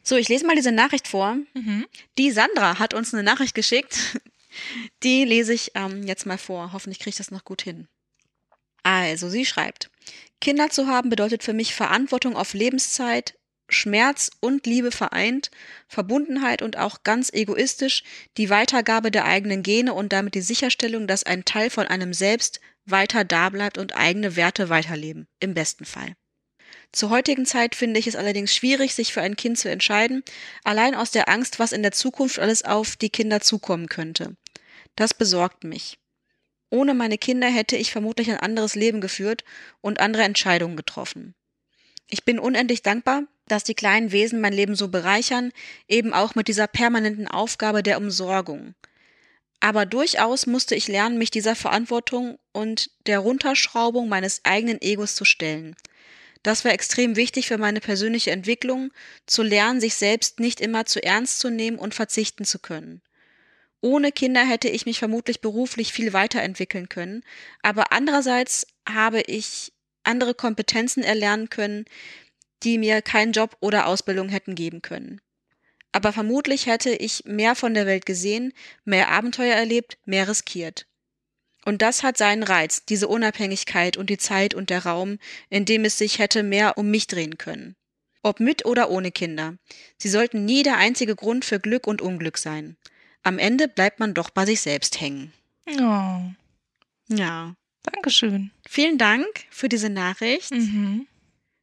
So, 0.01 0.15
ich 0.15 0.27
lese 0.29 0.47
mal 0.47 0.55
diese 0.55 0.71
Nachricht 0.71 1.07
vor. 1.07 1.37
Mhm. 1.53 1.85
Die 2.17 2.31
Sandra 2.31 2.79
hat 2.79 2.95
uns 2.95 3.13
eine 3.13 3.21
Nachricht 3.21 3.53
geschickt. 3.53 4.19
Die 5.03 5.23
lese 5.23 5.53
ich 5.53 5.73
ähm, 5.75 6.01
jetzt 6.07 6.25
mal 6.25 6.39
vor. 6.39 6.73
Hoffentlich 6.73 6.97
kriege 6.97 7.11
ich 7.11 7.17
das 7.17 7.29
noch 7.29 7.43
gut 7.45 7.61
hin. 7.61 7.87
Also, 8.81 9.29
sie 9.29 9.45
schreibt, 9.45 9.91
Kinder 10.41 10.69
zu 10.71 10.87
haben 10.87 11.09
bedeutet 11.11 11.43
für 11.43 11.53
mich 11.53 11.75
Verantwortung 11.75 12.35
auf 12.35 12.53
Lebenszeit, 12.55 13.35
Schmerz 13.69 14.31
und 14.39 14.65
Liebe 14.65 14.91
vereint, 14.91 15.51
Verbundenheit 15.87 16.61
und 16.61 16.77
auch 16.77 17.03
ganz 17.03 17.31
egoistisch 17.31 18.03
die 18.37 18.49
Weitergabe 18.49 19.11
der 19.11 19.25
eigenen 19.25 19.63
Gene 19.63 19.93
und 19.93 20.11
damit 20.11 20.35
die 20.35 20.41
Sicherstellung, 20.41 21.07
dass 21.07 21.23
ein 21.23 21.45
Teil 21.45 21.69
von 21.69 21.87
einem 21.87 22.13
selbst 22.13 22.59
weiter 22.85 23.23
da 23.23 23.49
bleibt 23.49 23.77
und 23.77 23.95
eigene 23.95 24.35
Werte 24.35 24.69
weiterleben, 24.69 25.27
im 25.39 25.53
besten 25.53 25.85
Fall. 25.85 26.15
Zur 26.91 27.11
heutigen 27.11 27.45
Zeit 27.45 27.75
finde 27.75 27.99
ich 27.99 28.07
es 28.07 28.15
allerdings 28.15 28.53
schwierig, 28.53 28.95
sich 28.95 29.13
für 29.13 29.21
ein 29.21 29.35
Kind 29.35 29.59
zu 29.59 29.69
entscheiden, 29.69 30.23
allein 30.63 30.95
aus 30.95 31.11
der 31.11 31.29
Angst, 31.29 31.59
was 31.59 31.71
in 31.71 31.83
der 31.83 31.91
Zukunft 31.91 32.39
alles 32.39 32.65
auf 32.65 32.95
die 32.95 33.09
Kinder 33.09 33.41
zukommen 33.41 33.87
könnte. 33.87 34.35
Das 34.95 35.13
besorgt 35.13 35.63
mich. 35.63 35.99
Ohne 36.71 36.93
meine 36.93 37.17
Kinder 37.17 37.47
hätte 37.47 37.75
ich 37.77 37.91
vermutlich 37.91 38.29
ein 38.31 38.39
anderes 38.39 38.75
Leben 38.75 39.01
geführt 39.01 39.43
und 39.81 39.99
andere 39.99 40.23
Entscheidungen 40.23 40.77
getroffen. 40.77 41.35
Ich 42.09 42.25
bin 42.25 42.39
unendlich 42.39 42.81
dankbar, 42.81 43.23
dass 43.51 43.63
die 43.63 43.73
kleinen 43.73 44.11
Wesen 44.11 44.41
mein 44.41 44.53
Leben 44.53 44.75
so 44.75 44.87
bereichern, 44.87 45.51
eben 45.87 46.13
auch 46.13 46.35
mit 46.35 46.47
dieser 46.47 46.67
permanenten 46.67 47.27
Aufgabe 47.27 47.83
der 47.83 47.97
Umsorgung. 47.97 48.75
Aber 49.59 49.85
durchaus 49.85 50.45
musste 50.45 50.75
ich 50.75 50.87
lernen, 50.87 51.17
mich 51.17 51.31
dieser 51.31 51.55
Verantwortung 51.55 52.39
und 52.53 52.91
der 53.07 53.19
Runterschraubung 53.19 54.07
meines 54.07 54.41
eigenen 54.45 54.81
Egos 54.81 55.15
zu 55.15 55.25
stellen. 55.25 55.75
Das 56.43 56.63
war 56.63 56.71
extrem 56.71 57.17
wichtig 57.17 57.47
für 57.47 57.57
meine 57.57 57.81
persönliche 57.81 58.31
Entwicklung, 58.31 58.91
zu 59.25 59.43
lernen, 59.43 59.81
sich 59.81 59.95
selbst 59.95 60.39
nicht 60.39 60.61
immer 60.61 60.85
zu 60.85 61.03
ernst 61.03 61.39
zu 61.39 61.49
nehmen 61.49 61.77
und 61.77 61.93
verzichten 61.93 62.45
zu 62.45 62.59
können. 62.59 63.01
Ohne 63.81 64.11
Kinder 64.11 64.45
hätte 64.45 64.69
ich 64.69 64.85
mich 64.85 64.99
vermutlich 64.99 65.41
beruflich 65.41 65.91
viel 65.91 66.13
weiterentwickeln 66.13 66.89
können, 66.89 67.23
aber 67.61 67.91
andererseits 67.91 68.67
habe 68.87 69.21
ich 69.21 69.73
andere 70.03 70.33
Kompetenzen 70.33 71.03
erlernen 71.03 71.49
können, 71.49 71.85
die 72.63 72.77
mir 72.77 73.01
keinen 73.01 73.31
Job 73.31 73.57
oder 73.59 73.87
Ausbildung 73.87 74.29
hätten 74.29 74.55
geben 74.55 74.81
können. 74.81 75.21
Aber 75.91 76.13
vermutlich 76.13 76.67
hätte 76.67 76.91
ich 76.91 77.23
mehr 77.25 77.55
von 77.55 77.73
der 77.73 77.85
Welt 77.85 78.05
gesehen, 78.05 78.53
mehr 78.85 79.09
Abenteuer 79.09 79.55
erlebt, 79.55 79.97
mehr 80.05 80.27
riskiert. 80.27 80.85
Und 81.65 81.81
das 81.81 82.03
hat 82.03 82.17
seinen 82.17 82.43
Reiz, 82.43 82.85
diese 82.85 83.07
Unabhängigkeit 83.07 83.97
und 83.97 84.09
die 84.09 84.17
Zeit 84.17 84.53
und 84.53 84.69
der 84.69 84.85
Raum, 84.85 85.17
in 85.49 85.65
dem 85.65 85.85
es 85.85 85.97
sich 85.97 86.19
hätte 86.19 86.43
mehr 86.43 86.77
um 86.77 86.89
mich 86.89 87.07
drehen 87.07 87.37
können. 87.37 87.75
Ob 88.21 88.39
mit 88.39 88.65
oder 88.65 88.89
ohne 88.89 89.11
Kinder. 89.11 89.55
Sie 89.97 90.09
sollten 90.09 90.45
nie 90.45 90.63
der 90.63 90.77
einzige 90.77 91.15
Grund 91.15 91.45
für 91.45 91.59
Glück 91.59 91.87
und 91.87 92.01
Unglück 92.01 92.37
sein. 92.37 92.77
Am 93.23 93.39
Ende 93.39 93.67
bleibt 93.67 93.99
man 93.99 94.13
doch 94.13 94.29
bei 94.29 94.45
sich 94.45 94.61
selbst 94.61 94.99
hängen. 95.01 95.33
Oh, 95.67 96.21
Ja. 97.07 97.55
Dankeschön. 97.83 98.51
Vielen 98.67 98.97
Dank 98.97 99.25
für 99.49 99.69
diese 99.69 99.89
Nachricht. 99.89 100.51
Mhm. 100.51 101.07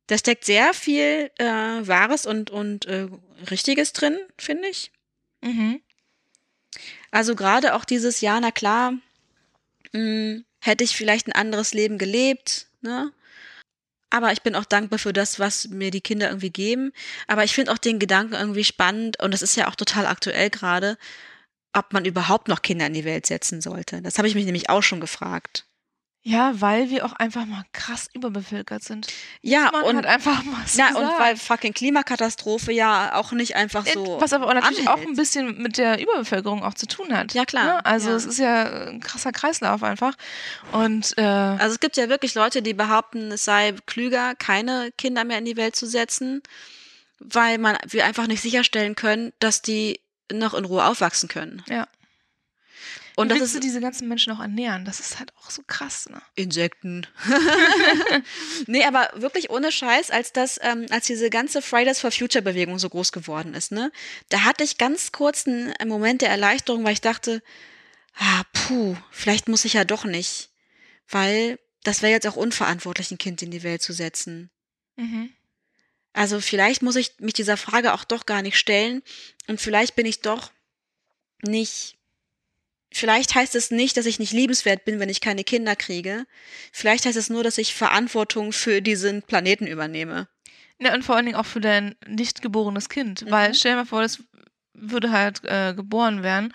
Da 0.09 0.19
steckt 0.19 0.45
sehr 0.45 0.73
viel 0.73 1.31
äh, 1.39 1.45
Wahres 1.45 2.27
und, 2.27 2.51
und 2.51 2.87
äh, 2.87 3.09
Richtiges 3.51 3.93
drin, 3.93 4.19
finde 4.39 4.69
ich. 4.69 4.93
Mhm. 5.43 5.81
Also 7.11 7.35
gerade 7.35 7.75
auch 7.75 7.85
dieses 7.85 8.21
Jahr, 8.21 8.41
na 8.41 8.51
klar, 8.51 8.95
mh, 9.93 10.43
hätte 10.61 10.85
ich 10.85 10.97
vielleicht 10.97 11.27
ein 11.27 11.33
anderes 11.33 11.75
Leben 11.75 11.99
gelebt, 11.99 12.67
ne? 12.81 13.13
Aber 14.09 14.33
ich 14.33 14.43
bin 14.43 14.55
auch 14.55 14.65
dankbar 14.65 14.99
für 15.01 15.13
das, 15.13 15.41
was 15.41 15.69
mir 15.69 15.91
die 15.91 16.01
Kinder 16.01 16.29
irgendwie 16.29 16.51
geben. 16.51 16.93
Aber 17.27 17.43
ich 17.43 17.53
finde 17.53 17.73
auch 17.73 17.79
den 17.79 17.99
Gedanken 17.99 18.35
irgendwie 18.35 18.65
spannend 18.65 19.21
und 19.21 19.35
das 19.35 19.43
ist 19.43 19.57
ja 19.57 19.69
auch 19.69 19.75
total 19.75 20.07
aktuell 20.07 20.49
gerade, 20.49 20.97
ob 21.73 21.93
man 21.93 22.05
überhaupt 22.05 22.49
noch 22.49 22.63
Kinder 22.63 22.87
in 22.87 22.95
die 22.95 23.05
Welt 23.05 23.27
setzen 23.27 23.61
sollte. 23.61 24.01
Das 24.03 24.19
habe 24.19 24.29
ich 24.29 24.35
mich 24.35 24.45
nämlich 24.45 24.71
auch 24.71 24.83
schon 24.83 25.01
gefragt. 25.01 25.67
Ja, 26.29 26.61
weil 26.61 26.91
wir 26.91 27.07
auch 27.07 27.13
einfach 27.13 27.47
mal 27.47 27.63
krass 27.73 28.09
überbevölkert 28.13 28.83
sind. 28.83 29.07
Ja, 29.43 29.69
und, 29.69 29.95
halt 29.95 30.07
einfach 30.07 30.43
mal 30.43 30.67
so 30.67 30.83
na, 30.83 30.89
und 30.99 31.21
weil 31.21 31.37
fucking 31.37 31.73
Klimakatastrophe 31.73 32.73
ja 32.73 33.15
auch 33.15 33.31
nicht 33.31 33.55
einfach 33.55 33.87
so. 33.87 34.21
Was 34.21 34.33
aber 34.33 34.49
auch 34.49 34.55
natürlich 34.55 34.89
auch 34.89 34.95
anhält. 34.95 35.11
ein 35.11 35.15
bisschen 35.15 35.63
mit 35.63 35.79
der 35.79 36.03
Überbevölkerung 36.03 36.65
auch 36.65 36.75
zu 36.75 36.87
tun 36.87 37.17
hat. 37.17 37.33
Ja, 37.33 37.45
klar, 37.45 37.67
Ne? 37.67 37.87
Also 37.87 38.11
ja. 38.11 38.17
es 38.17 38.27
ist 38.27 38.39
ja 38.41 38.89
ein 38.89 38.99
krasser 38.99 39.31
Kreislauf 39.31 39.85
einfach. 39.85 40.15
Und 40.73 41.17
äh, 41.17 41.23
Also 41.23 41.75
es 41.75 41.79
gibt 41.79 41.97
ja 41.97 42.09
wirklich 42.09 42.35
Leute, 42.35 42.61
die 42.61 42.75
behaupten, 42.75 43.31
es 43.31 43.45
sei 43.45 43.77
klüger, 43.87 44.35
keine 44.35 44.91
Kinder 44.99 45.23
mehr 45.23 45.39
in 45.39 45.45
die 45.45 45.57
Welt 45.57 45.77
zu 45.77 45.87
setzen, 45.87 46.43
weil 47.21 47.59
man 47.59 47.77
wir 47.87 48.05
einfach 48.05 48.27
nicht 48.27 48.41
sicherstellen 48.41 48.97
können, 48.97 49.33
dass 49.39 49.63
die 49.63 50.01
noch 50.33 50.55
in 50.55 50.65
Ruhe 50.65 50.85
aufwachsen 50.87 51.29
können. 51.29 51.63
ja. 51.69 51.87
Und 53.17 53.29
Wie 53.29 53.31
das 53.31 53.41
willst 53.41 53.55
du 53.55 53.59
ist 53.59 53.65
diese 53.65 53.81
ganzen 53.81 54.09
Menschen 54.09 54.35
auch 54.35 54.41
ernähren? 54.41 54.85
Das 54.85 55.01
ist 55.01 55.19
halt 55.19 55.35
auch 55.39 55.51
so 55.51 55.63
krass. 55.67 56.07
Ne? 56.11 56.21
Insekten. 56.35 57.07
nee, 58.67 58.85
aber 58.85 59.09
wirklich 59.15 59.49
ohne 59.49 59.73
Scheiß, 59.73 60.11
als 60.11 60.35
das, 60.35 60.61
ähm, 60.63 60.85
als 60.91 61.07
diese 61.07 61.31
ganze 61.31 61.63
Fridays 61.63 61.99
for 61.99 62.13
Future 62.13 62.43
Bewegung 62.43 62.79
so 62.79 62.91
groß 62.91 63.13
geworden 63.13 63.55
ist, 63.55 63.73
ne, 63.73 63.91
da 64.29 64.45
hatte 64.45 64.65
ich 64.65 64.77
ganz 64.77 65.13
kurz 65.13 65.47
einen 65.47 65.73
Moment 65.87 66.21
der 66.21 66.29
Erleichterung, 66.29 66.85
weil 66.85 66.93
ich 66.93 67.01
dachte, 67.01 67.43
ah, 68.17 68.43
puh, 68.53 68.97
vielleicht 69.11 69.49
muss 69.49 69.65
ich 69.65 69.73
ja 69.73 69.85
doch 69.85 70.05
nicht, 70.05 70.51
weil 71.09 71.59
das 71.85 72.03
wäre 72.03 72.13
jetzt 72.13 72.27
auch 72.27 72.37
unverantwortlich, 72.37 73.11
ein 73.11 73.19
Kind 73.19 73.41
in 73.41 73.51
die 73.51 73.63
Welt 73.63 73.81
zu 73.81 73.95
setzen. 73.95 74.51
Mhm. 74.97 75.31
Also 76.13 76.41
vielleicht 76.41 76.83
muss 76.83 76.97
ich 76.97 77.19
mich 77.19 77.33
dieser 77.33 77.57
Frage 77.57 77.95
auch 77.95 78.05
doch 78.05 78.27
gar 78.27 78.43
nicht 78.43 78.59
stellen 78.59 79.03
und 79.47 79.59
vielleicht 79.59 79.97
bin 79.97 80.05
ich 80.05 80.21
doch 80.21 80.51
nicht. 81.43 81.96
Vielleicht 82.93 83.35
heißt 83.35 83.55
es 83.55 83.71
nicht, 83.71 83.97
dass 83.97 84.07
ich 84.07 84.19
nicht 84.19 84.33
liebenswert 84.33 84.85
bin, 84.85 85.01
wenn 85.01 85.09
ich 85.09 85.21
keine 85.21 85.45
Kinder 85.45 85.77
kriege. 85.77 86.25
Vielleicht 86.73 87.05
heißt 87.05 87.17
es 87.17 87.31
nur, 87.31 87.43
dass 87.43 87.59
ich 87.59 87.75
Verantwortung 87.75 88.53
für 88.53 88.81
diesen 88.81 89.23
Planeten 89.23 89.67
übernehme. 89.67 90.29
Ja, 90.79 90.95
und 90.95 91.05
vor 91.05 91.17
allen 91.17 91.27
Dingen 91.27 91.37
auch 91.37 91.47
für 91.47 91.61
dein 91.61 91.95
nicht 92.07 92.43
geborenes 92.43 92.89
Kind. 92.89 93.25
Mhm. 93.25 93.31
Weil 93.31 93.55
stell 93.55 93.73
dir 93.73 93.77
mal 93.79 93.87
vor, 93.87 94.03
das 94.03 94.23
würde 94.75 95.11
halt 95.11 95.43
äh, 95.45 95.75
geboren 95.75 96.23
werden. 96.23 96.53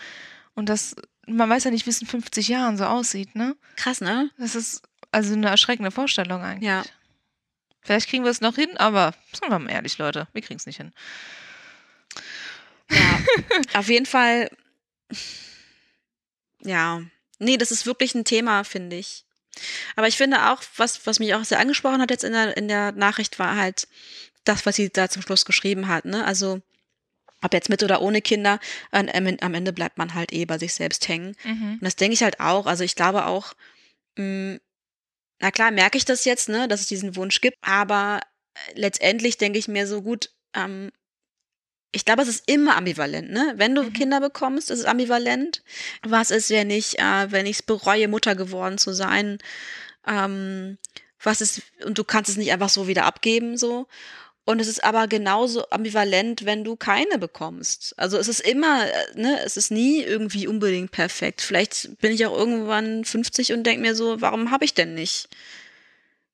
Und 0.54 0.70
das, 0.70 0.96
man 1.28 1.50
weiß 1.50 1.64
ja 1.64 1.72
nicht, 1.72 1.86
wie 1.86 1.90
es 1.90 2.02
in 2.02 2.08
50 2.08 2.48
Jahren 2.48 2.78
so 2.78 2.86
aussieht, 2.86 3.36
ne? 3.36 3.56
Krass, 3.76 4.02
ne? 4.02 4.30
Das 4.38 4.56
ist 4.56 4.84
also 5.12 5.34
eine 5.34 5.50
erschreckende 5.50 5.92
Vorstellung 5.92 6.42
eigentlich. 6.42 6.68
Ja. 6.68 6.84
Vielleicht 7.82 8.10
kriegen 8.10 8.24
wir 8.24 8.32
es 8.32 8.42
noch 8.42 8.56
hin, 8.56 8.78
aber 8.78 9.14
sind 9.34 9.50
wir 9.50 9.58
mal 9.58 9.72
ehrlich, 9.72 9.98
Leute, 9.98 10.28
wir 10.34 10.42
kriegen 10.42 10.60
es 10.60 10.68
nicht 10.68 10.78
hin. 10.78 10.94
Ja. 12.92 13.20
Auf 13.80 13.90
jeden 13.90 14.06
Fall. 14.06 14.50
Ja. 16.64 17.02
Nee, 17.40 17.58
das 17.58 17.72
ist 17.72 17.86
wirklich 17.86 18.14
ein 18.16 18.26
Thema, 18.26 18.64
finde 18.64 18.96
ich. 18.96 19.26
Aber 19.96 20.08
ich 20.08 20.18
finde 20.18 20.52
auch, 20.52 20.62
was, 20.78 21.06
was 21.06 21.20
mich 21.20 21.34
auch 21.34 21.44
sehr 21.44 21.60
angesprochen 21.60 22.02
hat 22.02 22.12
jetzt 22.12 22.24
in 22.24 22.34
der, 22.34 22.56
in 22.56 22.68
der 22.68 22.92
Nachricht, 22.94 23.40
war 23.40 23.58
halt 23.58 23.88
das, 24.44 24.66
was 24.66 24.76
sie 24.76 24.90
da 24.90 25.10
zum 25.10 25.22
Schluss 25.22 25.46
geschrieben 25.46 25.88
hat, 25.88 26.06
ne? 26.06 26.26
Also, 26.26 26.62
ob 27.42 27.54
jetzt 27.54 27.70
mit 27.70 27.84
oder 27.84 28.02
ohne 28.02 28.22
Kinder, 28.22 28.60
am 28.92 29.08
am 29.10 29.54
Ende 29.54 29.74
bleibt 29.74 29.98
man 29.98 30.14
halt 30.14 30.32
eh 30.32 30.46
bei 30.46 30.58
sich 30.58 30.74
selbst 30.74 31.08
hängen. 31.08 31.36
Mhm. 31.44 31.74
Und 31.74 31.84
das 31.84 31.96
denke 31.96 32.14
ich 32.14 32.24
halt 32.24 32.40
auch. 32.40 32.68
Also 32.68 32.84
ich 32.84 32.96
glaube 32.96 33.26
auch, 33.26 33.54
mh, 34.16 34.60
na 35.40 35.52
klar, 35.52 35.72
merke 35.72 35.98
ich 35.98 36.06
das 36.06 36.24
jetzt, 36.26 36.50
ne, 36.50 36.68
dass 36.68 36.82
es 36.82 36.88
diesen 36.88 37.16
Wunsch 37.16 37.42
gibt, 37.42 37.58
aber 37.62 38.22
letztendlich 38.76 39.38
denke 39.38 39.58
ich 39.58 39.68
mir 39.68 39.88
so 39.88 40.04
gut, 40.04 40.30
ähm, 40.56 40.92
ich 41.92 42.06
glaube, 42.06 42.22
es 42.22 42.30
ist 42.30 42.50
immer 42.50 42.78
ambivalent, 42.78 43.32
ne? 43.32 43.54
Wenn 43.58 43.76
du 43.76 43.84
Mhm. 43.84 43.94
Kinder 43.94 44.20
bekommst, 44.22 44.72
ist 44.72 44.80
es 44.80 44.86
ambivalent. 44.86 45.62
Was 46.04 46.32
ist, 46.32 46.50
wenn 46.50 46.70
ich, 46.70 47.00
äh, 47.00 47.32
wenn 47.32 47.46
ich 47.46 47.58
es 47.58 47.64
bereue, 47.64 48.08
Mutter 48.08 48.36
geworden 48.36 48.78
zu 48.78 48.94
sein? 48.94 49.40
Ähm, 50.08 50.78
was 51.24 51.42
ist, 51.42 51.62
und 51.86 51.98
du 51.98 52.04
kannst 52.04 52.30
es 52.30 52.38
nicht 52.38 52.52
einfach 52.52 52.70
so 52.70 52.88
wieder 52.88 53.06
abgeben, 53.06 53.58
so. 53.58 53.88
Und 54.46 54.60
es 54.62 54.68
ist 54.68 54.84
aber 54.84 55.08
genauso 55.08 55.70
ambivalent, 55.70 56.46
wenn 56.46 56.64
du 56.64 56.76
keine 56.76 57.20
bekommst. 57.20 57.94
Also 57.98 58.18
es 58.18 58.28
ist 58.28 58.42
immer, 58.42 58.88
äh, 58.88 59.20
ne, 59.20 59.40
es 59.46 59.58
ist 59.58 59.72
nie 59.72 60.02
irgendwie 60.04 60.48
unbedingt 60.48 60.92
perfekt. 60.92 61.42
Vielleicht 61.42 62.00
bin 62.02 62.12
ich 62.14 62.26
auch 62.26 62.38
irgendwann 62.38 63.06
50 63.06 63.54
und 63.54 63.64
denke 63.66 63.82
mir 63.82 63.96
so, 63.96 64.22
warum 64.22 64.52
habe 64.52 64.66
ich 64.66 64.74
denn 64.74 64.96
nicht? 64.96 65.30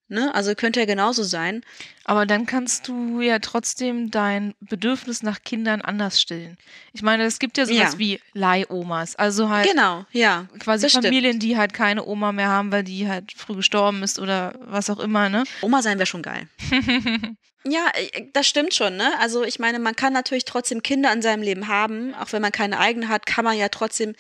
Ne? 0.09 0.33
Also 0.33 0.55
könnte 0.55 0.79
ja 0.79 0.85
genauso 0.85 1.23
sein. 1.23 1.63
Aber 2.05 2.25
dann 2.25 2.45
kannst 2.45 2.87
du 2.87 3.19
ja 3.19 3.39
trotzdem 3.39 4.09
dein 4.11 4.53
Bedürfnis 4.61 5.21
nach 5.23 5.41
Kindern 5.43 5.81
anders 5.81 6.21
stillen. 6.21 6.57
Ich 6.93 7.01
meine, 7.01 7.23
es 7.25 7.39
gibt 7.39 7.57
ja 7.57 7.65
sowas 7.65 7.93
Ja. 7.93 7.99
wie 7.99 8.19
Leihomas. 8.33 9.15
Also 9.17 9.49
halt 9.49 9.67
Genau, 9.69 10.05
ja. 10.11 10.47
quasi 10.59 10.83
das 10.83 10.91
stimmt. 10.93 11.05
Familien, 11.05 11.39
die 11.39 11.57
halt 11.57 11.73
keine 11.73 12.05
Oma 12.05 12.31
mehr 12.31 12.47
haben, 12.47 12.71
weil 12.71 12.83
die 12.85 13.09
halt 13.09 13.33
früh 13.35 13.55
gestorben 13.55 14.01
ist 14.03 14.17
oder 14.19 14.53
was 14.61 14.89
auch 14.89 14.99
immer, 14.99 15.27
ne? 15.27 15.43
Oma 15.61 15.81
sein 15.81 15.97
wäre 15.97 16.07
schon 16.07 16.21
geil. 16.23 16.47
Ja, 17.69 17.87
äh, 17.95 18.21
das 18.31 18.47
stimmt 18.47 18.73
schon, 18.73 18.95
ne? 18.95 19.11
Also 19.19 19.43
ich 19.43 19.59
meine, 19.59 19.77
man 19.79 19.93
kann 19.93 20.13
natürlich 20.13 20.45
trotzdem 20.45 20.83
Kinder 20.83 21.11
in 21.11 21.21
seinem 21.21 21.41
Leben 21.43 21.67
haben, 21.67 22.13
auch 22.15 22.31
wenn 22.31 22.41
man 22.41 22.53
keine 22.53 22.79
eigene 22.79 23.09
hat, 23.09 23.25
kann 23.25 23.43
man 23.43 23.57
ja 23.57 23.67
trotzdem 23.67 24.15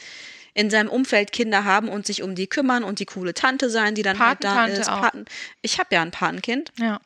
in 0.57 0.71
seinem 0.71 0.89
Umfeld 0.89 1.31
Kinder 1.31 1.65
haben 1.65 1.87
und 1.87 2.07
sich 2.07 2.23
um 2.23 2.33
die 2.33 2.47
kümmern 2.47 2.83
und 2.83 2.97
die 2.97 3.05
coole 3.05 3.35
Tante 3.35 3.69
sein, 3.69 3.93
die 3.93 4.01
dann 4.01 4.17
halt 4.17 4.43
da 4.43 4.65
ist. 4.65 4.89
auch. 4.89 5.01
Paten 5.01 5.25
ich 5.61 5.77
habe 5.79 5.93
ja 5.93 6.01
ein 6.01 6.11
Patenkind. 6.11 6.71
ja. 6.79 6.99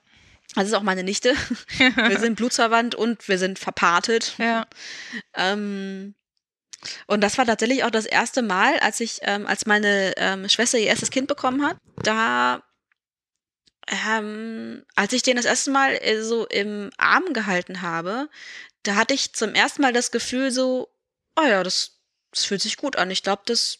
Das 0.56 0.68
ist 0.68 0.74
auch 0.74 0.84
meine 0.84 1.04
Nichte. 1.04 1.34
wir 1.78 2.20
sind 2.20 2.36
blutsverwandt 2.36 2.94
und 2.94 3.28
wir 3.30 3.38
sind 3.38 3.58
verpatet. 3.58 4.36
Ja. 4.38 4.68
Ähm, 5.34 6.14
und 7.08 7.22
das 7.22 7.38
war 7.38 7.46
tatsächlich 7.46 7.86
auch 7.86 7.90
das 7.90 8.06
erste 8.06 8.42
Mal, 8.42 8.78
als 8.80 9.00
ich, 9.00 9.20
ähm, 9.22 9.48
als 9.48 9.66
meine 9.66 10.14
ähm, 10.18 10.50
Schwester 10.50 10.78
ihr 10.78 10.88
erstes 10.88 11.10
Kind 11.10 11.28
bekommen 11.28 11.64
hat. 11.66 11.78
Da, 12.04 12.64
ähm, 13.88 14.84
als 14.96 15.14
ich 15.14 15.24
den 15.24 15.38
das 15.38 15.46
erste 15.46 15.72
Mal 15.72 15.94
äh, 16.02 16.22
so 16.22 16.46
im 16.48 16.90
Arm 16.98 17.32
gehalten 17.32 17.82
habe, 17.82 18.28
da 18.84 18.96
hatte 18.96 19.14
ich 19.14 19.32
zum 19.34 19.54
ersten 19.54 19.82
Mal 19.82 19.94
das 19.94 20.12
Gefühl 20.12 20.52
so, 20.52 20.90
oh 21.40 21.46
ja, 21.48 21.64
das, 21.64 22.01
das 22.32 22.46
fühlt 22.46 22.62
sich 22.62 22.78
gut 22.78 22.96
an. 22.96 23.12
Ich 23.12 23.24
glaube, 23.24 23.44
das, 23.46 23.80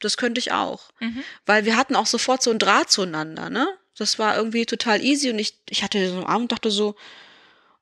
das 0.00 0.16
könnte 0.16 0.38
ich 0.38 0.52
auch. 0.52 0.90
Mhm. 1.00 1.22
Weil 1.46 1.64
wir 1.64 1.76
hatten 1.76 1.96
auch 1.96 2.06
sofort 2.06 2.42
so 2.42 2.50
einen 2.50 2.58
Draht 2.58 2.90
zueinander, 2.90 3.50
ne? 3.50 3.68
Das 3.96 4.18
war 4.18 4.36
irgendwie 4.36 4.64
total 4.64 5.04
easy 5.04 5.30
und 5.30 5.38
ich, 5.38 5.58
ich 5.68 5.82
hatte 5.82 6.08
so 6.08 6.16
einen 6.16 6.24
Arm 6.24 6.42
und 6.42 6.52
dachte 6.52 6.70
so, 6.70 6.96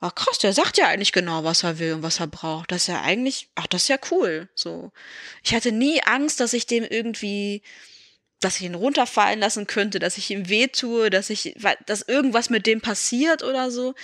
ah 0.00 0.10
krass, 0.10 0.38
der 0.38 0.52
sagt 0.52 0.76
ja 0.76 0.88
eigentlich 0.88 1.12
genau, 1.12 1.44
was 1.44 1.62
er 1.62 1.78
will 1.78 1.94
und 1.94 2.02
was 2.02 2.18
er 2.18 2.26
braucht. 2.26 2.72
Das 2.72 2.82
ist 2.82 2.86
ja 2.88 3.00
eigentlich, 3.02 3.48
ach, 3.54 3.68
das 3.68 3.82
ist 3.82 3.88
ja 3.88 3.98
cool. 4.10 4.48
So. 4.54 4.90
Ich 5.44 5.54
hatte 5.54 5.70
nie 5.70 6.02
Angst, 6.02 6.40
dass 6.40 6.52
ich 6.52 6.66
dem 6.66 6.82
irgendwie 6.84 7.62
dass 8.40 8.56
ich 8.56 8.62
ihn 8.62 8.74
runterfallen 8.74 9.38
lassen 9.38 9.66
könnte, 9.66 9.98
dass 9.98 10.16
ich 10.16 10.30
ihm 10.30 10.48
wehtue, 10.48 11.10
dass 11.10 11.30
ich, 11.30 11.54
dass 11.86 12.02
irgendwas 12.02 12.48
mit 12.50 12.66
dem 12.66 12.80
passiert 12.80 13.42
oder 13.42 13.70
so. 13.70 13.94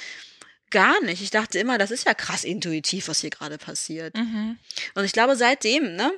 Gar 0.76 1.02
nicht. 1.04 1.22
Ich 1.22 1.30
dachte 1.30 1.58
immer, 1.58 1.78
das 1.78 1.90
ist 1.90 2.04
ja 2.04 2.12
krass 2.12 2.44
intuitiv, 2.44 3.08
was 3.08 3.22
hier 3.22 3.30
gerade 3.30 3.56
passiert. 3.56 4.14
Mhm. 4.14 4.58
Und 4.94 5.04
ich 5.06 5.12
glaube, 5.12 5.34
seitdem, 5.34 5.96
ne, 5.96 6.12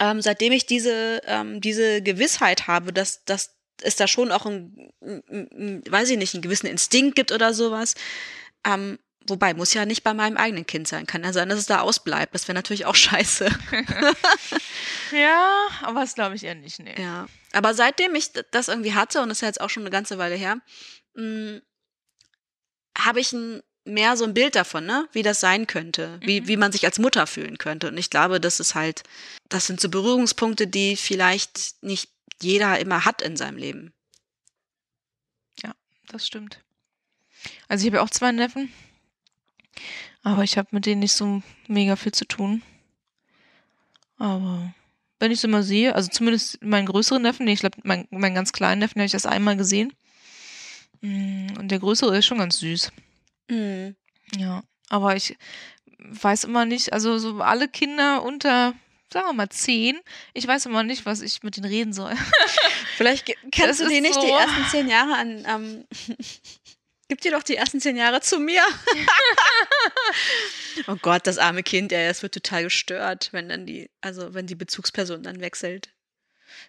ähm, 0.00 0.22
seitdem 0.22 0.54
ich 0.54 0.64
diese, 0.64 1.20
ähm, 1.26 1.60
diese 1.60 2.00
Gewissheit 2.00 2.66
habe, 2.66 2.94
dass, 2.94 3.26
dass 3.26 3.54
es 3.82 3.96
da 3.96 4.08
schon 4.08 4.32
auch 4.32 4.46
ein, 4.46 4.90
ein, 5.02 5.22
ein, 5.28 5.82
weiß 5.86 6.08
ich 6.08 6.16
nicht, 6.16 6.32
einen 6.32 6.40
gewissen 6.40 6.66
Instinkt 6.66 7.14
gibt 7.14 7.30
oder 7.30 7.52
sowas, 7.52 7.94
ähm, 8.66 8.98
wobei, 9.26 9.52
muss 9.52 9.74
ja 9.74 9.84
nicht 9.84 10.02
bei 10.02 10.14
meinem 10.14 10.38
eigenen 10.38 10.66
Kind 10.66 10.88
sein. 10.88 11.04
Kann 11.04 11.22
ja 11.22 11.34
sein, 11.34 11.50
dass 11.50 11.58
es 11.58 11.66
da 11.66 11.80
ausbleibt. 11.80 12.34
Das 12.34 12.48
wäre 12.48 12.56
natürlich 12.56 12.86
auch 12.86 12.94
scheiße. 12.96 13.50
Ja, 15.12 15.68
aber 15.82 16.00
das 16.00 16.14
glaube 16.14 16.36
ich 16.36 16.44
eher 16.44 16.54
nicht, 16.54 16.78
nee. 16.78 16.94
Ja. 16.98 17.26
Aber 17.52 17.74
seitdem 17.74 18.14
ich 18.14 18.30
das 18.50 18.68
irgendwie 18.68 18.94
hatte, 18.94 19.20
und 19.20 19.28
das 19.28 19.38
ist 19.38 19.42
ja 19.42 19.48
jetzt 19.48 19.60
auch 19.60 19.68
schon 19.68 19.82
eine 19.82 19.90
ganze 19.90 20.16
Weile 20.16 20.36
her, 20.36 20.56
mh, 21.12 21.60
habe 22.96 23.20
ich 23.20 23.32
ein, 23.32 23.62
mehr 23.84 24.16
so 24.16 24.24
ein 24.24 24.34
Bild 24.34 24.54
davon, 24.54 24.86
ne? 24.86 25.08
wie 25.12 25.22
das 25.22 25.40
sein 25.40 25.66
könnte, 25.66 26.20
wie, 26.22 26.46
wie 26.46 26.56
man 26.56 26.72
sich 26.72 26.84
als 26.84 26.98
Mutter 26.98 27.26
fühlen 27.26 27.58
könnte. 27.58 27.88
Und 27.88 27.98
ich 27.98 28.10
glaube, 28.10 28.40
das 28.40 28.60
ist 28.60 28.74
halt, 28.74 29.02
das 29.48 29.66
sind 29.66 29.80
so 29.80 29.88
Berührungspunkte, 29.88 30.66
die 30.66 30.96
vielleicht 30.96 31.82
nicht 31.82 32.10
jeder 32.40 32.78
immer 32.78 33.04
hat 33.04 33.22
in 33.22 33.36
seinem 33.36 33.56
Leben. 33.56 33.92
Das 36.12 36.26
stimmt. 36.26 36.60
Also 37.68 37.82
ich 37.82 37.86
habe 37.88 37.96
ja 37.96 38.02
auch 38.02 38.10
zwei 38.10 38.30
Neffen, 38.32 38.70
aber 40.22 40.44
ich 40.44 40.58
habe 40.58 40.68
mit 40.72 40.84
denen 40.84 41.00
nicht 41.00 41.14
so 41.14 41.42
mega 41.66 41.96
viel 41.96 42.12
zu 42.12 42.26
tun. 42.26 42.62
Aber 44.18 44.74
wenn 45.18 45.32
ich 45.32 45.40
sie 45.40 45.48
mal 45.48 45.62
sehe, 45.62 45.94
also 45.94 46.10
zumindest 46.10 46.62
meinen 46.62 46.86
größeren 46.86 47.22
Neffen, 47.22 47.46
nee, 47.46 47.54
ich 47.54 47.60
glaube, 47.60 47.78
mein, 47.82 48.06
meinen 48.10 48.34
ganz 48.34 48.52
kleinen 48.52 48.80
Neffen 48.80 49.00
habe 49.00 49.06
ich 49.06 49.12
das 49.12 49.26
einmal 49.26 49.56
gesehen. 49.56 49.92
Mm, 51.02 51.56
Und 51.58 51.68
der 51.68 51.78
größere 51.80 52.16
ist 52.18 52.26
schon 52.26 52.38
ganz 52.38 52.58
süß. 52.58 52.90
Mhm. 53.50 53.96
Ja, 54.36 54.62
aber 54.88 55.14
ich 55.16 55.36
weiß 55.98 56.44
immer 56.44 56.64
nicht, 56.64 56.92
also 56.92 57.18
so 57.18 57.40
alle 57.42 57.68
Kinder 57.68 58.22
unter, 58.22 58.74
sagen 59.12 59.26
wir 59.26 59.32
mal, 59.34 59.48
zehn, 59.50 60.00
ich 60.32 60.46
weiß 60.46 60.66
immer 60.66 60.82
nicht, 60.82 61.04
was 61.06 61.20
ich 61.20 61.42
mit 61.42 61.56
denen 61.56 61.66
reden 61.66 61.92
soll. 61.92 62.14
Vielleicht 62.96 63.26
kennst 63.52 63.80
Das 63.80 63.86
du 63.86 63.88
die 63.88 64.00
nicht 64.00 64.16
die 64.22 64.26
so- 64.28 64.36
ersten 64.36 64.64
zehn 64.70 64.88
Jahre 64.88 65.14
an. 65.16 65.44
Ähm, 65.46 65.84
gib 67.08 67.20
dir 67.20 67.32
doch 67.32 67.42
die 67.42 67.56
ersten 67.56 67.80
zehn 67.80 67.96
Jahre 67.96 68.20
zu 68.20 68.38
mir. 68.40 68.62
oh 70.86 70.96
Gott, 71.02 71.26
das 71.26 71.38
arme 71.38 71.62
Kind, 71.62 71.92
ey, 71.92 72.06
es 72.08 72.22
wird 72.22 72.34
total 72.34 72.64
gestört, 72.64 73.28
wenn 73.32 73.48
dann 73.48 73.66
die, 73.66 73.90
also 74.00 74.34
wenn 74.34 74.46
die 74.46 74.54
Bezugsperson 74.54 75.22
dann 75.22 75.40
wechselt. 75.40 75.90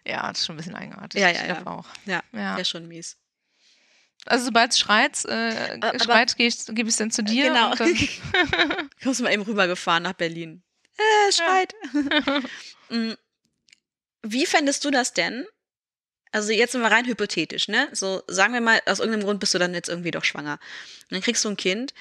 Ja, 0.05 0.27
das 0.29 0.39
ist 0.39 0.45
schon 0.47 0.55
ein 0.55 0.57
bisschen 0.57 0.75
eigenartig. 0.75 1.21
Ja, 1.21 1.29
ich 1.29 1.37
ja, 1.37 1.45
glaub 1.45 1.65
ja. 1.65 1.67
auch. 1.67 1.85
Ja, 2.05 2.23
Ja. 2.33 2.55
wäre 2.55 2.65
schon 2.65 2.87
mies. 2.87 3.17
Also 4.25 4.45
sobald 4.45 4.71
es 4.71 4.79
schreit, 4.79 5.25
äh, 5.25 5.77
Aber- 5.81 5.99
schreit, 5.99 6.35
gebe 6.37 6.47
ich 6.47 6.87
es 6.87 6.97
dann 6.97 7.11
zu 7.11 7.23
dir. 7.23 7.47
Genau. 7.49 7.75
Dann, 7.75 7.93
Kommst 9.03 9.19
du 9.19 9.23
mal 9.23 9.33
eben 9.33 9.43
rübergefahren 9.43 10.03
nach 10.03 10.13
Berlin. 10.13 10.63
Äh, 10.97 11.31
schreit. 11.31 11.73
Mm, 12.89 13.13
Wie 14.23 14.45
fändest 14.45 14.83
du 14.85 14.91
das 14.91 15.13
denn? 15.13 15.45
Also 16.31 16.51
jetzt 16.51 16.75
mal 16.75 16.91
rein 16.91 17.05
hypothetisch, 17.05 17.67
ne? 17.69 17.87
So, 17.93 18.21
sagen 18.27 18.53
wir 18.53 18.61
mal, 18.61 18.81
aus 18.85 18.99
irgendeinem 18.99 19.23
Grund 19.25 19.39
bist 19.39 19.53
du 19.53 19.57
dann 19.59 19.73
jetzt 19.73 19.87
irgendwie 19.89 20.11
doch 20.11 20.23
schwanger. 20.25 20.53
Und 21.03 21.11
dann 21.11 21.21
kriegst 21.21 21.43
du 21.45 21.49
ein 21.49 21.57
Kind. 21.57 21.93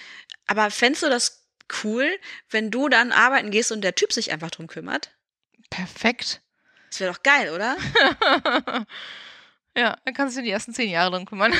Aber 0.46 0.70
fändest 0.70 1.02
du 1.04 1.08
das 1.08 1.46
cool, 1.84 2.10
wenn 2.50 2.70
du 2.70 2.88
dann 2.88 3.12
arbeiten 3.12 3.50
gehst 3.52 3.70
und 3.72 3.82
der 3.82 3.94
Typ 3.94 4.12
sich 4.12 4.32
einfach 4.32 4.50
drum 4.50 4.66
kümmert? 4.66 5.10
perfekt. 5.70 6.40
Das 6.90 7.00
wäre 7.00 7.12
doch 7.12 7.22
geil, 7.22 7.50
oder? 7.50 7.76
ja, 9.76 9.96
dann 10.04 10.14
kannst 10.14 10.36
du 10.36 10.42
die 10.42 10.50
ersten 10.50 10.74
zehn 10.74 10.90
Jahre 10.90 11.12
drum 11.12 11.24
kümmern. 11.26 11.54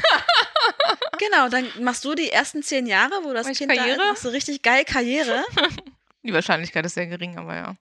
Genau, 1.30 1.48
dann 1.48 1.66
machst 1.84 2.04
du 2.04 2.14
die 2.14 2.30
ersten 2.30 2.62
zehn 2.62 2.86
Jahre, 2.86 3.12
wo 3.22 3.32
das 3.32 3.46
Mach 3.48 3.54
Kind 3.54 3.70
da 3.70 3.76
Karriere? 3.76 4.00
ist, 4.02 4.08
machst 4.08 4.24
du 4.24 4.28
richtig 4.28 4.62
geil 4.62 4.84
Karriere. 4.84 5.44
Die 6.24 6.32
Wahrscheinlichkeit 6.32 6.86
ist 6.86 6.94
sehr 6.94 7.06
gering, 7.08 7.36
aber 7.36 7.54
ja. 7.56 7.74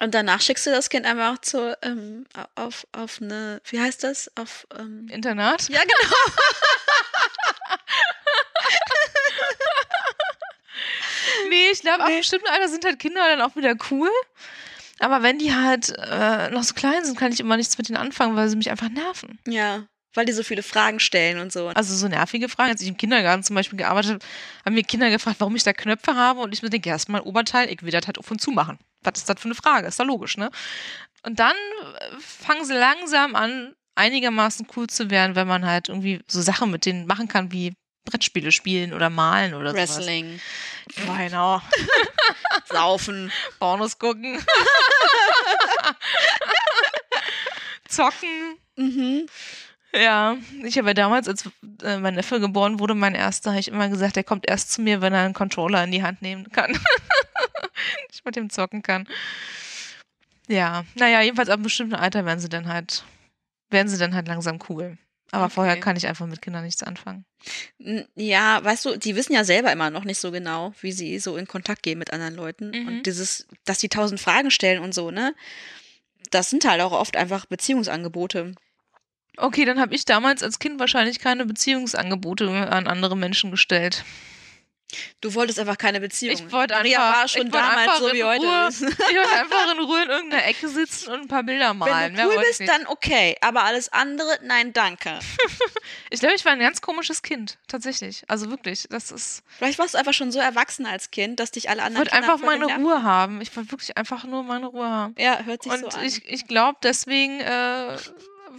Und 0.00 0.14
danach 0.14 0.40
schickst 0.40 0.66
du 0.66 0.70
das 0.70 0.88
Kind 0.88 1.04
einfach 1.04 1.38
zu, 1.40 1.76
ähm, 1.82 2.26
auf, 2.54 2.86
auf 2.92 3.20
eine, 3.20 3.60
wie 3.66 3.80
heißt 3.80 4.04
das? 4.04 4.30
Auf, 4.36 4.66
ähm, 4.78 5.08
Internat? 5.10 5.68
ja, 5.68 5.80
genau. 5.80 6.14
Nee, 11.48 11.70
ich 11.72 11.80
glaube, 11.80 12.00
ab 12.02 12.06
Nee. 12.08 12.14
einem 12.14 12.20
bestimmten 12.20 12.48
Alter 12.48 12.68
sind 12.68 12.84
halt 12.84 12.98
Kinder 12.98 13.20
dann 13.28 13.40
auch 13.42 13.56
wieder 13.56 13.74
cool. 13.90 14.10
Aber 14.98 15.22
wenn 15.22 15.38
die 15.38 15.54
halt 15.54 15.90
äh, 15.98 16.50
noch 16.50 16.62
so 16.62 16.74
klein 16.74 17.04
sind, 17.04 17.18
kann 17.18 17.32
ich 17.32 17.40
immer 17.40 17.56
nichts 17.56 17.76
mit 17.78 17.88
denen 17.88 17.98
anfangen, 17.98 18.36
weil 18.36 18.48
sie 18.48 18.56
mich 18.56 18.70
einfach 18.70 18.88
nerven. 18.88 19.38
Ja, 19.46 19.84
weil 20.14 20.26
die 20.26 20.32
so 20.32 20.42
viele 20.42 20.62
Fragen 20.62 21.00
stellen 21.00 21.38
und 21.38 21.52
so. 21.52 21.68
Also 21.68 21.94
so 21.94 22.08
nervige 22.08 22.48
Fragen. 22.48 22.70
Als 22.70 22.82
ich 22.82 22.88
im 22.88 22.96
Kindergarten 22.96 23.42
zum 23.42 23.56
Beispiel 23.56 23.78
gearbeitet 23.78 24.12
habe, 24.12 24.24
haben 24.64 24.74
mir 24.74 24.82
Kinder 24.82 25.10
gefragt, 25.10 25.36
warum 25.40 25.56
ich 25.56 25.62
da 25.62 25.72
Knöpfe 25.72 26.14
habe. 26.14 26.40
Und 26.40 26.52
ich 26.52 26.62
mir 26.62 26.70
denke, 26.70 26.88
erstmal 26.90 27.22
Oberteil, 27.22 27.70
ich 27.70 27.82
will 27.82 27.90
das 27.90 28.06
halt 28.06 28.18
auf 28.18 28.30
und 28.30 28.40
zu 28.40 28.50
machen. 28.50 28.78
Was 29.02 29.18
ist 29.18 29.28
das 29.28 29.40
für 29.40 29.46
eine 29.46 29.54
Frage? 29.54 29.88
Ist 29.88 29.98
doch 29.98 30.04
logisch, 30.06 30.36
ne? 30.36 30.50
Und 31.24 31.38
dann 31.38 31.56
äh, 31.56 32.16
fangen 32.20 32.64
sie 32.64 32.74
langsam 32.74 33.34
an, 33.34 33.74
einigermaßen 33.94 34.66
cool 34.76 34.86
zu 34.86 35.10
werden, 35.10 35.36
wenn 35.36 35.46
man 35.46 35.66
halt 35.66 35.88
irgendwie 35.88 36.20
so 36.26 36.40
Sachen 36.40 36.70
mit 36.70 36.86
denen 36.86 37.06
machen 37.06 37.28
kann, 37.28 37.52
wie 37.52 37.74
Brettspiele 38.04 38.50
spielen 38.50 38.92
oder 38.92 39.10
malen 39.10 39.54
oder 39.54 39.72
Wrestling, 39.74 40.40
sowas. 40.96 41.18
Genau. 41.18 41.62
Saufen. 42.64 43.32
Pornos 43.58 43.98
gucken. 43.98 44.44
Zocken. 47.88 48.58
Mhm. 48.76 49.26
Ja, 49.94 50.36
ich 50.64 50.78
habe 50.78 50.88
ja 50.88 50.94
damals, 50.94 51.28
als 51.28 51.48
äh, 51.82 51.98
mein 51.98 52.14
Neffe 52.14 52.40
geboren 52.40 52.80
wurde, 52.80 52.94
mein 52.94 53.14
erster, 53.14 53.50
habe 53.50 53.60
ich 53.60 53.68
immer 53.68 53.88
gesagt, 53.88 54.16
der 54.16 54.24
kommt 54.24 54.48
erst 54.48 54.72
zu 54.72 54.80
mir, 54.80 55.00
wenn 55.02 55.12
er 55.12 55.24
einen 55.24 55.34
Controller 55.34 55.84
in 55.84 55.92
die 55.92 56.02
Hand 56.02 56.22
nehmen 56.22 56.50
kann. 56.50 56.72
ich 58.12 58.24
mit 58.24 58.36
dem 58.36 58.48
zocken 58.48 58.82
kann. 58.82 59.06
Ja, 60.48 60.84
naja, 60.94 61.20
jedenfalls 61.20 61.48
ab 61.48 61.54
einem 61.54 61.64
bestimmten 61.64 61.94
Alter 61.94 62.24
werden 62.24 62.40
sie 62.40 62.48
dann 62.48 62.68
halt, 62.68 63.04
werden 63.70 63.88
sie 63.88 63.98
dann 63.98 64.14
halt 64.14 64.28
langsam 64.28 64.58
cool. 64.68 64.96
Aber 65.30 65.44
Okay. 65.46 65.54
vorher 65.54 65.80
kann 65.80 65.96
ich 65.96 66.06
einfach 66.06 66.26
mit 66.26 66.42
Kindern 66.42 66.64
nichts 66.64 66.82
anfangen. 66.82 67.24
Ja, 68.14 68.62
weißt 68.62 68.84
du, 68.84 68.96
die 68.98 69.16
wissen 69.16 69.32
ja 69.32 69.44
selber 69.44 69.72
immer 69.72 69.88
noch 69.90 70.04
nicht 70.04 70.18
so 70.18 70.30
genau, 70.30 70.74
wie 70.82 70.92
sie 70.92 71.18
so 71.18 71.36
in 71.36 71.46
Kontakt 71.48 71.82
gehen 71.82 71.98
mit 71.98 72.12
anderen 72.12 72.34
Leuten. 72.34 72.70
Mhm. 72.70 72.88
Und 72.88 73.02
dieses, 73.04 73.46
dass 73.64 73.78
die 73.78 73.88
tausend 73.88 74.20
Fragen 74.20 74.50
stellen 74.50 74.82
und 74.82 74.94
so, 74.94 75.10
ne? 75.10 75.34
Das 76.30 76.50
sind 76.50 76.66
halt 76.66 76.80
auch 76.82 76.92
oft 76.92 77.16
einfach 77.16 77.46
Beziehungsangebote. 77.46 78.54
Okay, 79.36 79.64
dann 79.64 79.80
habe 79.80 79.94
ich 79.94 80.04
damals 80.04 80.42
als 80.42 80.58
Kind 80.58 80.78
wahrscheinlich 80.78 81.18
keine 81.18 81.46
Beziehungsangebote 81.46 82.48
an 82.70 82.86
andere 82.86 83.16
Menschen 83.16 83.50
gestellt. 83.50 84.04
Du 85.22 85.32
wolltest 85.32 85.58
einfach 85.58 85.78
keine 85.78 86.00
Beziehung. 86.00 86.34
Ich 86.34 86.52
wollte 86.52 86.76
einfach- 86.76 87.00
war 87.00 87.26
schon 87.26 87.46
ich 87.46 87.52
wollte 87.54 87.66
damals 87.66 87.78
einfach 87.88 87.98
so 87.98 88.08
in 88.08 88.14
wie 88.14 88.24
heute. 88.24 88.44
Ruhe-. 88.44 88.68
Ich 88.70 89.16
wollte 89.16 89.32
einfach 89.40 89.72
in 89.72 89.80
Ruhe 89.80 90.02
in 90.02 90.10
irgendeiner 90.10 90.44
Ecke 90.44 90.68
sitzen 90.68 91.12
und 91.12 91.20
ein 91.22 91.28
paar 91.28 91.44
Bilder 91.44 91.72
malen. 91.72 92.14
Wenn 92.14 92.16
du 92.16 92.22
cool 92.24 92.34
wollte 92.36 92.42
ich 92.42 92.48
bist, 92.48 92.60
nicht. 92.60 92.70
dann 92.72 92.86
okay. 92.86 93.36
Aber 93.40 93.64
alles 93.64 93.90
andere, 93.90 94.38
nein, 94.42 94.74
danke. 94.74 95.18
Ich 96.10 96.20
glaube, 96.20 96.34
ich 96.34 96.44
war 96.44 96.52
ein 96.52 96.58
ganz 96.60 96.82
komisches 96.82 97.22
Kind, 97.22 97.56
tatsächlich. 97.68 98.22
Also 98.28 98.50
wirklich, 98.50 98.86
das 98.90 99.10
ist. 99.10 99.42
Vielleicht 99.56 99.78
warst 99.78 99.94
du 99.94 99.98
einfach 99.98 100.12
schon 100.12 100.30
so 100.30 100.38
erwachsen 100.40 100.84
als 100.84 101.10
Kind, 101.10 101.40
dass 101.40 101.50
dich 101.52 101.70
alle 101.70 101.78
Ich 101.80 101.84
anderen 101.86 102.00
wollte 102.06 102.10
Kinder 102.14 102.32
einfach 102.34 102.44
meine 102.46 102.66
genervt 102.66 102.84
Ruhe 102.84 103.02
haben. 103.02 103.40
Ich 103.40 103.56
wollte 103.56 103.70
wirklich 103.72 103.96
einfach 103.96 104.24
nur 104.24 104.42
meine 104.42 104.66
Ruhe 104.66 104.86
haben. 104.86 105.14
Ja, 105.18 105.40
hört 105.42 105.62
sich 105.62 105.72
Und 105.72 105.80
so 105.90 105.98
an. 105.98 106.04
ich, 106.04 106.28
ich 106.30 106.46
glaube, 106.46 106.78
deswegen 106.82 107.40
äh, 107.40 107.96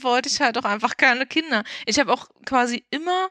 wollte 0.01 0.29
ich 0.29 0.39
halt 0.41 0.57
auch 0.57 0.65
einfach 0.65 0.97
keine 0.97 1.25
Kinder. 1.25 1.63
Ich 1.85 1.99
habe 1.99 2.11
auch 2.13 2.27
quasi 2.45 2.85
immer 2.89 3.29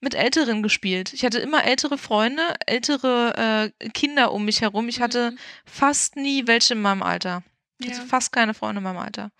mit 0.00 0.14
Älteren 0.14 0.62
gespielt. 0.62 1.12
Ich 1.12 1.24
hatte 1.24 1.38
immer 1.38 1.64
ältere 1.64 1.98
Freunde, 1.98 2.42
ältere 2.66 3.72
äh, 3.80 3.88
Kinder 3.90 4.32
um 4.32 4.44
mich 4.46 4.60
herum. 4.62 4.88
Ich 4.88 5.00
hatte 5.00 5.32
Mhm. 5.32 5.38
fast 5.66 6.16
nie 6.16 6.46
welche 6.46 6.74
in 6.74 6.82
meinem 6.82 7.02
Alter. 7.02 7.42
Ich 7.78 7.88
Ja. 7.88 7.94
hatte 7.98 8.06
fast 8.06 8.32
keine 8.32 8.54
Freunde 8.54 8.78
in 8.78 8.84
meinem 8.84 8.98
Alter. 8.98 9.30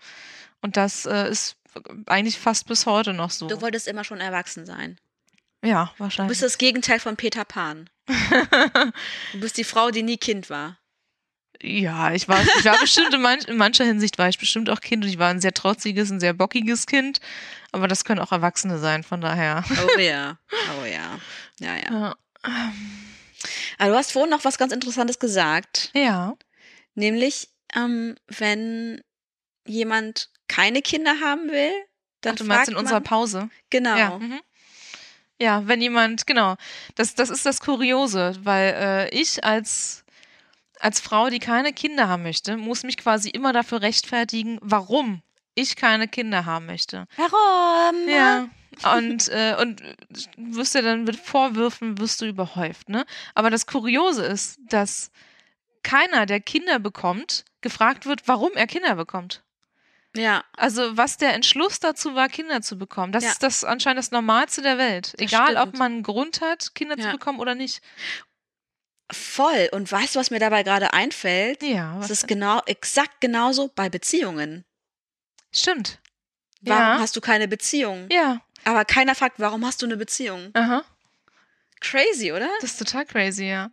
Und 0.61 0.77
das 0.77 1.05
äh, 1.05 1.29
ist 1.29 1.57
eigentlich 2.05 2.37
fast 2.37 2.67
bis 2.67 2.85
heute 2.85 3.13
noch 3.13 3.31
so. 3.31 3.47
Du 3.47 3.61
wolltest 3.61 3.87
immer 3.87 4.03
schon 4.03 4.19
erwachsen 4.19 4.65
sein. 4.65 4.99
ja, 5.63 5.91
Du 5.97 6.03
wahrscheinlich. 6.03 6.29
bist 6.29 6.43
das 6.43 6.57
Gegenteil 6.57 6.99
von 6.99 7.15
Peter 7.17 7.45
Pan. 7.45 7.89
Du 9.33 9.39
bist 9.39 9.57
die 9.57 9.63
Frau, 9.63 9.89
die 9.91 10.03
nie 10.03 10.17
Kind 10.17 10.49
war. 10.49 10.77
Ja, 11.61 12.11
ich 12.11 12.27
war, 12.27 12.41
ich 12.41 12.65
war 12.65 12.79
bestimmt 12.79 13.13
in, 13.13 13.21
manch, 13.21 13.47
in 13.47 13.57
mancher 13.57 13.85
Hinsicht 13.85 14.17
war 14.17 14.29
ich 14.29 14.39
bestimmt 14.39 14.69
auch 14.69 14.81
Kind 14.81 15.03
und 15.03 15.09
ich 15.09 15.19
war 15.19 15.29
ein 15.29 15.41
sehr 15.41 15.53
trotziges, 15.53 16.09
ein 16.09 16.19
sehr 16.19 16.33
bockiges 16.33 16.87
Kind. 16.87 17.19
Aber 17.71 17.87
das 17.87 18.03
können 18.03 18.19
auch 18.19 18.31
Erwachsene 18.31 18.79
sein, 18.79 19.03
von 19.03 19.21
daher. 19.21 19.63
Oh 19.69 19.99
ja. 19.99 20.37
Oh 20.81 20.85
ja. 20.85 21.19
Ja, 21.59 21.75
ja. 21.75 22.15
Ja. 22.43 22.73
Aber 23.77 23.89
du 23.89 23.95
hast 23.95 24.11
vorhin 24.11 24.29
noch 24.31 24.43
was 24.43 24.57
ganz 24.57 24.73
Interessantes 24.73 25.19
gesagt. 25.19 25.91
ja. 25.93 26.35
Nämlich, 26.93 27.47
ähm, 27.73 28.15
wenn 28.27 29.01
jemand 29.65 30.29
keine 30.49 30.81
Kinder 30.81 31.21
haben 31.23 31.49
will, 31.49 31.71
dann 32.19 32.33
Ach, 32.33 32.37
du 32.37 32.43
meinst 32.43 32.65
fragt 32.65 32.69
in 32.69 32.75
unserer 32.75 32.99
Pause? 32.99 33.49
Genau. 33.69 33.95
Ja. 33.95 34.17
Mhm. 34.19 34.41
Ja, 35.39 35.67
wenn 35.67 35.81
jemand, 35.81 36.27
genau. 36.27 36.55
Das, 36.95 37.15
das 37.15 37.29
ist 37.29 37.45
das 37.45 37.61
Kuriose, 37.61 38.35
weil 38.43 38.73
äh, 38.77 39.09
ich 39.09 39.43
als, 39.43 40.03
als 40.81 40.99
Frau, 40.99 41.29
die 41.29 41.39
keine 41.39 41.73
Kinder 41.73 42.07
haben 42.07 42.23
möchte, 42.23 42.57
muss 42.57 42.83
mich 42.83 42.97
quasi 42.97 43.29
immer 43.29 43.53
dafür 43.53 43.81
rechtfertigen, 43.81 44.57
warum 44.61 45.21
ich 45.55 45.75
keine 45.75 46.07
Kinder 46.07 46.45
haben 46.45 46.65
möchte. 46.65 47.07
Warum? 47.17 48.07
Ja. 48.07 48.47
Und, 48.95 49.27
äh, 49.29 49.55
und 49.59 49.81
wirst 50.37 50.75
ja 50.75 50.81
dann 50.81 51.03
mit 51.03 51.17
Vorwürfen 51.17 51.97
wirst 51.97 52.21
du 52.21 52.25
überhäuft, 52.25 52.87
ne? 52.89 53.05
Aber 53.35 53.49
das 53.49 53.67
Kuriose 53.67 54.23
ist, 54.25 54.59
dass 54.69 55.11
keiner, 55.83 56.25
der 56.25 56.39
Kinder 56.39 56.79
bekommt, 56.79 57.43
gefragt 57.59 58.05
wird, 58.05 58.27
warum 58.27 58.51
er 58.55 58.67
Kinder 58.67 58.95
bekommt. 58.95 59.43
Ja, 60.15 60.43
Also 60.57 60.97
was 60.97 61.17
der 61.17 61.33
Entschluss 61.33 61.79
dazu 61.79 62.15
war, 62.15 62.27
Kinder 62.27 62.61
zu 62.61 62.77
bekommen. 62.77 63.11
Das 63.13 63.23
Ja. 63.23 63.31
ist 63.31 63.43
das 63.43 63.63
anscheinend 63.63 63.99
das 63.99 64.11
Normalste 64.11 64.61
der 64.61 64.77
Welt. 64.77 65.13
Das 65.13 65.21
Egal, 65.21 65.55
ob 65.55 65.61
stimmt. 65.69 65.79
man 65.79 65.91
einen 65.93 66.03
Grund 66.03 66.41
hat, 66.41 66.75
Kinder 66.75 66.97
Ja. 66.97 67.05
zu 67.05 67.11
bekommen 67.11 67.39
oder 67.39 67.55
nicht. 67.55 67.81
Voll. 69.11 69.69
Und 69.71 69.91
weißt 69.91 70.15
du, 70.15 70.19
was 70.19 70.31
mir 70.31 70.39
dabei 70.39 70.63
gerade 70.63 70.93
einfällt? 70.93 71.61
Ja, 71.63 71.95
Es 71.97 72.03
was 72.03 72.09
ist 72.11 72.21
denn? 72.23 72.27
genau, 72.39 72.61
exakt 72.65 73.21
genauso 73.21 73.69
bei 73.73 73.89
Beziehungen. 73.89 74.63
stimmt. 75.53 75.99
Warum 76.63 76.83
Ja. 76.83 76.99
hast 76.99 77.15
du 77.15 77.21
keine 77.21 77.47
Beziehung? 77.47 78.07
Ja, 78.11 78.41
Aber 78.65 78.85
keiner 78.85 79.15
fragt, 79.15 79.39
warum 79.39 79.65
hast 79.65 79.81
du 79.81 79.87
eine 79.87 79.97
Beziehung? 79.97 80.51
aha. 80.53 80.83
Crazy, 81.79 82.31
oder? 82.31 82.47
Das 82.61 82.71
ist 82.73 82.77
total 82.77 83.05
crazy, 83.05 83.45
ja. 83.45 83.71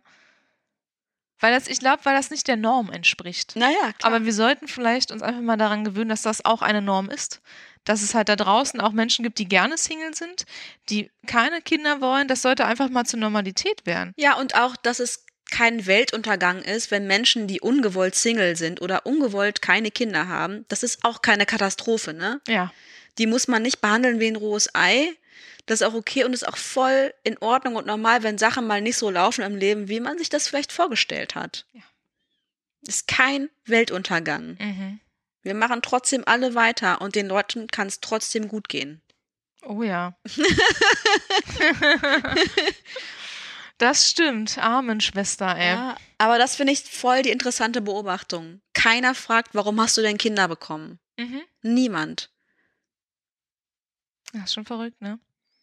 Weil 1.41 1.53
das, 1.53 1.67
ich 1.67 1.79
glaube, 1.79 2.03
weil 2.03 2.15
das 2.15 2.31
nicht 2.31 2.47
der 2.47 2.57
Norm 2.57 2.91
entspricht. 2.91 3.55
Naja, 3.55 3.93
klar. 3.97 4.11
Aber 4.11 4.25
wir 4.25 4.33
sollten 4.33 4.67
vielleicht 4.67 5.11
uns 5.11 5.21
einfach 5.21 5.41
mal 5.41 5.55
daran 5.57 5.85
gewöhnen, 5.85 6.09
dass 6.09 6.23
das 6.23 6.43
auch 6.43 6.61
eine 6.61 6.81
Norm 6.81 7.09
ist. 7.09 7.39
Dass 7.85 8.01
es 8.01 8.13
halt 8.13 8.27
da 8.27 8.35
draußen 8.35 8.81
auch 8.81 8.91
Menschen 8.91 9.23
gibt, 9.23 9.37
die 9.39 9.47
gerne 9.47 9.77
Single 9.77 10.13
sind, 10.15 10.45
die 10.89 11.11
keine 11.27 11.61
Kinder 11.61 12.01
wollen. 12.01 12.27
Das 12.27 12.41
sollte 12.41 12.65
einfach 12.65 12.89
mal 12.89 13.05
zur 13.05 13.19
Normalität 13.19 13.85
werden. 13.85 14.13
Ja, 14.17 14.33
und 14.37 14.55
auch, 14.55 14.75
dass 14.75 14.99
es 14.99 15.25
kein 15.51 15.85
Weltuntergang 15.85 16.61
ist, 16.61 16.91
wenn 16.91 17.07
Menschen, 17.07 17.47
die 17.47 17.61
ungewollt 17.61 18.15
Single 18.15 18.55
sind 18.55 18.81
oder 18.81 19.05
ungewollt 19.05 19.61
keine 19.61 19.91
Kinder 19.91 20.27
haben. 20.27 20.65
Das 20.67 20.83
ist 20.83 21.03
auch 21.03 21.21
keine 21.21 21.45
Katastrophe, 21.45 22.13
ne? 22.13 22.41
Ja. 22.47 22.71
Die 23.17 23.27
muss 23.27 23.47
man 23.47 23.61
nicht 23.61 23.81
behandeln 23.81 24.19
wie 24.19 24.27
ein 24.27 24.35
rohes 24.35 24.73
Ei. 24.73 25.13
Das 25.65 25.81
ist 25.81 25.87
auch 25.87 25.93
okay 25.93 26.23
und 26.23 26.33
ist 26.33 26.47
auch 26.47 26.57
voll 26.57 27.13
in 27.23 27.37
Ordnung 27.39 27.75
und 27.75 27.85
normal, 27.85 28.23
wenn 28.23 28.37
Sachen 28.37 28.65
mal 28.65 28.81
nicht 28.81 28.97
so 28.97 29.09
laufen 29.09 29.43
im 29.43 29.55
Leben, 29.55 29.87
wie 29.87 29.99
man 29.99 30.17
sich 30.17 30.29
das 30.29 30.47
vielleicht 30.47 30.71
vorgestellt 30.71 31.35
hat. 31.35 31.65
Ja. 31.73 31.81
Ist 32.87 33.07
kein 33.07 33.49
Weltuntergang. 33.65 34.57
Mhm. 34.59 34.99
Wir 35.41 35.53
machen 35.53 35.81
trotzdem 35.81 36.23
alle 36.25 36.55
weiter 36.55 37.01
und 37.01 37.15
den 37.15 37.27
Leuten 37.27 37.67
kann 37.67 37.87
es 37.87 37.99
trotzdem 37.99 38.47
gut 38.47 38.69
gehen. 38.69 39.01
Oh 39.61 39.83
ja. 39.83 40.17
das 43.79 44.09
stimmt. 44.09 44.57
Amen, 44.59 45.01
Schwester, 45.01 45.55
ey. 45.57 45.73
Ja, 45.73 45.97
aber 46.17 46.37
das 46.37 46.55
finde 46.55 46.73
ich 46.73 46.81
voll 46.81 47.23
die 47.23 47.31
interessante 47.31 47.81
Beobachtung. 47.81 48.61
Keiner 48.73 49.15
fragt, 49.15 49.55
warum 49.55 49.81
hast 49.81 49.97
du 49.97 50.01
denn 50.01 50.17
Kinder 50.17 50.47
bekommen? 50.47 50.99
Mhm. 51.17 51.41
Niemand. 51.61 52.29
Das 54.33 54.43
ist 54.43 54.53
schon 54.53 54.65
verrückt, 54.65 55.01
ne? 55.01 55.19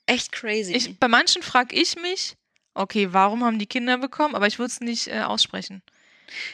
Echt 0.07 0.33
crazy. 0.33 0.73
Ich, 0.73 0.99
bei 0.99 1.09
manchen 1.09 1.43
frage 1.43 1.77
ich 1.77 1.97
mich, 1.97 2.37
okay, 2.75 3.13
warum 3.13 3.45
haben 3.45 3.59
die 3.59 3.67
Kinder 3.67 3.99
bekommen, 3.99 4.35
aber 4.35 4.47
ich 4.47 4.59
würde 4.59 4.73
es 4.73 4.81
nicht 4.81 5.09
äh, 5.09 5.21
aussprechen. 5.21 5.83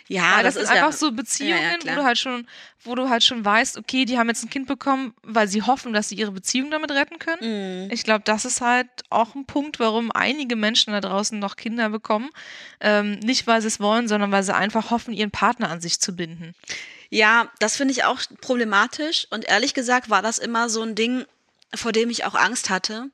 Ja, 0.08 0.36
Weil 0.36 0.44
das, 0.44 0.54
das, 0.54 0.64
ist 0.64 0.68
einfach 0.70 0.90
ja, 0.90 0.96
so 0.96 1.12
Beziehungen, 1.12 1.78
Ja, 1.84 1.92
wo 1.92 1.96
du 1.96 2.04
halt 2.04 2.18
schon, 2.18 2.46
wo 2.84 2.94
du 2.94 3.08
halt 3.08 3.22
schon 3.24 3.44
weißt, 3.44 3.78
okay, 3.78 4.04
die 4.04 4.18
haben 4.18 4.28
jetzt 4.28 4.42
ein 4.42 4.50
Kind 4.50 4.66
bekommen, 4.66 5.14
weil 5.22 5.48
sie 5.48 5.62
hoffen, 5.62 5.92
dass 5.92 6.08
sie 6.08 6.16
ihre 6.16 6.32
Beziehung 6.32 6.70
damit 6.70 6.90
retten 6.90 7.18
können. 7.18 7.86
Mm. 7.86 7.92
Ich 7.92 8.04
glaube, 8.04 8.22
das 8.24 8.44
ist 8.44 8.60
halt 8.60 8.88
auch 9.10 9.34
ein 9.34 9.46
Punkt, 9.46 9.78
warum 9.80 10.10
einige 10.12 10.56
Menschen 10.56 10.92
da 10.92 11.00
draußen 11.00 11.38
noch 11.38 11.56
Kinder 11.56 11.90
bekommen. 11.90 12.30
Ähm, 12.80 13.18
nicht, 13.20 13.46
weil 13.46 13.60
sie 13.60 13.68
es 13.68 13.80
wollen, 13.80 14.08
sondern 14.08 14.32
weil 14.32 14.42
sie 14.42 14.54
einfach 14.54 14.90
hoffen, 14.90 15.14
ihren 15.14 15.30
Partner 15.30 15.70
an 15.70 15.80
sich 15.80 16.00
zu 16.00 16.14
binden. 16.14 16.54
Ja, 17.10 17.50
das 17.58 17.76
finde 17.76 17.92
ich 17.92 18.04
auch 18.04 18.20
problematisch. 18.40 19.26
Und 19.30 19.44
ehrlich 19.44 19.74
gesagt 19.74 20.10
war 20.10 20.22
das 20.22 20.38
immer 20.38 20.68
so 20.68 20.82
ein 20.82 20.94
Ding, 20.94 21.24
vor 21.74 21.92
dem 21.92 22.10
ich 22.10 22.24
auch 22.24 22.34
Angst 22.34 22.70
hatte, 22.70 23.10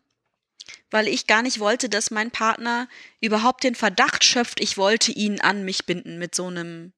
weil 0.90 1.08
ich 1.08 1.26
gar 1.26 1.42
nicht 1.42 1.60
wollte, 1.60 1.88
dass 1.88 2.10
mein 2.10 2.30
Partner 2.30 2.88
überhaupt 3.20 3.64
den 3.64 3.74
Verdacht 3.74 4.24
schöpft, 4.24 4.60
ich 4.60 4.76
wollte 4.76 5.12
ihn 5.12 5.40
an 5.40 5.64
mich 5.64 5.86
binden 5.86 6.18
mit 6.18 6.34
so 6.34 6.46
einem 6.46 6.92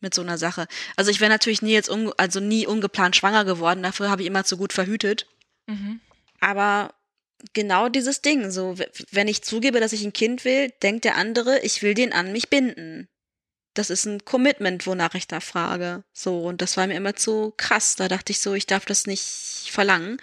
mit 0.00 0.14
so 0.14 0.22
einer 0.22 0.36
Sache. 0.36 0.66
Also 0.96 1.12
ich 1.12 1.20
wäre 1.20 1.30
natürlich 1.30 1.62
nie 1.62 1.72
jetzt 1.72 1.88
unge 1.88 2.12
also 2.16 2.40
nie 2.40 2.66
ungeplant 2.66 3.16
schwanger 3.16 3.44
geworden, 3.44 3.82
dafür 3.82 4.10
habe 4.10 4.22
ich 4.22 4.28
immer 4.28 4.44
zu 4.44 4.56
gut 4.56 4.72
verhütet. 4.72 5.26
Mhm. 5.66 6.00
Aber 6.40 6.94
genau 7.52 7.88
dieses 7.88 8.20
Ding, 8.20 8.50
so 8.50 8.76
wenn 9.10 9.28
ich 9.28 9.42
zugebe, 9.42 9.80
dass 9.80 9.92
ich 9.92 10.04
ein 10.04 10.12
Kind 10.12 10.44
will, 10.44 10.70
denkt 10.82 11.04
der 11.04 11.16
andere, 11.16 11.60
ich 11.60 11.82
will 11.82 11.94
den 11.94 12.12
an 12.12 12.32
mich 12.32 12.50
binden. 12.50 13.08
Das 13.74 13.88
ist 13.88 14.04
ein 14.04 14.24
Commitment, 14.24 14.86
wonach 14.86 15.14
ich 15.14 15.26
da 15.26 15.40
frage. 15.40 16.04
So, 16.12 16.42
und 16.42 16.60
das 16.60 16.76
war 16.76 16.86
mir 16.86 16.96
immer 16.96 17.16
zu 17.16 17.54
krass. 17.56 17.96
Da 17.96 18.08
dachte 18.08 18.32
ich 18.32 18.40
so, 18.40 18.52
ich 18.52 18.66
darf 18.66 18.84
das 18.84 19.06
nicht 19.06 19.70
verlangen. 19.70 20.18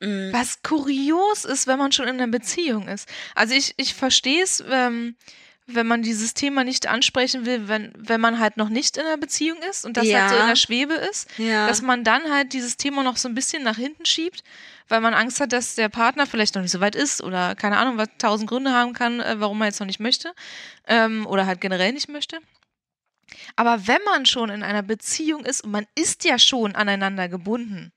Mm, 0.00 0.32
Was 0.32 0.62
kurios 0.62 1.44
ist, 1.44 1.66
wenn 1.66 1.78
man 1.78 1.92
schon 1.92 2.06
in 2.08 2.16
einer 2.20 2.30
Beziehung 2.30 2.86
ist. 2.88 3.08
Also 3.34 3.54
ich, 3.54 3.74
ich 3.78 3.94
verstehe 3.94 4.42
es, 4.42 4.62
ähm, 4.70 5.16
wenn 5.68 5.86
man 5.86 6.02
dieses 6.02 6.34
Thema 6.34 6.62
nicht 6.64 6.86
ansprechen 6.86 7.44
will, 7.46 7.66
wenn, 7.66 7.92
wenn 7.96 8.20
man 8.20 8.38
halt 8.38 8.56
noch 8.56 8.68
nicht 8.68 8.96
in 8.98 9.04
einer 9.06 9.16
Beziehung 9.16 9.58
ist 9.68 9.84
und 9.84 9.96
das 9.96 10.06
Ja. 10.06 10.20
halt 10.20 10.30
so 10.30 10.36
in 10.36 10.46
der 10.46 10.54
Schwebe 10.56 10.94
ist, 10.94 11.28
Ja. 11.38 11.66
dass 11.66 11.82
man 11.82 12.04
dann 12.04 12.22
halt 12.32 12.52
dieses 12.52 12.76
Thema 12.76 13.02
noch 13.02 13.16
so 13.16 13.28
ein 13.28 13.34
bisschen 13.34 13.62
nach 13.64 13.76
hinten 13.76 14.04
schiebt, 14.06 14.44
weil 14.88 15.00
man 15.00 15.14
Angst 15.14 15.40
hat, 15.40 15.52
dass 15.52 15.74
der 15.74 15.88
Partner 15.88 16.26
vielleicht 16.26 16.54
noch 16.54 16.62
nicht 16.62 16.70
so 16.70 16.80
weit 16.80 16.94
ist 16.94 17.20
oder 17.22 17.56
keine 17.56 17.78
Ahnung, 17.78 17.96
was 17.98 18.08
tausend 18.18 18.48
Gründe 18.48 18.72
haben 18.72 18.92
kann, 18.92 19.18
äh, 19.20 19.40
warum 19.40 19.60
er 19.62 19.66
jetzt 19.68 19.80
noch 19.80 19.86
nicht 19.88 19.98
möchte 19.98 20.32
ähm, 20.86 21.26
oder 21.26 21.46
halt 21.46 21.60
generell 21.60 21.92
nicht 21.92 22.08
möchte. 22.08 22.38
Aber 23.56 23.88
wenn 23.88 24.02
man 24.04 24.24
schon 24.26 24.50
in 24.50 24.62
einer 24.62 24.82
Beziehung 24.82 25.44
ist 25.44 25.62
und 25.64 25.72
man 25.72 25.86
ist 25.96 26.24
ja 26.24 26.38
schon 26.38 26.76
aneinander 26.76 27.28
gebunden, 27.28 27.92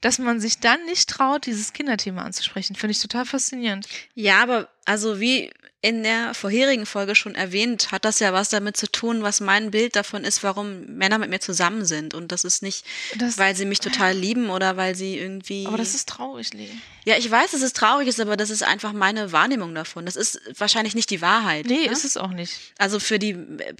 dass 0.00 0.18
man 0.18 0.40
sich 0.40 0.60
dann 0.60 0.84
nicht 0.84 1.08
traut, 1.08 1.46
dieses 1.46 1.72
Kinderthema 1.72 2.22
anzusprechen, 2.22 2.76
finde 2.76 2.92
ich 2.92 3.00
total 3.00 3.24
faszinierend. 3.24 3.88
Ja, 4.14 4.42
aber 4.42 4.68
also 4.84 5.20
wie 5.20 5.50
in 5.82 6.02
der 6.02 6.34
vorherigen 6.34 6.84
Folge 6.84 7.14
schon 7.14 7.34
erwähnt, 7.36 7.92
hat 7.92 8.04
das 8.04 8.18
ja 8.18 8.32
was 8.32 8.48
damit 8.48 8.76
zu 8.76 8.90
tun, 8.90 9.22
was 9.22 9.40
mein 9.40 9.70
Bild 9.70 9.94
davon 9.94 10.24
ist, 10.24 10.42
warum 10.42 10.84
Männer 10.96 11.18
mit 11.18 11.30
mir 11.30 11.38
zusammen 11.38 11.84
sind. 11.84 12.12
Und 12.12 12.32
das 12.32 12.44
ist 12.44 12.62
nicht, 12.62 12.84
Das, 13.16 13.38
weil 13.38 13.54
sie 13.54 13.66
mich 13.66 13.78
total 13.78 14.14
lieben 14.16 14.50
oder 14.50 14.76
weil 14.76 14.96
sie 14.96 15.16
irgendwie. 15.16 15.66
aber 15.66 15.76
das 15.76 15.94
ist 15.94 16.08
traurig, 16.08 16.52
Lee. 16.54 16.70
ja, 17.04 17.16
ich 17.16 17.30
weiß, 17.30 17.52
dass 17.52 17.62
es 17.62 17.72
traurig 17.72 18.08
ist, 18.08 18.18
aber 18.20 18.36
das 18.36 18.50
ist 18.50 18.64
einfach 18.64 18.92
meine 18.92 19.30
Wahrnehmung 19.32 19.74
davon. 19.74 20.06
Das 20.06 20.16
ist 20.16 20.40
wahrscheinlich 20.58 20.94
nicht 20.96 21.10
die 21.10 21.20
Wahrheit. 21.20 21.66
Nee, 21.66 21.86
ne? 21.86 21.92
ist 21.92 22.04
es 22.04 22.16
auch 22.16 22.30
nicht. 22.30 22.58
Also 22.78 22.98
für 22.98 23.18
die 23.20 23.30
äh, 23.30 23.74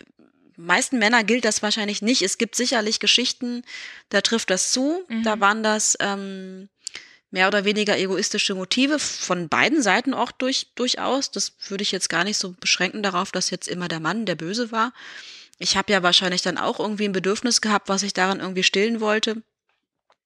meisten 0.56 0.98
Männer 0.98 1.24
gilt 1.24 1.44
das 1.44 1.62
wahrscheinlich 1.62 2.02
nicht. 2.02 2.22
Es 2.22 2.38
gibt 2.38 2.56
sicherlich 2.56 3.00
Geschichten, 3.00 3.62
da 4.08 4.20
trifft 4.20 4.50
das 4.50 4.72
zu. 4.72 5.04
Mhm. 5.08 5.22
Da 5.22 5.40
waren 5.40 5.62
das 5.62 5.96
ähm, 6.00 6.68
mehr 7.30 7.48
oder 7.48 7.64
weniger 7.64 7.98
egoistische 7.98 8.54
Motive 8.54 8.98
von 8.98 9.48
beiden 9.48 9.82
Seiten 9.82 10.14
auch 10.14 10.32
durch, 10.32 10.68
durchaus. 10.74 11.30
Das 11.30 11.52
würde 11.68 11.82
ich 11.82 11.92
jetzt 11.92 12.08
gar 12.08 12.24
nicht 12.24 12.38
so 12.38 12.52
beschränken 12.52 13.02
darauf, 13.02 13.32
dass 13.32 13.50
jetzt 13.50 13.68
immer 13.68 13.88
der 13.88 14.00
Mann 14.00 14.26
der 14.26 14.36
Böse 14.36 14.72
war. 14.72 14.92
Ich 15.58 15.76
habe 15.76 15.92
ja 15.92 16.02
wahrscheinlich 16.02 16.42
dann 16.42 16.58
auch 16.58 16.80
irgendwie 16.80 17.06
ein 17.06 17.12
Bedürfnis 17.12 17.60
gehabt, 17.60 17.88
was 17.88 18.02
ich 18.02 18.12
daran 18.12 18.40
irgendwie 18.40 18.62
stillen 18.62 19.00
wollte, 19.00 19.42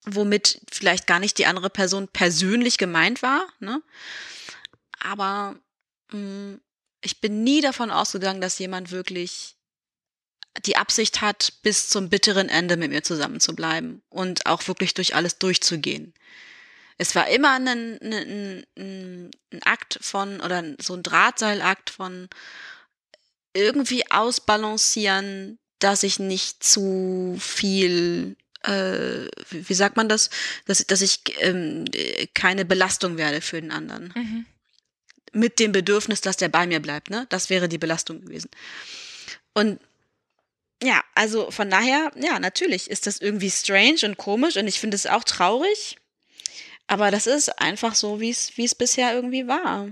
womit 0.05 0.61
vielleicht 0.71 1.07
gar 1.07 1.21
nicht 1.21 1.39
die 1.39 1.47
andere 1.47 1.71
Person 1.71 2.09
persönlich 2.09 2.79
gemeint 2.79 3.23
war. 3.23 3.47
Ne? 3.61 3.83
Aber 4.99 5.57
mh, 6.13 6.59
ich 7.01 7.21
bin 7.21 7.45
nie 7.45 7.61
davon 7.61 7.91
ausgegangen, 7.91 8.41
dass 8.41 8.59
jemand 8.59 8.91
wirklich 8.91 9.57
die 10.65 10.77
Absicht 10.77 11.21
hat, 11.21 11.55
bis 11.63 11.89
zum 11.89 12.09
bitteren 12.09 12.49
Ende 12.49 12.77
mit 12.77 12.91
mir 12.91 13.03
zusammen 13.03 13.41
zu 13.41 13.55
bleiben 13.55 14.03
und 14.09 14.47
auch 14.47 14.67
wirklich 14.69 14.95
durch 14.95 15.15
alles 15.15 15.39
durchzugehen. 15.39 16.13
Es 16.99 17.15
war 17.15 17.29
immer 17.29 17.53
ein, 17.53 17.69
ein, 17.69 18.65
ein, 18.77 19.31
ein 19.53 19.63
Akt 19.63 19.99
von, 20.03 20.41
oder 20.41 20.63
so 20.81 20.95
ein 20.95 21.03
Drahtseilakt 21.03 21.89
von 21.91 22.29
irgendwie 23.55 24.11
ausbalancieren, 24.11 25.59
dass 25.79 26.03
ich 26.03 26.19
nicht 26.19 26.63
zu 26.63 27.37
viel, 27.41 28.37
äh, 28.65 29.27
wie 29.49 29.69
wie 29.69 29.75
sagt 29.75 29.97
man 29.97 30.09
das, 30.09 30.31
dass, 30.67 30.85
dass 30.87 31.01
ich 31.01 31.21
ähm, 31.39 31.87
keine 32.35 32.65
Belastung 32.65 33.17
werde 33.17 33.41
für 33.41 33.61
den 33.61 33.71
anderen 33.71 34.13
Mhm. 34.15 34.47
mit 35.33 35.59
dem 35.59 35.73
Bedürfnis, 35.73 36.21
dass 36.21 36.37
der 36.37 36.49
bei 36.49 36.67
mir 36.67 36.81
bleibt, 36.81 37.09
ne? 37.09 37.27
Das 37.31 37.49
wäre 37.51 37.69
die 37.69 37.79
Belastung 37.79 38.21
gewesen. 38.21 38.51
Und 39.55 39.81
ja, 40.83 41.03
also 41.15 41.51
von 41.51 41.71
daher, 41.71 42.11
ja, 42.17 42.39
natürlich 42.39 42.91
ist 42.91 43.07
das 43.07 43.19
irgendwie 43.19 43.51
strange 43.51 44.01
und 44.05 44.17
komisch 44.17 44.57
und 44.57 44.67
ich 44.67 44.81
finde 44.81 44.95
es 44.95 45.07
auch 45.07 45.25
traurig. 45.25 45.97
Aber 46.87 47.11
das 47.11 47.27
ist 47.27 47.61
einfach 47.61 47.95
so, 47.95 48.21
wie 48.21 48.31
es, 48.31 48.75
bisher 48.75 49.15
irgendwie 49.15 49.47
war. 49.47 49.89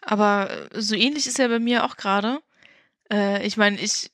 Aber 0.00 0.68
äh, 0.72 0.80
so 0.80 0.94
ähnlich 0.94 1.26
ist 1.26 1.38
ja 1.38 1.48
bei 1.48 1.58
mir 1.58 1.84
auch 1.84 1.96
gerade. 1.96 2.40
Äh, 3.12 3.46
ich 3.46 3.56
meine, 3.56 3.78
ich 3.80 4.10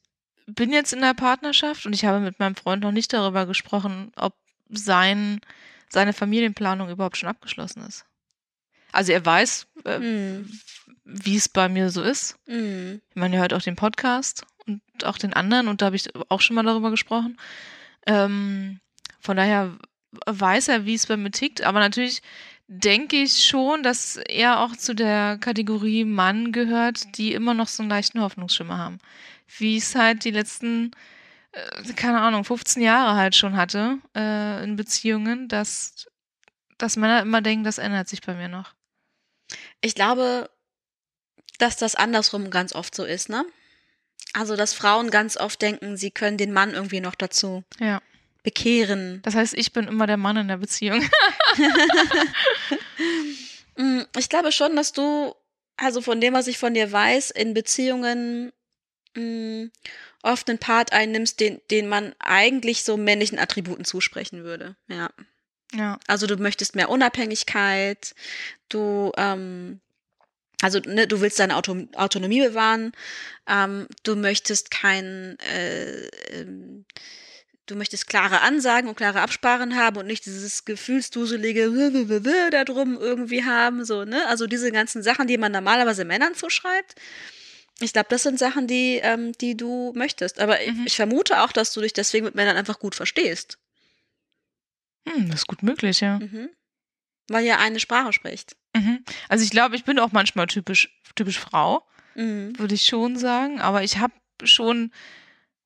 bin 0.47 0.73
jetzt 0.73 0.93
in 0.93 1.01
der 1.01 1.15
Partnerschaft 1.15 1.87
und 1.87 1.93
ich 1.93 2.05
habe 2.05 2.21
mit 2.21 2.41
meinem 2.41 2.57
Freund 2.57 2.83
noch 2.83 2.93
nicht 2.93 3.13
darüber 3.13 3.47
gesprochen, 3.47 4.13
ob 4.17 4.35
sein, 4.69 5.41
seine 5.89 6.13
Familienplanung 6.13 6.91
überhaupt 6.91 7.17
schon 7.17 7.29
abgeschlossen 7.29 7.85
ist. 7.87 8.05
Also 8.93 9.13
er 9.13 9.25
weiß, 9.25 9.67
äh, 9.85 9.99
Mm, 9.99 10.51
wie 11.05 11.37
es 11.37 11.49
bei 11.49 11.69
mir 11.69 11.91
so 11.91 12.03
ist. 12.03 12.37
mm, 12.47 12.95
Ich 13.11 13.17
meine, 13.17 13.37
er 13.37 13.43
hört 13.43 13.55
auch 13.55 13.63
den 13.63 13.77
Podcast 13.77 14.45
und 14.67 15.05
auch 15.05 15.19
den 15.19 15.33
anderen 15.33 15.69
und 15.69 15.83
da 15.83 15.87
habe 15.87 15.97
ich 15.97 16.09
auch 16.29 16.41
schon 16.41 16.57
mal 16.57 16.63
darüber 16.63 16.91
gesprochen. 16.91 17.39
Ähm, 18.07 18.81
von 19.21 19.37
daher 19.37 19.77
weiß 20.27 20.69
er, 20.69 20.87
wie 20.87 20.95
es 20.95 21.07
bei 21.07 21.17
mir 21.17 21.31
tickt, 21.31 21.63
aber 21.63 21.81
natürlich 21.81 22.23
denke 22.69 23.17
ich 23.17 23.45
schon, 23.45 23.83
dass 23.83 24.17
er 24.17 24.61
auch 24.61 24.77
zu 24.77 24.95
der 24.95 25.39
Kategorie 25.39 26.05
Mann 26.05 26.53
gehört, 26.53 27.17
die 27.17 27.33
immer 27.33 27.55
noch 27.55 27.69
so 27.69 27.83
einen 27.83 27.91
leichten 27.91 28.21
Hoffnungsschimmer 28.21 28.77
haben. 28.77 28.99
Wie 29.59 29.77
es 29.77 29.95
halt 29.95 30.25
die 30.25 30.33
letzten, 30.33 30.91
äh, 31.53 31.93
keine 31.95 32.21
Ahnung, 32.21 32.45
15 32.45 32.83
Jahre 32.83 33.17
halt 33.17 33.37
schon 33.37 33.57
hatte 33.57 33.99
äh, 34.17 34.65
in 34.65 34.77
Beziehungen, 34.77 35.49
dass, 35.49 36.09
dass 36.79 36.97
Männer 36.97 37.23
immer 37.23 37.41
denken, 37.41 37.65
das 37.65 37.79
ändert 37.79 38.09
sich 38.09 38.21
bei 38.23 38.35
mir 38.35 38.49
noch. 38.49 38.75
Ich 39.81 39.95
glaube, 39.95 40.51
dass 41.59 41.77
das 41.77 41.95
andersrum 41.95 42.51
ganz 42.51 42.75
oft 42.75 42.95
so 42.95 43.05
ist, 43.05 43.29
ne? 43.29 43.45
Also, 44.39 44.55
dass 44.55 44.75
Frauen 44.75 45.11
ganz 45.11 45.37
oft 45.39 45.63
denken, 45.63 45.97
sie 45.97 46.11
können 46.11 46.37
den 46.37 46.53
Mann 46.53 46.75
irgendwie 46.75 47.01
noch 47.01 47.15
dazu 47.15 47.65
Ja. 47.81 48.03
bekehren. 48.43 49.21
Das 49.23 49.35
heißt, 49.35 49.55
ich 49.55 49.73
bin 49.73 49.89
immer 49.89 50.07
der 50.07 50.19
Mann 50.19 50.37
in 50.37 50.49
der 50.49 50.59
Beziehung. 50.59 51.03
Mm, 53.79 54.03
Ich 54.17 54.31
glaube 54.31 54.53
schon, 54.53 54.75
dass 54.75 54.93
du, 54.95 55.35
also 55.77 56.01
von 56.01 56.19
dem, 56.21 56.33
was 56.33 56.47
ich 56.47 56.57
von 56.57 56.73
dir 56.73 56.91
weiß, 56.91 57.31
in 57.31 57.53
Beziehungen 57.53 58.51
mm, 59.15 59.65
oft 60.23 60.49
einen 60.49 60.59
Part 60.59 60.95
einnimmst, 60.95 61.41
den, 61.41 61.61
den 61.71 61.87
man 61.87 62.15
eigentlich 62.19 62.85
so 62.85 62.97
männlichen 62.97 63.39
Attributen 63.39 63.85
zusprechen 63.85 64.45
würde. 64.45 64.77
Ja. 64.89 65.11
ja. 65.75 65.99
Also 66.07 66.27
du 66.27 66.37
möchtest 66.39 66.75
mehr 66.75 66.89
Unabhängigkeit, 66.89 68.15
du, 68.71 69.13
ähm, 69.19 69.81
also 70.63 70.81
ne, 70.81 71.07
du 71.07 71.21
willst 71.21 71.39
deine 71.39 71.57
Auto 71.57 71.87
Autonomie 71.95 72.41
bewahren, 72.41 72.93
ähm, 73.47 73.87
du 74.03 74.17
möchtest 74.17 74.71
kein, 74.71 75.39
äh, 75.41 76.07
ähm, 76.31 76.85
du 77.67 77.77
möchtest 77.77 78.07
klare 78.07 78.41
Ansagen 78.41 78.89
und 78.89 78.97
klare 78.97 79.21
Absprachen 79.21 79.77
haben 79.77 79.97
und 79.99 80.07
nicht 80.07 80.25
dieses 80.25 80.65
gefühlsduselige 80.65 81.71
da 82.51 82.65
drum 82.65 82.97
irgendwie 82.99 83.45
haben, 83.45 83.85
so, 83.85 84.05
ne? 84.05 84.27
Also 84.29 84.47
diese 84.47 84.73
ganzen 84.73 85.03
Sachen, 85.03 85.27
die 85.27 85.39
man 85.39 85.53
normalerweise 85.53 86.05
Männern 86.05 86.35
zuschreibt. 86.35 86.95
Ich 87.81 87.93
glaube, 87.93 88.09
das 88.09 88.23
sind 88.23 88.39
Sachen, 88.39 88.67
die, 88.67 89.01
ähm, 89.03 89.33
die 89.33 89.57
du 89.57 89.93
möchtest. 89.95 90.41
Aber 90.41 90.63
ich, 90.63 90.73
Mhm. 90.73 90.85
ich 90.87 90.97
vermute 90.97 91.43
auch, 91.43 91.53
dass 91.53 91.73
du 91.75 91.83
dich 91.83 91.93
deswegen 91.93 92.25
mit 92.25 92.35
Männern 92.35 92.57
einfach 92.57 92.79
gut 92.79 92.95
verstehst. 92.95 93.59
Hm, 95.07 95.31
das 95.31 95.41
ist 95.41 95.47
gut 95.47 95.63
möglich, 95.63 96.01
ja. 96.01 96.19
Mhm. 96.19 96.49
Weil 97.29 97.45
ihr 97.45 97.59
eine 97.59 97.81
Sprache 97.81 98.13
spricht. 98.13 98.57
Mhm. 98.75 99.05
Also 99.29 99.45
ich 99.45 99.51
glaube, 99.51 99.77
ich 99.77 99.85
bin 99.85 99.99
auch 99.99 100.13
manchmal 100.13 100.47
typisch, 100.47 100.91
typisch 101.15 101.39
Frau, 101.39 101.83
Mhm. 102.15 102.59
würde 102.59 102.75
ich 102.75 102.87
schon 102.87 103.17
sagen. 103.17 103.61
Aber 103.61 103.83
ich 103.83 103.99
habe 103.99 104.13
schon 104.45 104.93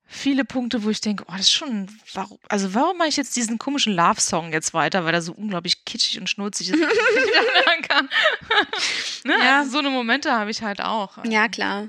viele 0.07 0.45
Punkte, 0.45 0.83
wo 0.83 0.91
ich 0.91 1.01
denke, 1.01 1.25
oh, 1.29 1.33
das 1.33 1.43
ist 1.43 1.53
schon, 1.53 1.89
warum, 2.15 2.39
also 2.49 2.75
warum 2.75 2.97
mache 2.99 3.09
ich 3.09 3.17
jetzt 3.17 3.37
diesen 3.37 3.59
komischen 3.59 3.95
Love-Song 3.95 4.53
jetzt 4.53 4.75
weiter, 4.75 5.05
weil 5.05 5.15
er 5.15 5.23
so 5.23 5.33
unglaublich 5.33 5.85
kitschig 5.85 6.19
und 6.19 6.29
schnurzig 6.29 6.71
ist. 6.71 6.81
dass 6.83 6.93
ich 6.93 7.67
nicht 7.77 7.89
kann. 7.89 8.09
ne? 9.25 9.35
Ja. 9.39 9.59
Also 9.61 9.73
so 9.73 9.79
eine 9.79 9.91
Momente 9.91 10.33
habe 10.33 10.51
ich 10.51 10.63
halt 10.63 10.81
auch. 10.81 11.25
Ja, 11.25 11.49
klar. 11.49 11.89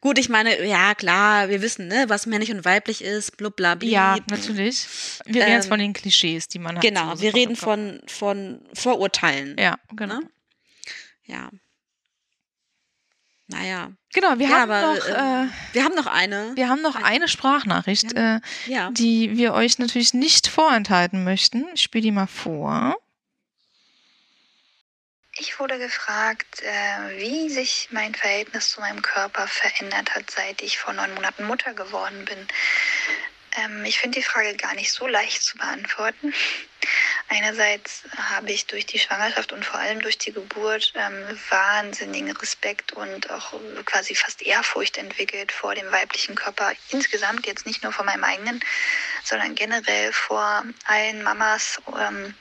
Gut, 0.00 0.18
ich 0.18 0.28
meine, 0.28 0.64
ja, 0.66 0.94
klar, 0.94 1.48
wir 1.48 1.62
wissen, 1.62 1.88
ne, 1.88 2.04
was 2.08 2.26
männlich 2.26 2.50
und 2.52 2.64
weiblich 2.64 3.02
ist, 3.02 3.36
blub, 3.36 3.56
bla, 3.56 3.74
bli. 3.74 3.90
Ja, 3.90 4.16
natürlich. 4.30 4.86
Wir 5.26 5.42
reden 5.42 5.52
jetzt 5.54 5.64
Ähm, 5.66 5.70
von 5.70 5.78
den 5.78 5.92
Klischees, 5.92 6.48
die 6.48 6.58
man 6.58 6.76
hat. 6.76 6.82
Genau, 6.82 7.20
wir 7.20 7.34
reden 7.34 7.56
von, 7.56 8.00
von 8.06 8.60
Vorurteilen. 8.74 9.56
Ja, 9.58 9.78
genau. 9.94 10.20
Ne? 10.20 10.30
Ja. 11.24 11.50
Naja. 13.48 13.92
Genau, 14.14 14.38
wir 14.38 14.48
ja, 14.48 14.60
haben 14.60 14.70
aber 14.70 14.94
noch, 14.94 15.08
ähm, 15.08 15.14
äh, 15.14 15.74
wir 15.74 15.84
haben 15.84 15.94
noch 15.94 16.06
eine. 16.06 16.52
wir 16.54 16.68
haben 16.68 16.82
noch 16.82 16.94
eine 16.96 17.28
Sprachnachricht, 17.28 18.12
äh, 18.14 18.40
Ja. 18.66 18.90
die 18.90 19.36
wir 19.36 19.52
euch 19.52 19.78
natürlich 19.78 20.14
nicht 20.14 20.48
vorenthalten 20.48 21.24
möchten. 21.24 21.66
Ich 21.74 21.82
spiele 21.82 22.02
die 22.02 22.10
mal 22.12 22.26
vor. 22.26 22.96
Ich 25.38 25.58
wurde 25.58 25.78
gefragt, 25.78 26.60
äh, 26.60 27.18
wie 27.18 27.48
sich 27.48 27.88
mein 27.90 28.14
Verhältnis 28.14 28.70
zu 28.70 28.80
meinem 28.80 29.00
Körper 29.00 29.46
verändert 29.48 30.14
hat, 30.14 30.30
seit 30.30 30.60
ich 30.60 30.78
vor 30.78 30.92
neun 30.92 31.14
Monaten 31.14 31.44
Mutter 31.44 31.72
geworden 31.72 32.26
bin. 32.26 32.48
Ähm, 33.56 33.82
ich 33.86 33.98
finde 33.98 34.18
die 34.18 34.24
Frage 34.24 34.54
gar 34.56 34.74
nicht 34.74 34.92
so 34.92 35.06
leicht 35.06 35.42
zu 35.42 35.56
beantworten. 35.56 36.34
Einerseits 37.28 38.02
habe 38.16 38.52
ich 38.52 38.66
durch 38.66 38.84
die 38.84 38.98
Schwangerschaft 38.98 39.52
und 39.52 39.64
vor 39.64 39.80
allem 39.80 40.00
durch 40.02 40.18
die 40.18 40.32
Geburt 40.32 40.92
ähm, 40.96 41.40
wahnsinnigen 41.48 42.36
Respekt 42.36 42.92
und 42.92 43.30
auch 43.30 43.54
quasi 43.86 44.14
fast 44.14 44.42
Ehrfurcht 44.42 44.98
entwickelt 44.98 45.50
vor 45.50 45.74
dem 45.74 45.90
weiblichen 45.90 46.34
Körper. 46.34 46.72
Insgesamt 46.90 47.46
jetzt 47.46 47.64
nicht 47.64 47.82
nur 47.82 47.92
vor 47.92 48.04
meinem 48.04 48.24
eigenen, 48.24 48.62
sondern 49.24 49.54
generell 49.54 50.12
vor 50.12 50.64
allen 50.84 51.22
Mamas. 51.22 51.80
Ähm, 51.98 52.34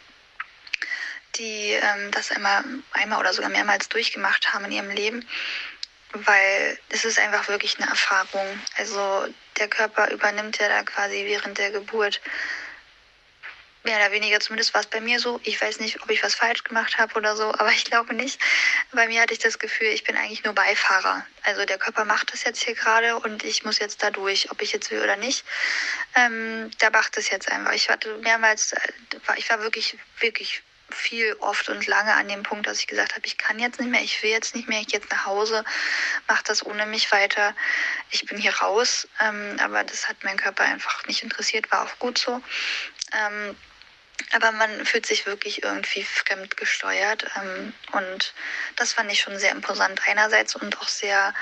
die 1.36 1.72
ähm, 1.72 2.12
das 2.12 2.32
einmal, 2.32 2.64
einmal 2.92 3.20
oder 3.20 3.34
sogar 3.34 3.50
mehrmals 3.50 3.90
durchgemacht 3.90 4.54
haben 4.54 4.66
in 4.66 4.72
ihrem 4.72 4.90
Leben, 4.90 5.28
weil 6.14 6.80
es 6.90 7.06
ist 7.06 7.20
einfach 7.20 7.48
wirklich 7.48 7.80
eine 7.80 7.90
Erfahrung. 7.90 8.60
Also 8.78 9.28
der 9.58 9.68
Körper 9.68 10.12
übernimmt 10.12 10.58
ja 10.60 10.68
da 10.68 10.84
quasi 10.84 11.26
während 11.26 11.58
der 11.58 11.72
Geburt 11.72 12.22
mehr 13.84 13.98
oder 13.98 14.12
weniger, 14.12 14.40
zumindest 14.40 14.74
war 14.74 14.82
es 14.82 14.88
bei 14.88 15.02
mir 15.02 15.20
so. 15.20 15.40
Ich 15.44 15.60
weiß 15.60 15.80
nicht, 15.80 16.02
ob 16.04 16.10
ich 16.12 16.24
was 16.24 16.36
falsch 16.36 16.64
gemacht 16.64 16.98
habe 16.98 17.16
oder 17.16 17.36
so, 17.36 17.46
aber 17.46 17.70
ich 17.72 17.86
glaube 17.86 18.14
nicht. 18.14 18.40
Bei 18.92 19.08
mir 19.08 19.22
hatte 19.22 19.34
ich 19.34 19.40
das 19.40 19.60
Gefühl, 19.60 19.88
ich 19.88 20.04
bin 20.04 20.16
eigentlich 20.16 20.44
nur 20.44 20.54
Beifahrer. 20.54 21.26
Also 21.44 21.66
der 21.66 21.78
Körper 21.78 22.06
macht 22.06 22.32
das 22.32 22.44
jetzt 22.44 22.64
hier 22.64 22.76
gerade 22.76 23.18
und 23.18 23.44
ich 23.44 23.64
muss 23.64 23.80
jetzt 23.80 24.04
da 24.04 24.12
durch, 24.12 24.52
ob 24.52 24.62
ich 24.62 24.72
jetzt 24.72 24.92
will 24.92 25.02
oder 25.02 25.16
nicht. 25.16 25.44
Ähm, 26.16 26.70
der 26.80 26.92
macht 26.92 27.18
es 27.18 27.30
jetzt 27.30 27.52
einfach. 27.52 27.74
Ich 27.74 27.90
hatte 27.90 28.18
mehrmals, 28.18 28.74
äh, 28.74 28.80
ich 29.38 29.50
war 29.50 29.62
wirklich, 29.62 29.98
wirklich 30.20 30.62
viel 30.96 31.34
oft 31.40 31.70
und 31.70 31.88
lange 31.88 32.14
an 32.14 32.28
dem 32.28 32.44
Punkt, 32.44 32.68
dass 32.68 32.80
ich 32.80 32.88
gesagt 32.88 33.16
habe, 33.16 33.26
ich 33.26 33.38
kann 33.38 33.60
jetzt 33.60 33.80
nicht 33.80 33.90
mehr, 33.90 34.02
ich 34.02 34.22
will 34.24 34.30
jetzt 34.30 34.56
nicht 34.56 34.68
mehr, 34.68 34.80
ich 34.80 34.88
gehe 34.88 35.00
jetzt 35.00 35.12
nach 35.12 35.26
Hause, 35.26 35.64
mache 36.28 36.44
das 36.46 36.66
ohne 36.66 36.86
mich 36.86 37.12
weiter. 37.12 37.56
Ich 38.10 38.26
bin 38.26 38.38
hier 38.38 38.56
raus, 38.56 39.08
ähm, 39.20 39.58
aber 39.62 39.84
das 39.84 40.08
hat 40.08 40.18
mein 40.24 40.38
Körper 40.38 40.64
einfach 40.64 41.06
nicht 41.06 41.24
interessiert, 41.24 41.72
war 41.72 41.84
auch 41.86 42.00
gut 42.00 42.18
so. 42.18 42.42
Ähm, 43.14 43.56
aber 44.34 44.52
man 44.52 44.86
fühlt 44.86 45.06
sich 45.06 45.26
wirklich 45.26 45.64
irgendwie 45.64 46.04
fremd 46.04 46.56
gesteuert 46.58 47.26
ähm, 47.36 47.74
und 47.92 48.34
das 48.76 48.94
fand 48.94 49.12
ich 49.12 49.22
schon 49.22 49.38
sehr 49.40 49.52
imposant 49.52 50.08
einerseits 50.08 50.56
und 50.56 50.78
auch 50.80 50.88
sehr, 50.88 51.34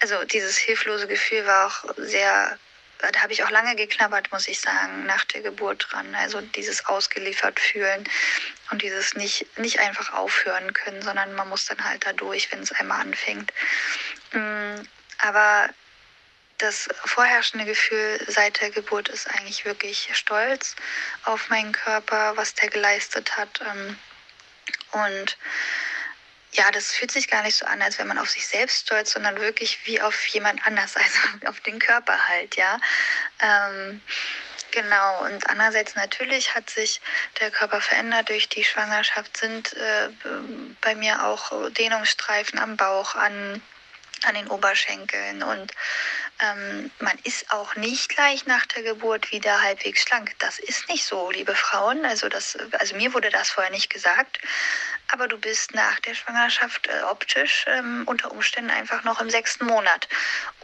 also 0.00 0.24
dieses 0.24 0.56
hilflose 0.56 1.06
Gefühl 1.06 1.46
war 1.46 1.66
auch 1.66 1.94
sehr 1.96 2.58
da 2.98 3.20
habe 3.20 3.32
ich 3.32 3.42
auch 3.44 3.50
lange 3.50 3.76
geknabbert, 3.76 4.32
muss 4.32 4.48
ich 4.48 4.60
sagen, 4.60 5.06
nach 5.06 5.24
der 5.24 5.42
Geburt 5.42 5.86
dran. 5.90 6.14
Also 6.14 6.40
dieses 6.40 6.86
ausgeliefert 6.86 7.60
fühlen 7.60 8.04
und 8.70 8.82
dieses 8.82 9.14
nicht, 9.14 9.46
nicht 9.58 9.78
einfach 9.78 10.12
aufhören 10.12 10.72
können, 10.72 11.02
sondern 11.02 11.34
man 11.34 11.48
muss 11.48 11.66
dann 11.66 11.84
halt 11.84 12.06
da 12.06 12.12
durch, 12.12 12.50
wenn 12.52 12.60
es 12.60 12.72
einmal 12.72 13.00
anfängt. 13.00 13.52
Mm, 14.32 14.74
Aber 15.18 15.68
das 16.58 16.88
vorherrschende 17.04 17.66
Gefühl 17.66 18.24
seit 18.28 18.60
der 18.60 18.70
Geburt 18.70 19.08
ist 19.08 19.28
eigentlich 19.28 19.64
wirklich 19.64 20.08
Stolz 20.12 20.76
auf 21.24 21.48
meinen 21.48 21.72
Körper, 21.72 22.36
was 22.36 22.54
der 22.54 22.68
geleistet 22.68 23.36
hat. 23.36 23.60
ähm, 23.60 23.98
Und 24.92 25.36
ja, 26.54 26.70
das 26.70 26.92
fühlt 26.92 27.10
sich 27.10 27.28
gar 27.28 27.42
nicht 27.42 27.56
so 27.56 27.66
an, 27.66 27.82
als 27.82 27.98
wenn 27.98 28.06
man 28.06 28.18
auf 28.18 28.30
sich 28.30 28.46
selbst 28.46 28.86
stolz, 28.86 29.12
sondern 29.12 29.40
wirklich 29.40 29.78
wie 29.84 30.00
auf 30.00 30.26
jemand 30.26 30.64
anders, 30.66 30.96
also 30.96 31.48
auf 31.48 31.60
den 31.60 31.78
Körper 31.78 32.28
halt, 32.28 32.56
ja. 32.56 32.78
Ähm, 33.40 34.00
genau, 34.70 35.24
und 35.24 35.48
andererseits 35.48 35.94
natürlich 35.96 36.54
hat 36.54 36.70
sich 36.70 37.00
der 37.40 37.50
Körper 37.50 37.80
verändert 37.80 38.28
durch 38.28 38.48
die 38.48 38.64
Schwangerschaft, 38.64 39.36
sind 39.36 39.72
äh, 39.74 40.08
bei 40.80 40.94
mir 40.94 41.24
auch 41.24 41.70
Dehnungsstreifen 41.72 42.58
am 42.58 42.76
Bauch, 42.76 43.14
an, 43.14 43.60
an 44.26 44.34
den 44.34 44.48
Oberschenkeln 44.48 45.42
und 45.42 45.72
ähm, 46.40 46.90
man 46.98 47.16
ist 47.22 47.50
auch 47.52 47.76
nicht 47.76 48.08
gleich 48.08 48.46
nach 48.46 48.66
der 48.66 48.82
Geburt 48.82 49.30
wieder 49.30 49.62
halbwegs 49.62 50.02
schlank. 50.02 50.32
Das 50.40 50.58
ist 50.58 50.88
nicht 50.88 51.04
so, 51.04 51.30
liebe 51.30 51.54
Frauen. 51.54 52.04
Also, 52.04 52.28
das, 52.28 52.58
also 52.72 52.96
mir 52.96 53.14
wurde 53.14 53.30
das 53.30 53.50
vorher 53.50 53.70
nicht 53.70 53.88
gesagt. 53.88 54.40
Aber 55.08 55.28
du 55.28 55.38
bist 55.38 55.74
nach 55.74 56.00
der 56.00 56.14
Schwangerschaft 56.14 56.88
äh, 56.88 57.02
optisch 57.02 57.66
ähm, 57.68 58.02
unter 58.06 58.32
Umständen 58.32 58.70
einfach 58.70 59.04
noch 59.04 59.20
im 59.20 59.30
sechsten 59.30 59.66
Monat. 59.66 60.08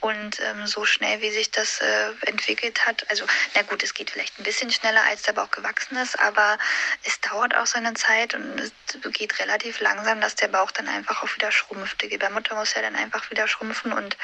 Und 0.00 0.40
ähm, 0.40 0.66
so 0.66 0.84
schnell, 0.84 1.20
wie 1.20 1.30
sich 1.30 1.50
das 1.50 1.80
äh, 1.80 2.10
entwickelt 2.26 2.84
hat, 2.86 3.08
also 3.10 3.26
na 3.54 3.62
gut, 3.62 3.82
es 3.82 3.94
geht 3.94 4.10
vielleicht 4.10 4.38
ein 4.38 4.44
bisschen 4.44 4.70
schneller, 4.70 5.02
als 5.04 5.22
der 5.22 5.34
Bauch 5.34 5.50
gewachsen 5.50 5.96
ist, 5.98 6.18
aber 6.18 6.58
es 7.04 7.20
dauert 7.20 7.54
auch 7.54 7.66
seine 7.66 7.92
Zeit 7.94 8.34
und 8.34 8.58
es 8.58 8.72
geht 9.12 9.38
relativ 9.38 9.80
langsam, 9.80 10.20
dass 10.20 10.34
der 10.34 10.48
Bauch 10.48 10.70
dann 10.70 10.88
einfach 10.88 11.22
auch 11.22 11.34
wieder 11.36 11.52
schrumpft. 11.52 12.00
Die 12.02 12.08
Gebärmutter 12.08 12.54
muss 12.54 12.74
ja 12.74 12.82
dann 12.82 12.96
einfach 12.96 13.30
wieder 13.30 13.46
schrumpfen 13.50 13.92
und 13.92 14.16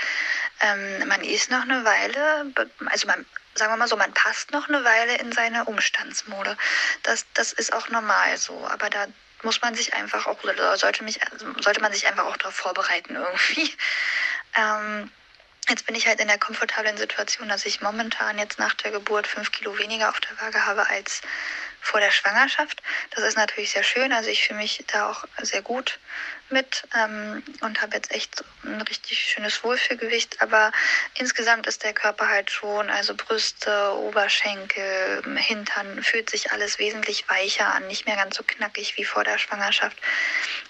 ähm, 0.61 1.09
man 1.09 1.23
ist 1.23 1.51
noch 1.51 1.63
eine 1.63 1.85
Weile, 1.85 2.53
also 2.87 3.07
man, 3.07 3.27
sagen 3.55 3.73
wir 3.73 3.77
mal 3.77 3.89
so, 3.89 3.97
man 3.97 4.13
passt 4.15 4.53
noch 4.53 4.69
eine 4.69 4.85
Weile 4.85 5.17
in 5.19 5.33
seine 5.33 5.65
Umstandsmode. 5.65 6.57
Das, 7.03 7.27
das 7.35 7.53
ist 7.53 7.73
auch 7.73 7.89
normal 7.89 8.37
so, 8.39 8.67
aber 8.69 8.91
da 8.91 9.07
muss 9.43 9.61
man 9.61 9.75
sich 9.75 9.95
einfach 9.95 10.27
auch, 10.27 10.39
sollte, 10.77 11.05
mich, 11.05 11.21
sollte 11.61 11.81
man 11.81 11.93
sich 11.93 12.07
einfach 12.07 12.25
auch 12.25 12.37
darauf 12.37 12.55
vorbereiten 12.55 13.17
irgendwie. 13.17 13.75
Ähm, 14.55 15.11
Jetzt 15.69 15.85
bin 15.85 15.97
ich 15.97 16.07
halt 16.07 16.21
in 16.21 16.29
der 16.29 16.39
komfortablen 16.39 16.97
Situation, 16.97 17.49
dass 17.49 17.67
ich 17.67 17.81
momentan 17.81 18.39
jetzt 18.39 18.61
nach 18.61 18.75
der 18.75 18.93
Geburt 18.93 19.27
fünf 19.27 19.51
Kilo 19.51 19.77
weniger 19.79 20.11
auf 20.11 20.21
der 20.21 20.41
Waage 20.41 20.65
habe 20.65 20.89
als 20.89 21.23
vor 21.87 22.01
der 22.01 22.11
Schwangerschaft. 22.11 22.83
Das 23.11 23.25
ist 23.25 23.37
natürlich 23.37 23.71
sehr 23.71 23.85
schön. 23.85 24.13
Also 24.13 24.29
ich 24.29 24.45
fühle 24.45 24.59
mich 24.59 24.85
da 24.89 25.11
auch 25.11 25.25
sehr 25.43 25.63
gut 25.63 25.99
mit 26.51 26.85
ähm, 26.97 27.43
und 27.61 27.81
habe 27.81 27.97
jetzt 27.97 28.11
echt 28.13 28.45
ein 28.65 28.81
richtig 28.83 29.19
schönes 29.19 29.63
Wohlfühlgewicht. 29.65 30.43
Aber 30.43 30.73
insgesamt 31.15 31.67
ist 31.67 31.85
der 31.85 31.93
Körper 31.93 32.29
halt 32.29 32.51
schon, 32.51 32.91
also 32.91 33.15
Brüste, 33.15 33.95
Oberschenkel, 33.97 35.23
Hintern, 35.37 36.03
fühlt 36.03 36.31
sich 36.31 36.53
alles 36.53 36.79
wesentlich 36.79 37.29
weicher 37.29 37.73
an, 37.75 37.87
nicht 37.87 38.07
mehr 38.07 38.17
ganz 38.17 38.37
so 38.37 38.45
knackig 38.45 38.97
wie 38.97 39.05
vor 39.05 39.25
der 39.25 39.39
Schwangerschaft. 39.39 39.97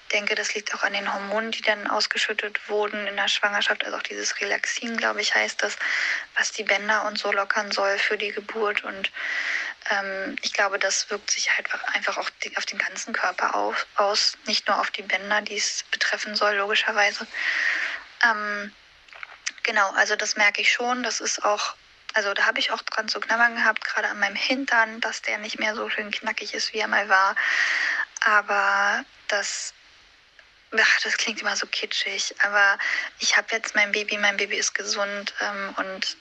Ich 0.08 0.12
denke, 0.12 0.36
das 0.36 0.54
liegt 0.54 0.72
auch 0.72 0.84
an 0.84 0.92
den 0.92 1.12
Hormonen, 1.12 1.50
die 1.50 1.62
dann 1.62 1.88
ausgeschüttet 1.88 2.68
wurden 2.68 3.06
in 3.08 3.16
der 3.16 3.28
Schwangerschaft. 3.28 3.84
Also 3.84 3.96
auch 3.96 4.02
dieses 4.02 4.40
Relaxin, 4.40 4.96
glaube 4.96 5.20
ich, 5.20 5.34
heißt 5.34 5.62
das, 5.62 5.76
was 6.36 6.52
die 6.52 6.62
Bänder 6.62 7.06
und 7.06 7.18
so 7.18 7.32
lockern 7.32 7.72
soll 7.72 7.98
für 7.98 8.16
die 8.16 8.30
Geburt. 8.30 8.84
Und 8.84 9.10
ähm, 9.90 10.36
ich 10.42 10.52
glaube, 10.52 10.78
das 10.78 11.10
wirkt 11.10 11.30
sich 11.30 11.54
halt 11.54 11.68
einfach 11.94 12.16
auch 12.18 12.28
auf 12.56 12.66
den 12.66 12.78
ganzen 12.78 13.12
Körper 13.12 13.54
auf, 13.54 13.86
aus, 13.96 14.36
nicht 14.46 14.66
nur 14.68 14.80
auf 14.80 14.90
die 14.90 15.02
Bänder, 15.02 15.42
die 15.42 15.56
es 15.56 15.84
betreffen 15.90 16.34
soll, 16.34 16.56
logischerweise. 16.56 17.26
Ähm, 18.24 18.72
genau, 19.62 19.90
also 19.92 20.16
das 20.16 20.36
merke 20.36 20.62
ich 20.62 20.72
schon. 20.72 21.02
Das 21.02 21.20
ist 21.20 21.44
auch, 21.44 21.74
also 22.14 22.34
da 22.34 22.46
habe 22.46 22.58
ich 22.58 22.70
auch 22.70 22.82
dran 22.82 23.08
zu 23.08 23.20
knabbern 23.20 23.56
gehabt, 23.56 23.84
gerade 23.84 24.08
an 24.08 24.18
meinem 24.18 24.36
Hintern, 24.36 25.00
dass 25.00 25.22
der 25.22 25.38
nicht 25.38 25.58
mehr 25.58 25.74
so 25.74 25.88
schön 25.90 26.10
knackig 26.10 26.54
ist, 26.54 26.72
wie 26.72 26.78
er 26.78 26.88
mal 26.88 27.08
war. 27.08 27.36
Aber 28.24 29.04
das 29.28 29.72
Ach, 30.72 31.00
das 31.02 31.16
klingt 31.16 31.40
immer 31.40 31.54
so 31.56 31.66
kitschig, 31.66 32.34
aber 32.42 32.78
ich 33.20 33.36
habe 33.36 33.46
jetzt 33.52 33.76
mein 33.76 33.92
Baby, 33.92 34.18
mein 34.18 34.36
Baby 34.36 34.56
ist 34.56 34.74
gesund 34.74 35.32
ähm, 35.40 35.74
und 35.76 36.16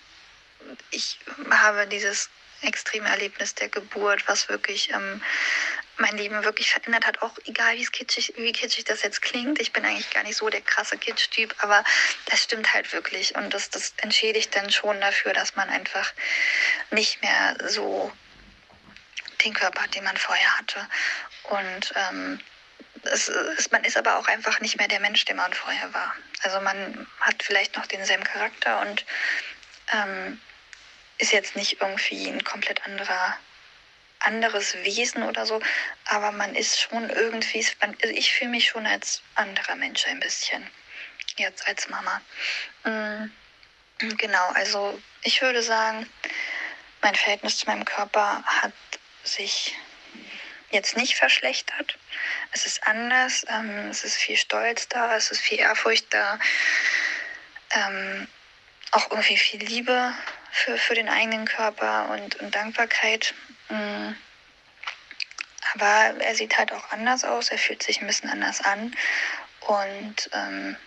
ich 0.91 1.19
habe 1.49 1.87
dieses 1.87 2.29
extreme 2.61 3.09
Erlebnis 3.09 3.55
der 3.55 3.69
Geburt, 3.69 4.27
was 4.27 4.49
wirklich 4.49 4.91
ähm, 4.91 5.21
mein 5.97 6.17
Leben 6.17 6.43
wirklich 6.43 6.71
verändert 6.71 7.05
hat. 7.05 7.21
Auch 7.21 7.37
egal, 7.45 7.75
wie 7.75 7.85
kitschig, 7.85 8.33
wie 8.37 8.51
kitschig 8.51 8.85
das 8.85 9.01
jetzt 9.01 9.21
klingt. 9.21 9.59
Ich 9.59 9.71
bin 9.71 9.85
eigentlich 9.85 10.09
gar 10.11 10.23
nicht 10.23 10.37
so 10.37 10.49
der 10.49 10.61
krasse 10.61 10.97
Kitsch-Typ, 10.97 11.55
aber 11.59 11.83
das 12.25 12.43
stimmt 12.43 12.73
halt 12.73 12.91
wirklich. 12.93 13.35
Und 13.35 13.53
das, 13.53 13.69
das 13.69 13.93
entschädigt 13.97 14.55
dann 14.55 14.69
schon 14.71 14.99
dafür, 14.99 15.33
dass 15.33 15.55
man 15.55 15.69
einfach 15.69 16.13
nicht 16.91 17.21
mehr 17.21 17.57
so 17.67 18.11
den 19.43 19.53
Körper 19.53 19.83
hat, 19.83 19.95
den 19.95 20.03
man 20.03 20.17
vorher 20.17 20.57
hatte. 20.57 20.87
Und 21.43 21.93
ähm, 21.95 22.39
es 23.03 23.27
ist, 23.27 23.71
man 23.71 23.83
ist 23.83 23.97
aber 23.97 24.17
auch 24.17 24.27
einfach 24.27 24.59
nicht 24.59 24.77
mehr 24.77 24.87
der 24.87 24.99
Mensch, 24.99 25.25
der 25.25 25.35
man 25.35 25.53
vorher 25.53 25.93
war. 25.93 26.15
Also 26.41 26.59
man 26.61 27.07
hat 27.19 27.43
vielleicht 27.43 27.75
noch 27.75 27.85
denselben 27.85 28.23
Charakter 28.23 28.81
und 28.81 29.05
ähm, 29.93 30.41
ist 31.17 31.31
jetzt 31.31 31.55
nicht 31.55 31.81
irgendwie 31.81 32.27
ein 32.27 32.43
komplett 32.43 32.85
anderer 32.85 33.37
anderes 34.19 34.73
Wesen 34.83 35.23
oder 35.23 35.45
so, 35.45 35.61
aber 36.05 36.31
man 36.31 36.55
ist 36.55 36.81
schon 36.81 37.09
irgendwie, 37.09 37.65
man, 37.79 37.95
also 38.01 38.13
ich 38.13 38.33
fühle 38.33 38.51
mich 38.51 38.67
schon 38.67 38.87
als 38.87 39.21
anderer 39.35 39.75
Mensch 39.75 40.05
ein 40.07 40.19
bisschen, 40.19 40.67
jetzt 41.37 41.67
als 41.67 41.87
Mama. 41.89 42.21
Mhm. 42.83 43.31
Genau, 44.17 44.47
also 44.49 44.99
ich 45.21 45.41
würde 45.41 45.61
sagen, 45.61 46.09
mein 47.01 47.15
Verhältnis 47.15 47.57
zu 47.57 47.65
meinem 47.67 47.85
Körper 47.85 48.43
hat 48.43 48.73
sich 49.23 49.75
jetzt 50.71 50.97
nicht 50.97 51.15
verschlechtert. 51.15 51.97
Es 52.51 52.65
ist 52.65 52.85
anders, 52.85 53.45
ähm, 53.47 53.89
es 53.89 54.03
ist 54.03 54.17
viel 54.17 54.35
Stolz 54.35 54.89
da, 54.89 55.15
es 55.15 55.31
ist 55.31 55.39
viel 55.39 55.59
Ehrfurcht 55.59 56.13
da, 56.13 56.39
ähm, 57.71 58.27
auch 58.91 59.09
irgendwie 59.11 59.37
viel 59.37 59.61
Liebe 59.61 60.13
für, 60.55 60.77
für 60.77 60.95
den 60.95 61.09
eigenen 61.09 61.45
Körper 61.45 62.09
und, 62.11 62.35
und 62.37 62.55
Dankbarkeit. 62.55 63.33
Mm. 63.67 64.13
Aber 65.73 66.21
er 66.21 66.35
sieht 66.35 66.57
halt 66.57 66.71
auch 66.71 66.91
anders 66.91 67.25
aus, 67.25 67.49
er 67.49 67.57
fühlt 67.57 67.83
sich 67.83 67.99
ein 67.99 68.07
bisschen 68.07 68.29
anders 68.29 68.61
an. 68.61 68.95
Und 69.67 70.29
ähm, 70.31 70.77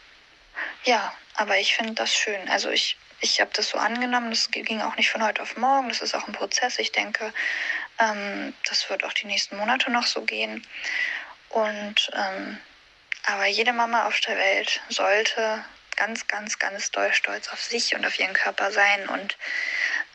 ja, 0.85 1.13
aber 1.35 1.59
ich 1.59 1.77
finde 1.77 1.93
das 1.93 2.15
schön. 2.15 2.49
Also 2.49 2.71
ich, 2.71 2.97
ich 3.21 3.43
habe 3.43 3.51
das 3.53 3.69
so 3.69 3.77
angenommen, 3.77 4.31
das 4.31 4.51
ging 4.51 4.81
auch 4.81 4.97
nicht 4.97 5.11
von 5.11 5.23
heute 5.23 5.43
auf 5.43 5.59
morgen, 5.59 5.91
das 5.91 6.01
ist 6.01 6.15
auch 6.15 6.27
ein 6.27 6.33
Prozess. 6.33 6.79
Ich 6.79 6.93
denke, 6.93 7.35
ähm, 7.99 8.55
das 8.67 8.89
wird 8.89 9.05
auch 9.05 9.13
die 9.13 9.27
nächsten 9.27 9.59
Monate 9.59 9.91
noch 9.91 10.07
so 10.07 10.23
gehen. 10.23 10.67
Und 11.51 12.11
ähm, 12.15 12.59
aber 13.25 13.47
jede 13.47 13.75
Mama 13.75 14.07
auf 14.07 14.19
der 14.21 14.39
Welt 14.39 14.81
sollte 14.89 15.63
ganz, 15.99 16.29
ganz, 16.29 16.59
ganz 16.61 16.93
doll 16.93 17.13
stolz 17.13 17.49
auf 17.49 17.61
sich 17.61 17.95
und 17.95 18.07
auf 18.07 18.19
ihren 18.19 18.33
Körper 18.33 18.71
sein. 18.71 19.09
Und 19.09 19.37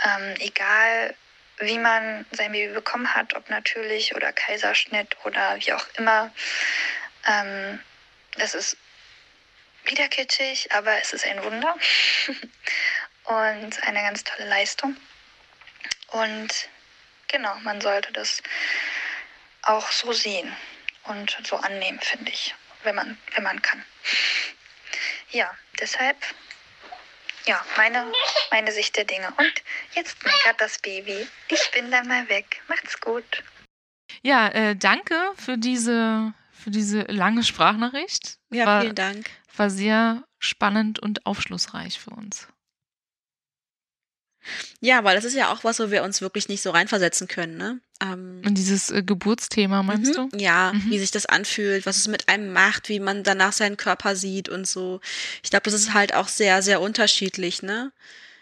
ähm, 0.04 0.36
egal, 0.40 1.14
wie 1.58 1.78
man 1.78 2.26
sein 2.32 2.54
Baby 2.54 2.74
bekommen 2.74 3.14
hat, 3.14 3.36
ob 3.36 3.50
natürlich 3.50 4.16
oder 4.16 4.32
Kaiserschnitt 4.32 5.18
oder 5.26 5.58
wie 5.60 5.74
auch 5.74 5.86
immer, 5.98 6.34
ähm, 7.28 7.80
es 8.38 8.56
ist 8.56 8.78
wieder 9.84 10.08
kitschig, 10.08 10.72
aber 10.74 11.00
es 11.02 11.12
ist 11.12 11.26
ein 11.26 11.44
Wunder 11.44 11.76
und 13.26 13.84
eine 13.84 14.02
ganz 14.02 14.24
tolle 14.24 14.48
Leistung. 14.48 14.96
Und 16.08 16.70
genau, 17.28 17.56
man 17.64 17.82
sollte 17.82 18.14
das 18.14 18.42
auch 19.64 19.92
so 19.92 20.14
sehen 20.14 20.56
und 21.04 21.38
so 21.44 21.58
annehmen, 21.58 22.00
finde 22.00 22.32
ich, 22.32 22.56
wenn 22.84 22.96
man, 22.96 23.18
wenn 23.36 23.44
man 23.44 23.62
kann. 23.62 23.84
Ja, 25.34 25.52
deshalb, 25.80 26.16
ja, 27.46 27.66
meine, 27.76 28.06
meine 28.52 28.72
Sicht 28.72 28.96
der 28.96 29.06
Dinge. 29.06 29.28
Und 29.38 29.54
jetzt 29.96 30.24
meckert 30.24 30.62
das 30.62 30.78
Baby. 30.80 31.28
Ich 31.50 31.72
bin 31.72 31.90
dann 31.90 32.08
mal 32.08 32.30
weg. 32.30 32.62
Macht's 32.68 33.00
gut. 33.02 33.44
Ja, 34.22 34.48
äh, 34.50 34.76
danke 34.76 35.16
für 35.36 35.58
diese, 35.58 36.34
für 36.52 36.70
diese 36.70 37.02
lange 37.04 37.44
Sprachnachricht. 37.44 38.38
Ja, 38.52 38.66
war, 38.68 38.82
vielen 38.82 38.96
Dank. 38.96 39.30
War 39.58 39.72
sehr 39.72 40.24
spannend 40.38 41.00
und 41.00 41.26
aufschlussreich 41.26 42.00
für 42.00 42.12
uns. 42.12 42.48
Ja, 44.80 45.04
weil 45.04 45.16
das 45.16 45.26
ist 45.26 45.36
ja 45.36 45.52
auch 45.52 45.64
was, 45.64 45.80
wo 45.80 45.92
wir 45.92 46.04
uns 46.04 46.22
wirklich 46.22 46.50
nicht 46.50 46.62
so 46.62 46.72
reinversetzen 46.72 47.28
können, 47.28 47.58
ne? 47.58 47.80
Ähm, 48.02 48.42
Und 48.46 48.56
dieses 48.58 48.90
äh, 48.90 49.04
Geburtsthema, 49.04 49.84
meinst 49.84 50.18
mhm, 50.18 50.30
du? 50.32 50.38
Ja, 50.38 50.74
Mhm. 50.74 50.90
wie 50.92 51.00
sich 51.00 51.12
das 51.12 51.26
anfühlt, 51.26 51.86
was 51.86 51.98
es 51.98 52.08
mit 52.08 52.28
einem 52.30 52.52
macht, 52.54 52.90
wie 52.90 53.00
man 53.00 53.24
danach 53.24 53.54
seinen 53.54 53.78
Körper 53.78 54.16
sieht 54.16 54.50
und 54.50 54.68
so. 54.68 55.00
Ich 55.44 55.50
glaube, 55.50 55.64
das 55.66 55.74
ist 55.74 55.94
halt 55.94 56.14
auch 56.14 56.28
sehr, 56.28 56.62
sehr 56.62 56.82
unterschiedlich, 56.82 57.62
ne? 57.64 57.92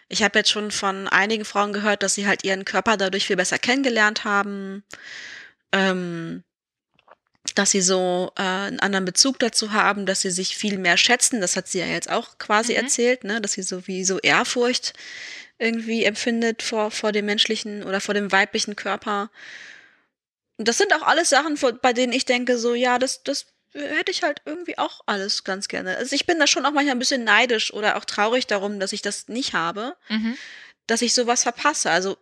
Ich 0.08 0.22
habe 0.22 0.38
jetzt 0.38 0.50
schon 0.50 0.70
von 0.70 1.08
einigen 1.08 1.44
Frauen 1.46 1.72
gehört, 1.72 2.02
dass 2.02 2.14
sie 2.14 2.26
halt 2.26 2.44
ihren 2.44 2.64
Körper 2.66 2.96
dadurch 2.98 3.26
viel 3.26 3.36
besser 3.36 3.58
kennengelernt 3.58 4.24
haben, 4.24 4.82
ähm, 5.72 6.42
dass 7.54 7.70
sie 7.72 7.80
so 7.82 8.32
äh, 8.36 8.42
einen 8.42 8.80
anderen 8.80 9.04
Bezug 9.04 9.38
dazu 9.38 9.72
haben, 9.72 10.06
dass 10.06 10.20
sie 10.22 10.30
sich 10.30 10.56
viel 10.56 10.78
mehr 10.78 10.96
schätzen. 10.96 11.40
Das 11.40 11.56
hat 11.56 11.68
sie 11.68 11.80
ja 11.80 11.86
jetzt 11.86 12.10
auch 12.10 12.38
quasi 12.38 12.72
Mhm. 12.72 12.78
erzählt, 12.78 13.24
ne? 13.24 13.40
Dass 13.40 13.52
sie 13.52 13.62
so 13.62 13.86
wie 13.86 14.04
so 14.04 14.18
Ehrfurcht 14.20 14.92
irgendwie 15.62 16.04
empfindet 16.04 16.62
vor, 16.62 16.90
vor 16.90 17.12
dem 17.12 17.26
menschlichen 17.26 17.84
oder 17.84 18.00
vor 18.00 18.14
dem 18.14 18.32
weiblichen 18.32 18.76
Körper. 18.76 19.30
Und 20.56 20.68
das 20.68 20.78
sind 20.78 20.92
auch 20.94 21.02
alles 21.02 21.30
Sachen, 21.30 21.58
bei 21.80 21.92
denen 21.92 22.12
ich 22.12 22.24
denke, 22.24 22.58
so, 22.58 22.74
ja, 22.74 22.98
das, 22.98 23.22
das 23.22 23.46
hätte 23.72 24.10
ich 24.10 24.22
halt 24.22 24.42
irgendwie 24.44 24.76
auch 24.76 25.00
alles 25.06 25.44
ganz 25.44 25.68
gerne. 25.68 25.96
Also 25.96 26.14
ich 26.14 26.26
bin 26.26 26.38
da 26.38 26.46
schon 26.46 26.66
auch 26.66 26.72
manchmal 26.72 26.96
ein 26.96 26.98
bisschen 26.98 27.24
neidisch 27.24 27.72
oder 27.72 27.96
auch 27.96 28.04
traurig 28.04 28.46
darum, 28.46 28.80
dass 28.80 28.92
ich 28.92 29.02
das 29.02 29.28
nicht 29.28 29.54
habe, 29.54 29.96
Mhm. 30.08 30.36
dass 30.86 31.00
ich 31.00 31.14
sowas 31.14 31.44
verpasse. 31.44 31.90
Also 31.90 32.18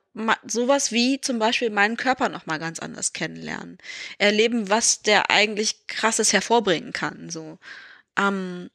sowas 0.47 0.93
wie 0.93 1.21
zum 1.21 1.39
Beispiel 1.39 1.71
meinen 1.71 1.97
Körper 1.97 2.29
nochmal 2.29 2.59
ganz 2.59 2.79
anders 2.79 3.13
kennenlernen. 3.13 3.79
Erleben, 4.19 4.69
was 4.69 5.03
der 5.03 5.31
eigentlich 5.31 5.87
krasses 5.89 6.33
hervorbringen 6.33 6.93
kann. 6.93 7.31
So. 7.31 7.59
Ähm, 8.17 8.71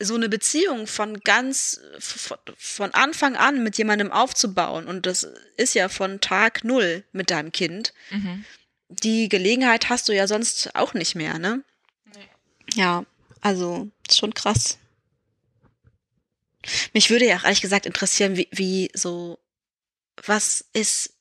so 0.00 0.14
eine 0.14 0.28
Beziehung 0.28 0.86
von 0.86 1.20
ganz 1.20 1.80
von, 1.98 2.94
Anfang 2.94 3.36
an 3.36 3.62
mit 3.62 3.78
jemandem 3.78 4.12
aufzubauen 4.12 4.86
und 4.86 5.06
das 5.06 5.26
ist 5.56 5.74
ja 5.74 5.88
von 5.88 6.20
Tag 6.20 6.64
null 6.64 7.04
mit 7.12 7.30
deinem 7.30 7.52
Kind. 7.52 7.92
Mhm. 8.10 8.44
Die 8.88 9.28
Gelegenheit 9.28 9.88
hast 9.88 10.08
du 10.08 10.14
ja 10.14 10.26
sonst 10.26 10.74
auch 10.74 10.94
nicht 10.94 11.14
mehr, 11.14 11.38
ne? 11.38 11.62
Nee. 12.14 12.28
Ja, 12.74 13.04
also 13.40 13.90
ist 14.08 14.18
schon 14.18 14.34
krass. 14.34 14.78
Mich 16.92 17.10
würde 17.10 17.26
ja 17.26 17.36
auch 17.36 17.44
ehrlich 17.44 17.60
gesagt 17.60 17.86
interessieren, 17.86 18.36
wie, 18.36 18.48
wie 18.52 18.90
so 18.94 19.38
was 20.26 20.64
es 20.72 21.14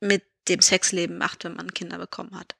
mit 0.00 0.24
dem 0.48 0.60
Sexleben 0.60 1.18
macht, 1.18 1.44
wenn 1.44 1.54
man 1.54 1.74
Kinder 1.74 1.98
bekommen 1.98 2.38
hat. 2.38 2.56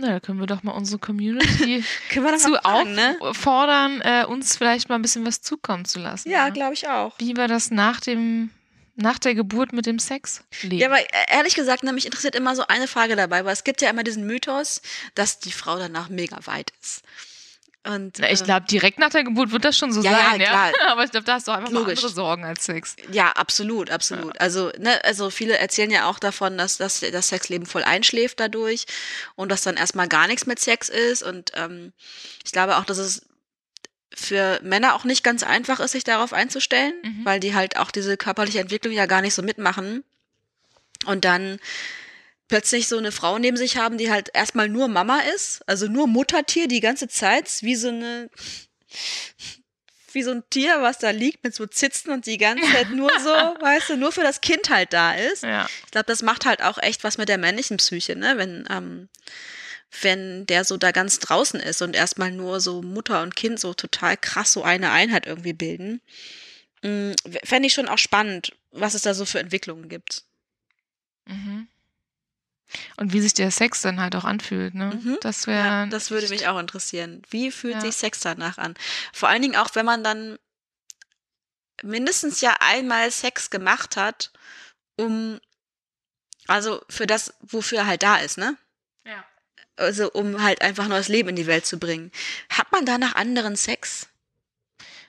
Na, 0.00 0.12
da 0.12 0.20
können 0.20 0.38
wir 0.38 0.46
doch 0.46 0.62
mal 0.62 0.70
unsere 0.70 1.00
Community 1.00 1.84
zu 2.38 2.54
fragen, 2.54 2.94
ne? 2.94 3.16
auffordern, 3.18 4.00
äh, 4.00 4.24
uns 4.26 4.56
vielleicht 4.56 4.88
mal 4.88 4.94
ein 4.94 5.02
bisschen 5.02 5.26
was 5.26 5.42
zukommen 5.42 5.86
zu 5.86 5.98
lassen. 5.98 6.30
Ja, 6.30 6.46
ne? 6.46 6.52
glaube 6.52 6.74
ich 6.74 6.88
auch. 6.88 7.18
Wie 7.18 7.36
war 7.36 7.48
das 7.48 7.72
nach 7.72 7.98
dem, 7.98 8.50
nach 8.94 9.18
der 9.18 9.34
Geburt 9.34 9.72
mit 9.72 9.86
dem 9.86 9.98
Sex? 9.98 10.44
Ja, 10.62 10.86
aber 10.86 11.00
äh, 11.00 11.06
ehrlich 11.30 11.56
gesagt, 11.56 11.82
ne, 11.82 11.92
mich 11.92 12.06
interessiert 12.06 12.36
immer 12.36 12.54
so 12.54 12.64
eine 12.68 12.86
Frage 12.86 13.16
dabei, 13.16 13.44
weil 13.44 13.52
es 13.52 13.64
gibt 13.64 13.82
ja 13.82 13.90
immer 13.90 14.04
diesen 14.04 14.24
Mythos, 14.24 14.82
dass 15.16 15.40
die 15.40 15.50
Frau 15.50 15.76
danach 15.78 16.08
mega 16.10 16.38
weit 16.46 16.72
ist. 16.80 17.02
Und, 17.88 18.18
Na, 18.18 18.30
ich 18.30 18.42
äh, 18.42 18.44
glaube, 18.44 18.66
direkt 18.66 18.98
nach 18.98 19.08
der 19.10 19.24
Geburt 19.24 19.50
wird 19.50 19.64
das 19.64 19.76
schon 19.78 19.92
so 19.92 20.02
Ja, 20.02 20.12
ja, 20.12 20.30
sein, 20.30 20.40
ja. 20.40 20.46
klar. 20.48 20.72
Aber 20.92 21.04
ich 21.04 21.10
glaube, 21.10 21.24
da 21.24 21.34
hast 21.34 21.48
du 21.48 21.52
einfach 21.52 21.70
Logisch. 21.70 21.98
andere 22.00 22.14
Sorgen 22.14 22.44
als 22.44 22.64
Sex. 22.66 22.96
Ja, 23.10 23.32
absolut, 23.32 23.90
absolut. 23.90 24.38
Also, 24.40 24.70
ne, 24.78 25.02
also 25.04 25.30
viele 25.30 25.56
erzählen 25.58 25.90
ja 25.90 26.06
auch 26.08 26.18
davon, 26.18 26.58
dass, 26.58 26.76
dass 26.76 27.00
das 27.00 27.28
Sexleben 27.28 27.66
voll 27.66 27.84
einschläft 27.84 28.40
dadurch 28.40 28.84
und 29.36 29.50
dass 29.50 29.62
dann 29.62 29.76
erstmal 29.76 30.06
gar 30.08 30.26
nichts 30.26 30.44
mit 30.46 30.58
Sex 30.58 30.88
ist. 30.90 31.22
Und 31.22 31.52
ähm, 31.54 31.92
ich 32.44 32.52
glaube 32.52 32.76
auch, 32.76 32.84
dass 32.84 32.98
es 32.98 33.22
für 34.14 34.58
Männer 34.62 34.94
auch 34.94 35.04
nicht 35.04 35.22
ganz 35.24 35.42
einfach 35.42 35.80
ist, 35.80 35.92
sich 35.92 36.04
darauf 36.04 36.32
einzustellen, 36.32 36.92
Mhm. 37.02 37.24
weil 37.24 37.40
die 37.40 37.54
halt 37.54 37.76
auch 37.78 37.90
diese 37.90 38.16
körperliche 38.16 38.60
Entwicklung 38.60 38.92
ja 38.92 39.06
gar 39.06 39.22
nicht 39.22 39.34
so 39.34 39.42
mitmachen. 39.42 40.04
Und 41.06 41.24
dann 41.24 41.58
plötzlich 42.48 42.88
so 42.88 42.98
eine 42.98 43.12
Frau 43.12 43.38
neben 43.38 43.56
sich 43.56 43.76
haben, 43.76 43.98
die 43.98 44.10
halt 44.10 44.30
erstmal 44.34 44.68
nur 44.68 44.88
Mama 44.88 45.20
ist, 45.34 45.60
also 45.66 45.86
nur 45.86 46.06
Muttertier 46.06 46.66
die 46.68 46.80
ganze 46.80 47.08
Zeit, 47.08 47.62
wie 47.62 47.76
so 47.76 47.88
eine 47.88 48.30
wie 50.12 50.22
so 50.22 50.30
ein 50.30 50.42
Tier, 50.50 50.80
was 50.80 50.98
da 50.98 51.10
liegt 51.10 51.44
mit 51.44 51.54
so 51.54 51.66
Zitzen 51.66 52.10
und 52.12 52.26
die 52.26 52.38
ganze 52.38 52.64
Zeit 52.72 52.90
nur 52.90 53.10
so, 53.20 53.30
weißt 53.30 53.90
du, 53.90 53.96
nur 53.96 54.12
für 54.12 54.22
das 54.22 54.40
Kind 54.40 54.70
halt 54.70 54.92
da 54.92 55.14
ist. 55.14 55.42
Ja. 55.42 55.68
Ich 55.84 55.90
glaube, 55.90 56.06
das 56.06 56.22
macht 56.22 56.46
halt 56.46 56.62
auch 56.62 56.78
echt 56.78 57.04
was 57.04 57.18
mit 57.18 57.28
der 57.28 57.38
männlichen 57.38 57.76
Psyche, 57.76 58.16
ne? 58.16 58.34
Wenn, 58.36 58.66
ähm, 58.70 59.08
wenn 60.02 60.46
der 60.46 60.64
so 60.64 60.76
da 60.76 60.92
ganz 60.92 61.18
draußen 61.18 61.60
ist 61.60 61.82
und 61.82 61.96
erstmal 61.96 62.30
nur 62.30 62.60
so 62.60 62.82
Mutter 62.82 63.22
und 63.22 63.36
Kind 63.36 63.58
so 63.60 63.74
total 63.74 64.16
krass 64.16 64.52
so 64.52 64.62
eine 64.62 64.90
Einheit 64.90 65.26
irgendwie 65.26 65.54
bilden. 65.54 66.00
Mm, 66.82 67.12
Fände 67.44 67.66
ich 67.66 67.74
schon 67.74 67.88
auch 67.88 67.98
spannend, 67.98 68.56
was 68.70 68.94
es 68.94 69.02
da 69.02 69.14
so 69.14 69.24
für 69.24 69.40
Entwicklungen 69.40 69.88
gibt. 69.88 70.24
Mhm. 71.26 71.68
Und 72.96 73.12
wie 73.12 73.20
sich 73.20 73.34
der 73.34 73.50
Sex 73.50 73.80
dann 73.82 74.00
halt 74.00 74.14
auch 74.14 74.24
anfühlt, 74.24 74.74
ne? 74.74 75.00
Mhm. 75.02 75.18
Das 75.22 75.46
wäre. 75.46 75.66
Ja, 75.66 75.86
das 75.86 76.10
würde 76.10 76.28
mich 76.28 76.46
auch 76.48 76.58
interessieren. 76.58 77.22
Wie 77.30 77.50
fühlt 77.50 77.74
Ja. 77.74 77.80
sich 77.80 77.96
Sex 77.96 78.20
danach 78.20 78.58
an? 78.58 78.74
Vor 79.12 79.28
allen 79.28 79.42
Dingen 79.42 79.56
auch, 79.56 79.74
wenn 79.74 79.86
man 79.86 80.04
dann 80.04 80.38
mindestens 81.82 82.40
ja 82.40 82.56
einmal 82.60 83.10
Sex 83.10 83.50
gemacht 83.50 83.96
hat, 83.96 84.32
um, 84.96 85.40
also 86.46 86.82
für 86.88 87.06
das, 87.06 87.34
wofür 87.40 87.78
er 87.78 87.86
halt 87.86 88.02
da 88.02 88.16
ist, 88.16 88.36
ne? 88.38 88.56
Ja. 89.04 89.24
Also 89.76 90.10
um 90.12 90.42
halt 90.42 90.60
einfach 90.60 90.88
neues 90.88 91.08
Leben 91.08 91.28
in 91.30 91.36
die 91.36 91.46
Welt 91.46 91.64
zu 91.66 91.78
bringen. 91.78 92.10
Hat 92.50 92.70
man 92.72 92.84
danach 92.84 93.14
anderen 93.14 93.56
Sex? 93.56 94.08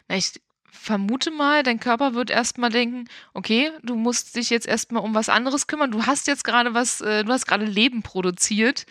Na, 0.07 0.15
ich 0.15 0.39
vermute 0.79 1.31
mal, 1.31 1.63
dein 1.63 1.79
Körper 1.79 2.13
wird 2.13 2.29
erstmal 2.29 2.69
denken, 2.69 3.05
okay, 3.33 3.71
du 3.83 3.95
musst 3.95 4.35
dich 4.35 4.49
jetzt 4.49 4.67
erstmal 4.67 5.03
um 5.03 5.13
was 5.13 5.29
anderes 5.29 5.67
kümmern. 5.67 5.91
Du 5.91 6.05
hast 6.05 6.27
jetzt 6.27 6.43
gerade 6.43 6.73
was, 6.73 7.01
äh, 7.01 7.23
du 7.23 7.31
hast 7.31 7.45
gerade 7.45 7.65
Leben 7.65 8.01
produziert. 8.01 8.85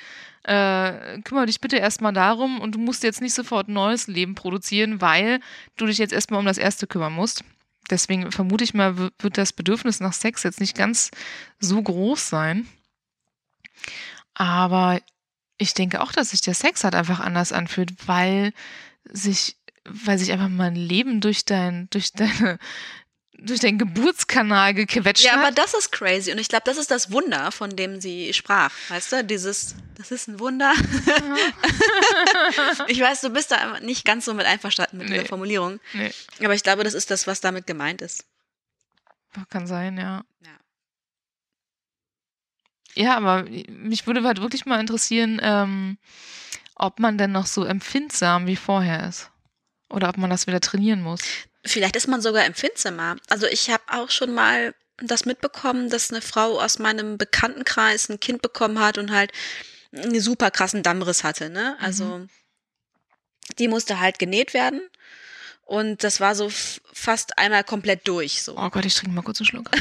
Äh, 0.45 1.21
kümmere 1.23 1.47
dich 1.47 1.61
bitte 1.61 1.77
erstmal 1.77 2.13
darum 2.13 2.61
und 2.61 2.75
du 2.75 2.79
musst 2.79 3.03
jetzt 3.03 3.21
nicht 3.21 3.35
sofort 3.35 3.69
neues 3.69 4.07
Leben 4.07 4.35
produzieren, 4.35 5.01
weil 5.01 5.41
du 5.77 5.87
dich 5.87 5.99
jetzt 5.99 6.13
erstmal 6.13 6.41
um 6.41 6.47
das 6.47 6.59
erste 6.59 6.87
kümmern 6.87 7.13
musst. 7.13 7.43
Deswegen 7.91 8.31
vermute 8.33 8.65
ich 8.65 8.75
mal, 8.75 8.97
wird 8.97 9.39
das 9.39 9.53
Bedürfnis 9.53 10.01
nach 10.01 10.13
Sex 10.13 10.43
jetzt 10.43 10.61
nicht 10.61 10.77
ganz 10.77 11.11
so 11.59 11.83
groß 11.83 12.29
sein. 12.29 12.69
Aber 14.35 15.01
ich 15.57 15.75
denke 15.75 16.01
auch, 16.01 16.13
dass 16.13 16.31
sich 16.31 16.41
der 16.41 16.55
Sex 16.55 16.85
halt 16.85 16.95
einfach 16.95 17.21
anders 17.21 17.53
anfühlt, 17.53 18.07
weil 18.07 18.53
sich, 19.05 19.57
weil 19.85 20.19
sich 20.19 20.33
einfach 20.33 20.49
mal 20.49 20.69
ein 20.69 20.75
Leben 20.77 21.21
durch 21.21 21.45
dein, 21.45 21.89
durch 21.91 22.13
deine, 22.13 22.59
durch 23.41 23.61
deinen 23.61 23.79
Geburtskanal 23.79 24.75
gequetscht 24.75 25.25
Ja, 25.25 25.35
aber 25.35 25.45
hat. 25.49 25.59
das 25.59 25.75
ist 25.75 25.93
crazy. 25.93 26.33
Und 26.33 26.39
ich 26.39 26.49
glaube, 26.49 26.65
das 26.67 26.77
ist 26.77 26.91
das 26.91 27.13
Wunder, 27.13 27.53
von 27.53 27.71
dem 27.77 28.01
sie 28.01 28.33
sprach. 28.35 28.73
Weißt 28.89 29.13
du, 29.13 29.25
dieses, 29.25 29.77
das 29.97 30.11
ist 30.11 30.27
ein 30.29 30.41
Wunder. 30.41 30.73
ich 32.89 33.01
weiß, 33.01 33.21
du 33.21 33.31
bist 33.31 33.51
da 33.51 33.81
nicht 33.81 34.05
ganz 34.05 34.25
so 34.25 34.35
mit 34.35 34.47
einverstanden 34.47 34.99
mit 34.99 35.09
Nee. 35.09 35.15
dieser 35.19 35.27
Formulierung. 35.27 35.81
Nee, 35.93 36.11
Aber 36.43 36.55
ich 36.55 36.63
glaube, 36.63 36.85
das 36.85 36.95
ist 36.95 37.11
das, 37.11 37.27
was 37.27 37.41
damit 37.41 37.67
gemeint 37.67 38.03
ist. 38.03 38.25
kann 39.51 39.67
sein, 39.67 39.97
ja. 39.99 40.25
Ja. 40.45 40.51
Ja, 42.95 43.17
aber 43.17 43.45
mich 43.69 44.07
würde 44.07 44.23
halt 44.25 44.41
wirklich 44.41 44.67
mal 44.67 44.81
interessieren, 44.81 45.39
ähm, 45.43 45.99
ob 46.75 46.99
man 46.99 47.19
denn 47.19 47.33
noch 47.33 47.47
so 47.47 47.65
empfindsam 47.65 48.47
wie 48.47 48.57
vorher 48.57 49.09
ist. 49.09 49.31
Oder 49.91 50.09
ob 50.09 50.19
man 50.19 50.31
das 50.31 50.47
wieder 50.47 50.61
trainieren 50.61 51.03
muss. 51.03 51.21
Vielleicht 51.65 51.97
ist 51.97 52.09
man 52.09 52.21
sogar 52.21 52.45
empfindsamer. 52.45 53.17
Also 53.29 53.47
ich 53.47 53.71
habe 53.71 53.83
auch 53.89 54.11
schon 54.11 54.35
mal 54.35 54.75
das 54.99 55.25
mitbekommen, 55.25 55.91
dass 55.91 56.11
eine 56.11 56.21
Frau 56.21 56.61
aus 56.61 56.79
meinem 56.79 57.19
Bekanntenkreis 57.19 58.09
ein 58.09 58.21
Kind 58.21 58.43
bekommen 58.43 58.81
hat 58.81 58.99
und 58.99 59.13
halt 59.13 59.33
einen 59.93 60.21
super 60.21 60.51
krassen 60.51 60.83
Dammriss 60.83 61.25
hatte, 61.25 61.51
ne? 61.51 61.77
Also 61.81 62.27
die 63.59 63.69
musste 63.69 64.01
halt 64.01 64.19
genäht 64.19 64.55
werden 64.55 64.83
und 65.69 66.03
das 66.03 66.19
war 66.19 66.35
so 66.35 66.51
fast 66.51 67.39
einmal 67.39 67.63
komplett 67.63 68.09
durch 68.09 68.43
so. 68.43 68.57
Oh 68.57 68.71
Gott, 68.71 68.87
ich 68.87 68.95
trinke 68.95 69.15
mal 69.15 69.23
kurz 69.23 69.41
einen 69.41 69.47
Schluck. 69.47 69.71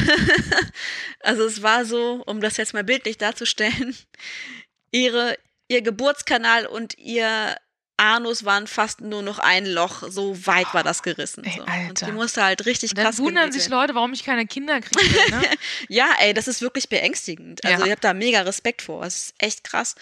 Also 1.22 1.46
es 1.46 1.62
war 1.62 1.84
so, 1.84 2.24
um 2.26 2.40
das 2.42 2.58
jetzt 2.58 2.74
mal 2.74 2.84
bildlich 2.84 3.18
darzustellen, 3.18 3.98
ihre, 4.92 5.38
ihr 5.68 5.82
Geburtskanal 5.82 6.66
und 6.66 6.98
ihr 6.98 7.58
Anus 7.98 8.46
waren 8.46 8.68
fast 8.68 9.02
nur 9.02 9.24
noch 9.24 9.40
ein 9.40 9.66
Loch, 9.66 10.04
so 10.08 10.46
weit 10.46 10.72
war 10.74 10.84
das 10.84 11.02
gerissen. 11.02 11.44
Ey, 11.44 11.54
so. 11.58 11.64
Und 11.90 12.06
die 12.06 12.12
musste 12.12 12.44
halt 12.44 12.66
richtig 12.68 12.92
Und 12.92 12.98
dann 13.00 13.06
krass 13.08 13.18
wundern 13.18 13.52
sich. 13.52 13.68
Leute, 13.70 13.96
warum 13.96 14.14
ich 14.14 14.24
keine 14.24 14.46
Kinder 14.46 14.80
kriege. 14.82 15.32
Ne? 15.32 15.42
Ja, 15.90 16.08
ey, 16.20 16.34
das 16.34 16.48
ist 16.48 16.62
wirklich 16.62 16.90
beängstigend. 16.90 17.64
Also 17.66 17.80
Ja. 17.80 17.86
ich 17.86 17.92
habe 17.92 18.02
da 18.02 18.14
mega 18.14 18.42
Respekt 18.42 18.84
vor. 18.84 19.04
Es 19.04 19.18
ist 19.18 19.34
echt 19.40 19.64
krass. 19.64 19.96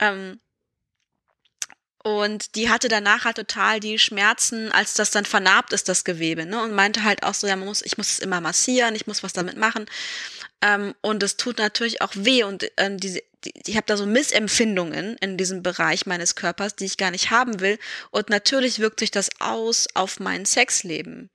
Ähm, 0.00 0.40
und 2.02 2.54
die 2.54 2.68
hatte 2.68 2.88
danach 2.88 3.24
halt 3.24 3.36
total 3.36 3.80
die 3.80 3.98
Schmerzen, 3.98 4.70
als 4.72 4.92
das 4.92 5.10
dann 5.10 5.24
vernarbt 5.24 5.72
ist, 5.72 5.88
das 5.88 6.04
Gewebe, 6.04 6.44
ne? 6.44 6.62
Und 6.62 6.74
meinte 6.74 7.02
halt 7.02 7.22
auch 7.22 7.32
so, 7.32 7.46
ja, 7.46 7.56
man 7.56 7.66
muss, 7.66 7.80
ich 7.80 7.96
muss 7.96 8.10
es 8.10 8.18
immer 8.18 8.42
massieren, 8.42 8.94
ich 8.94 9.06
muss 9.06 9.22
was 9.22 9.32
damit 9.32 9.56
machen. 9.56 9.86
Ähm, 10.60 10.94
und 11.00 11.22
es 11.22 11.38
tut 11.38 11.56
natürlich 11.58 12.02
auch 12.02 12.12
weh 12.14 12.44
und 12.44 12.70
ähm, 12.76 12.98
diese, 12.98 13.20
die, 13.20 13.22
ich 13.66 13.76
habe 13.76 13.86
da 13.86 13.96
so 13.96 14.06
Missempfindungen 14.06 15.16
in 15.20 15.36
diesem 15.36 15.62
Bereich 15.62 16.06
meines 16.06 16.34
Körpers, 16.34 16.76
die 16.76 16.84
ich 16.84 16.96
gar 16.96 17.10
nicht 17.10 17.30
haben 17.30 17.60
will. 17.60 17.78
Und 18.10 18.30
natürlich 18.30 18.78
wirkt 18.78 19.00
sich 19.00 19.10
das 19.10 19.30
aus 19.40 19.88
auf 19.94 20.20
mein 20.20 20.44
Sexleben. 20.44 21.30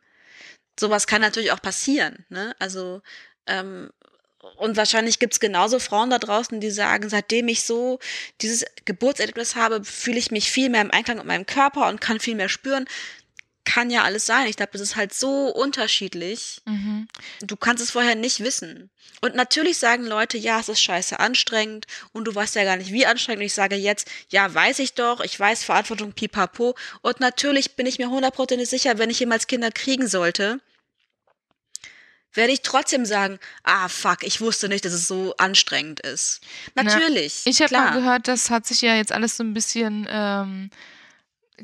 Sowas 0.80 1.07
kann 1.07 1.22
natürlich 1.22 1.51
auch 1.51 1.62
passieren, 1.62 2.26
ne? 2.30 2.55
Also 2.60 3.01
ähm, 3.47 3.89
und 4.55 4.78
wahrscheinlich 4.78 5.20
gibt's 5.20 5.39
genauso 5.39 5.80
Frauen 5.80 6.10
da 6.10 6.18
draußen, 6.18 6.62
die 6.62 6.72
sagen, 6.72 7.10
seitdem 7.10 7.49
ich 7.49 7.64
so 7.64 7.99
dieses 8.41 8.66
Geburtserlebnis 8.86 9.55
habe, 9.55 9.84
fühle 9.84 10.18
ich 10.18 10.32
mich 10.32 10.49
viel 10.49 10.70
mehr 10.70 10.82
im 10.82 10.91
Einklang 10.91 11.18
mit 11.18 11.26
meinem 11.26 11.45
Körper 11.45 11.89
und 11.89 11.99
kann 11.99 12.20
viel 12.20 12.36
mehr 12.36 12.49
spüren. 12.49 12.86
Kann 13.70 13.91
ja 13.91 14.03
alles 14.03 14.26
sein. 14.26 14.47
Ich 14.47 14.55
glaube, 14.55 14.72
das 14.72 14.82
ist 14.82 14.95
halt 14.95 15.13
so 15.13 15.49
unterschiedlich. 15.49 16.61
Mhm. 16.65 17.07
Du 17.41 17.55
kannst 17.55 17.84
es 17.84 17.91
vorher 17.91 18.15
nicht 18.15 18.39
wissen. 18.39 18.89
Und 19.22 19.36
natürlich 19.36 19.78
sagen 19.78 20.05
Leute, 20.05 20.39
ja, 20.39 20.59
es 20.59 20.70
ist 20.70 20.82
scheiße 20.82 21.20
anstrengend 21.20 21.86
und 22.11 22.26
du 22.26 22.34
weißt 22.34 22.55
ja 22.55 22.63
gar 22.63 22.78
nicht, 22.78 22.91
wie 22.91 23.05
anstrengend. 23.05 23.41
Und 23.41 23.45
ich 23.45 23.53
sage 23.53 23.76
jetzt, 23.76 24.09
ja, 24.30 24.51
weiß 24.51 24.80
ich 24.80 24.93
doch, 24.93 25.20
ich 25.20 25.39
weiß 25.39 25.63
Verantwortung, 25.63 26.13
pipapo. 26.13 26.76
Und 27.01 27.20
natürlich 27.20 27.76
bin 27.76 27.86
ich 27.86 27.99
mir 27.99 28.09
hundertprozentig 28.09 28.67
sicher, 28.67 28.97
wenn 28.97 29.11
ich 29.11 29.20
jemals 29.20 29.45
Kinder 29.45 29.70
kriegen 29.72 30.07
sollte, 30.07 30.59
werde 32.34 32.53
ich 32.53 32.61
trotzdem 32.61 33.05
sagen, 33.05 33.39
ah, 33.63 33.88
fuck, 33.88 34.24
ich 34.24 34.41
wusste 34.41 34.67
nicht, 34.67 34.84
dass 34.86 34.93
es 34.93 35.07
so 35.07 35.36
anstrengend 35.38 35.99
ist. 35.99 36.41
Natürlich. 36.74 37.41
Ich 37.45 37.61
habe 37.61 37.76
mal 37.76 37.91
gehört, 37.91 38.28
das 38.28 38.49
hat 38.49 38.65
sich 38.65 38.82
ja 38.82 38.95
jetzt 38.95 39.11
alles 39.11 39.38
so 39.38 39.43
ein 39.43 39.53
bisschen 39.53 40.07
ähm, 40.09 40.70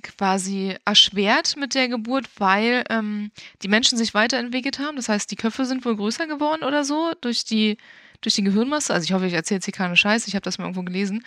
quasi 0.01 0.75
erschwert 0.85 1.55
mit 1.57 1.75
der 1.75 1.87
Geburt, 1.87 2.27
weil 2.37 2.83
ähm, 2.89 3.31
die 3.61 3.67
Menschen 3.67 3.97
sich 3.97 4.13
weiterentwickelt 4.13 4.79
haben. 4.79 4.95
Das 4.95 5.09
heißt, 5.09 5.29
die 5.31 5.35
Köpfe 5.35 5.65
sind 5.65 5.85
wohl 5.85 5.95
größer 5.95 6.27
geworden 6.27 6.63
oder 6.63 6.83
so 6.83 7.13
durch 7.21 7.43
die, 7.45 7.77
durch 8.21 8.35
die 8.35 8.43
Gehirnmasse. 8.43 8.93
Also 8.93 9.05
ich 9.05 9.13
hoffe, 9.13 9.27
ich 9.27 9.33
erzähle 9.33 9.57
jetzt 9.57 9.65
hier 9.65 9.73
keine 9.73 9.97
Scheiße, 9.97 10.27
ich 10.27 10.35
habe 10.35 10.43
das 10.43 10.57
mal 10.57 10.65
irgendwo 10.65 10.83
gelesen. 10.83 11.23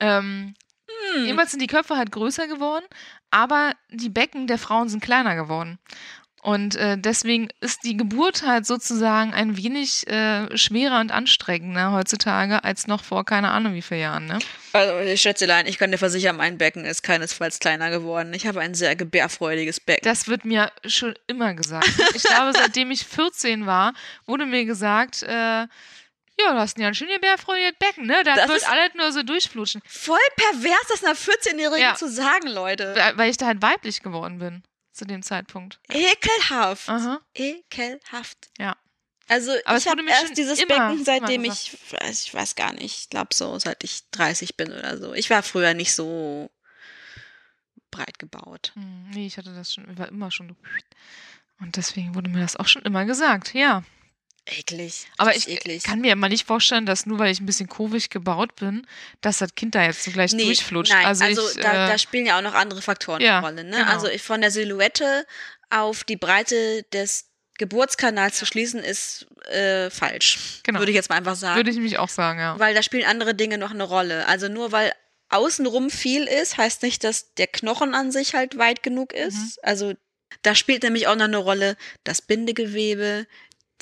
Ähm, 0.00 0.54
Hm. 0.88 1.24
Jedenfalls 1.24 1.50
sind 1.50 1.60
die 1.60 1.66
Köpfe 1.66 1.96
halt 1.96 2.12
größer 2.12 2.46
geworden, 2.48 2.84
aber 3.30 3.72
die 3.90 4.08
Becken 4.08 4.46
der 4.46 4.58
Frauen 4.58 4.88
sind 4.88 5.02
kleiner 5.02 5.36
geworden. 5.36 5.78
Und 6.42 6.76
äh, 6.76 6.96
deswegen 6.96 7.48
ist 7.60 7.82
die 7.84 7.96
Geburt 7.96 8.46
halt 8.46 8.64
sozusagen 8.64 9.34
ein 9.34 9.56
wenig 9.56 10.06
äh, 10.06 10.56
schwerer 10.56 11.00
und 11.00 11.10
anstrengender 11.10 11.92
heutzutage 11.92 12.62
als 12.62 12.86
noch 12.86 13.02
vor 13.02 13.24
keine 13.24 13.50
Ahnung 13.50 13.74
wie 13.74 13.82
vielen 13.82 14.00
Jahren. 14.00 14.26
Ne? 14.26 14.38
Also, 14.72 15.16
Schätzelein, 15.16 15.66
ich 15.66 15.78
kann 15.78 15.90
dir 15.90 15.98
versichern, 15.98 16.36
mein 16.36 16.56
Becken 16.56 16.84
ist 16.84 17.02
keinesfalls 17.02 17.58
kleiner 17.58 17.90
geworden. 17.90 18.32
Ich 18.34 18.46
habe 18.46 18.60
ein 18.60 18.74
sehr 18.74 18.94
gebärfreudiges 18.94 19.80
Becken. 19.80 20.04
Das 20.04 20.28
wird 20.28 20.44
mir 20.44 20.70
schon 20.86 21.14
immer 21.26 21.54
gesagt. 21.54 21.88
Ich 22.14 22.22
glaube, 22.22 22.52
seitdem 22.52 22.90
ich 22.92 23.04
14 23.04 23.66
war, 23.66 23.92
wurde 24.26 24.46
mir 24.46 24.64
gesagt, 24.64 25.22
äh, 25.24 25.66
ja, 26.40 26.52
du 26.52 26.54
hast 26.58 26.78
ein 26.78 26.82
ganz 26.82 26.96
schön 26.96 27.08
gebärfreudiges 27.08 27.72
Becken, 27.80 28.06
ne? 28.06 28.22
Das, 28.24 28.36
Das 28.36 28.48
wird 28.48 28.70
alles 28.70 28.94
nur 28.94 29.10
so 29.10 29.24
durchflutschen. 29.24 29.82
Voll 29.86 30.18
pervers, 30.36 30.86
das 30.88 31.02
einer 31.04 31.16
14-Jährigen 31.16 31.80
Ja. 31.82 31.94
zu 31.96 32.08
sagen, 32.08 32.46
Leute. 32.46 32.94
Weil 33.16 33.28
ich 33.30 33.36
da 33.38 33.46
halt 33.46 33.60
weiblich 33.60 34.02
geworden 34.02 34.38
bin 34.38 34.62
zu 34.98 35.04
dem 35.06 35.22
Zeitpunkt. 35.22 35.80
Ekelhaft. 35.88 36.88
Aha. 36.88 37.20
Ekelhaft. 37.34 38.50
Ja. 38.58 38.76
Also 39.28 39.52
Aber 39.64 39.76
ich 39.78 39.86
habe 39.86 39.98
wurde 39.98 40.04
mir 40.04 40.14
schon 40.16 40.24
erst 40.26 40.38
dieses 40.38 40.58
immer- 40.58 40.88
Becken, 40.90 41.04
seitdem 41.04 41.44
ich, 41.44 41.76
weiß- 41.90 42.24
ich 42.26 42.34
weiß 42.34 42.54
gar 42.56 42.72
nicht, 42.72 42.84
ich 43.02 43.10
glaube 43.10 43.34
so, 43.34 43.58
seit 43.58 43.84
ich 43.84 44.08
30 44.10 44.56
bin 44.56 44.72
oder 44.72 44.96
so. 44.98 45.12
Ich 45.14 45.28
war 45.30 45.42
früher 45.42 45.74
nicht 45.74 45.94
so 45.94 46.50
breit 47.90 48.18
gebaut. 48.18 48.72
Hm, 48.74 49.10
nee, 49.10 49.26
ich 49.26 49.36
hatte 49.38 49.54
das 49.54 49.74
schon, 49.74 49.98
war 49.98 50.08
immer 50.08 50.30
schon. 50.30 50.56
Und 51.60 51.76
deswegen 51.76 52.14
wurde 52.14 52.30
mir 52.30 52.40
das 52.40 52.56
auch 52.56 52.68
schon 52.68 52.82
immer 52.82 53.04
gesagt, 53.04 53.52
ja. 53.54 53.82
Eklig. 54.46 55.06
Aber 55.18 55.36
ich 55.36 55.48
eklig. 55.48 55.82
kann 55.82 56.00
mir 56.00 56.12
immer 56.12 56.28
nicht 56.28 56.46
vorstellen, 56.46 56.86
dass 56.86 57.04
nur 57.04 57.18
weil 57.18 57.30
ich 57.30 57.40
ein 57.40 57.46
bisschen 57.46 57.68
kurvig 57.68 58.08
gebaut 58.08 58.56
bin, 58.56 58.86
dass 59.20 59.38
das 59.38 59.54
Kind 59.54 59.74
da 59.74 59.84
jetzt 59.84 60.04
so 60.04 60.10
gleich 60.10 60.32
Nee, 60.32 60.44
durchflutscht. 60.44 60.92
Nein, 60.92 61.06
also, 61.06 61.24
also, 61.24 61.48
ich, 61.48 61.56
da, 61.56 61.86
äh, 61.86 61.88
da 61.90 61.98
spielen 61.98 62.26
ja 62.26 62.38
auch 62.38 62.42
noch 62.42 62.54
andere 62.54 62.80
Faktoren 62.80 63.20
ja, 63.20 63.38
eine 63.38 63.46
Rolle. 63.46 63.64
Ne? 63.64 63.76
genau. 63.76 63.90
Also 63.90 64.08
von 64.18 64.40
der 64.40 64.50
Silhouette 64.50 65.26
auf 65.70 66.04
die 66.04 66.16
Breite 66.16 66.84
des 66.92 67.26
Geburtskanals 67.58 68.38
zu 68.38 68.46
schließen, 68.46 68.80
ist 68.80 69.26
äh, 69.50 69.90
falsch. 69.90 70.38
Genau. 70.62 70.78
Würde 70.78 70.92
ich 70.92 70.96
jetzt 70.96 71.10
mal 71.10 71.16
einfach 71.16 71.34
sagen. 71.34 71.56
würde 71.56 71.70
ich 71.70 71.76
nämlich 71.76 71.98
auch 71.98 72.08
sagen, 72.08 72.38
ja. 72.38 72.58
weil 72.58 72.74
da 72.74 72.82
spielen 72.82 73.04
andere 73.04 73.34
Dinge 73.34 73.58
noch 73.58 73.72
eine 73.72 73.82
Rolle. 73.82 74.26
Also 74.26 74.48
nur 74.48 74.72
weil 74.72 74.92
außenrum 75.28 75.90
viel 75.90 76.24
ist, 76.24 76.56
heißt 76.56 76.82
nicht, 76.82 77.04
dass 77.04 77.34
der 77.34 77.48
Knochen 77.48 77.94
an 77.94 78.12
sich 78.12 78.34
halt 78.34 78.56
weit 78.58 78.82
genug 78.82 79.12
ist. 79.12 79.36
Mhm. 79.36 79.52
Also 79.62 79.94
da 80.42 80.54
spielt 80.54 80.84
nämlich 80.84 81.08
auch 81.08 81.16
noch 81.16 81.24
eine 81.24 81.36
Rolle 81.36 81.76
das 82.04 82.22
Bindegewebe, 82.22 83.26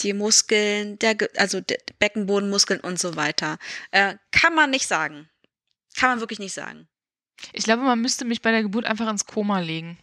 die 0.01 0.12
Muskeln, 0.12 0.99
der, 0.99 1.16
also 1.36 1.61
der 1.61 1.78
Beckenbodenmuskeln 1.99 2.80
und 2.80 2.99
so 2.99 3.16
weiter. 3.16 3.59
Äh, 3.90 4.16
kann 4.32 4.55
man 4.55 4.70
nicht 4.70 4.86
sagen. 4.86 5.28
Kann 5.97 6.11
man 6.11 6.20
wirklich 6.20 6.38
nicht 6.38 6.53
sagen. 6.55 6.88
Ich 7.53 7.64
glaube, 7.64 7.82
man 7.82 8.01
müsste 8.01 8.24
mich 8.24 8.42
bei 8.42 8.51
der 8.51 8.62
Geburt 8.62 8.84
einfach 8.86 9.09
ins 9.09 9.26
Koma 9.26 9.61
legen. 9.61 9.99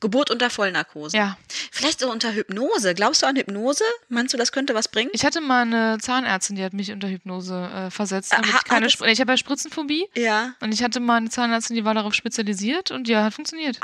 Geburt 0.00 0.30
unter 0.30 0.48
Vollnarkose. 0.48 1.16
Ja. 1.16 1.36
Vielleicht 1.72 1.98
so 1.98 2.10
unter 2.12 2.32
Hypnose. 2.32 2.94
Glaubst 2.94 3.22
du 3.22 3.26
an 3.26 3.34
Hypnose? 3.34 3.82
Meinst 4.08 4.32
du, 4.32 4.38
das 4.38 4.52
könnte 4.52 4.72
was 4.74 4.86
bringen? 4.88 5.10
Ich 5.12 5.24
hatte 5.24 5.40
mal 5.40 5.62
eine 5.62 5.98
Zahnärztin, 5.98 6.54
die 6.54 6.62
hat 6.62 6.72
mich 6.72 6.92
unter 6.92 7.08
Hypnose 7.08 7.68
äh, 7.74 7.90
versetzt. 7.90 8.32
Damit 8.32 8.52
Ha- 8.52 8.58
ich 8.58 8.64
keine 8.64 8.86
ich 8.86 9.20
habe 9.20 9.32
ja 9.32 9.36
Spritzenphobie 9.36 10.06
Ja. 10.14 10.54
und 10.60 10.72
ich 10.72 10.84
hatte 10.84 11.00
mal 11.00 11.16
eine 11.16 11.30
Zahnärztin, 11.30 11.74
die 11.74 11.84
war 11.84 11.94
darauf 11.94 12.14
spezialisiert 12.14 12.92
und 12.92 13.08
ja, 13.08 13.24
hat 13.24 13.34
funktioniert. 13.34 13.80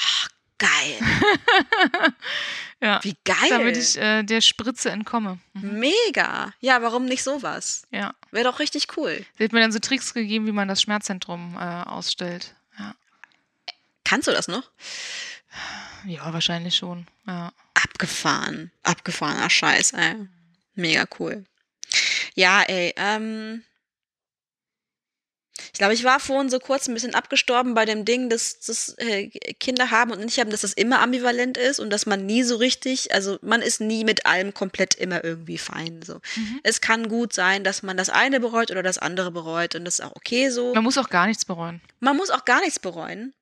Geil. 0.58 0.98
Ja. 2.84 3.00
Wie 3.02 3.16
geil. 3.24 3.48
Damit 3.48 3.78
ich 3.78 3.96
äh, 3.96 4.22
der 4.24 4.42
Spritze 4.42 4.90
entkomme. 4.90 5.38
Mhm. 5.54 5.78
Mega. 5.78 6.52
Ja, 6.60 6.82
warum 6.82 7.06
nicht 7.06 7.22
sowas? 7.22 7.86
Ja. 7.90 8.14
Wäre 8.30 8.44
doch 8.44 8.58
richtig 8.58 8.98
cool. 8.98 9.24
Sie 9.38 9.44
hat 9.44 9.52
mir 9.52 9.60
dann 9.60 9.72
so 9.72 9.78
Tricks 9.78 10.12
gegeben, 10.12 10.46
wie 10.46 10.52
man 10.52 10.68
das 10.68 10.82
Schmerzzentrum 10.82 11.56
äh, 11.58 11.88
ausstellt. 11.88 12.54
Ja. 12.78 12.94
Kannst 14.04 14.28
du 14.28 14.32
das 14.32 14.48
noch? 14.48 14.70
ja, 16.04 16.30
wahrscheinlich 16.30 16.76
schon. 16.76 17.06
Ja. 17.26 17.52
Abgefahren. 17.72 18.70
Abgefahrener 18.82 19.48
Scheiß, 19.48 19.92
ey. 19.92 20.16
Mega 20.74 21.06
cool. 21.18 21.46
Ja, 22.34 22.62
ey, 22.62 22.92
ähm. 22.96 23.62
Ich 25.74 25.78
glaube, 25.78 25.92
ich 25.92 26.04
war 26.04 26.20
vorhin 26.20 26.50
so 26.50 26.60
kurz 26.60 26.86
ein 26.86 26.94
bisschen 26.94 27.16
abgestorben 27.16 27.74
bei 27.74 27.84
dem 27.84 28.04
Ding, 28.04 28.30
dass, 28.30 28.60
dass 28.60 28.94
äh, 28.96 29.28
Kinder 29.58 29.90
haben 29.90 30.12
und 30.12 30.20
nicht 30.20 30.38
haben, 30.38 30.50
dass 30.50 30.60
das 30.60 30.72
immer 30.72 31.00
ambivalent 31.00 31.58
ist 31.58 31.80
und 31.80 31.90
dass 31.90 32.06
man 32.06 32.24
nie 32.24 32.44
so 32.44 32.54
richtig, 32.54 33.12
also 33.12 33.40
man 33.42 33.60
ist 33.60 33.80
nie 33.80 34.04
mit 34.04 34.24
allem 34.24 34.54
komplett 34.54 34.94
immer 34.94 35.24
irgendwie 35.24 35.58
fein. 35.58 36.00
So. 36.02 36.20
Mhm. 36.36 36.60
Es 36.62 36.80
kann 36.80 37.08
gut 37.08 37.32
sein, 37.32 37.64
dass 37.64 37.82
man 37.82 37.96
das 37.96 38.08
eine 38.08 38.38
bereut 38.38 38.70
oder 38.70 38.84
das 38.84 38.98
andere 38.98 39.32
bereut 39.32 39.74
und 39.74 39.84
das 39.84 39.98
ist 39.98 40.04
auch 40.04 40.14
okay 40.14 40.48
so. 40.48 40.72
Man 40.74 40.84
muss 40.84 40.96
auch 40.96 41.08
gar 41.08 41.26
nichts 41.26 41.44
bereuen. 41.44 41.80
Man 41.98 42.16
muss 42.16 42.30
auch 42.30 42.44
gar 42.44 42.60
nichts 42.60 42.78
bereuen. 42.78 43.34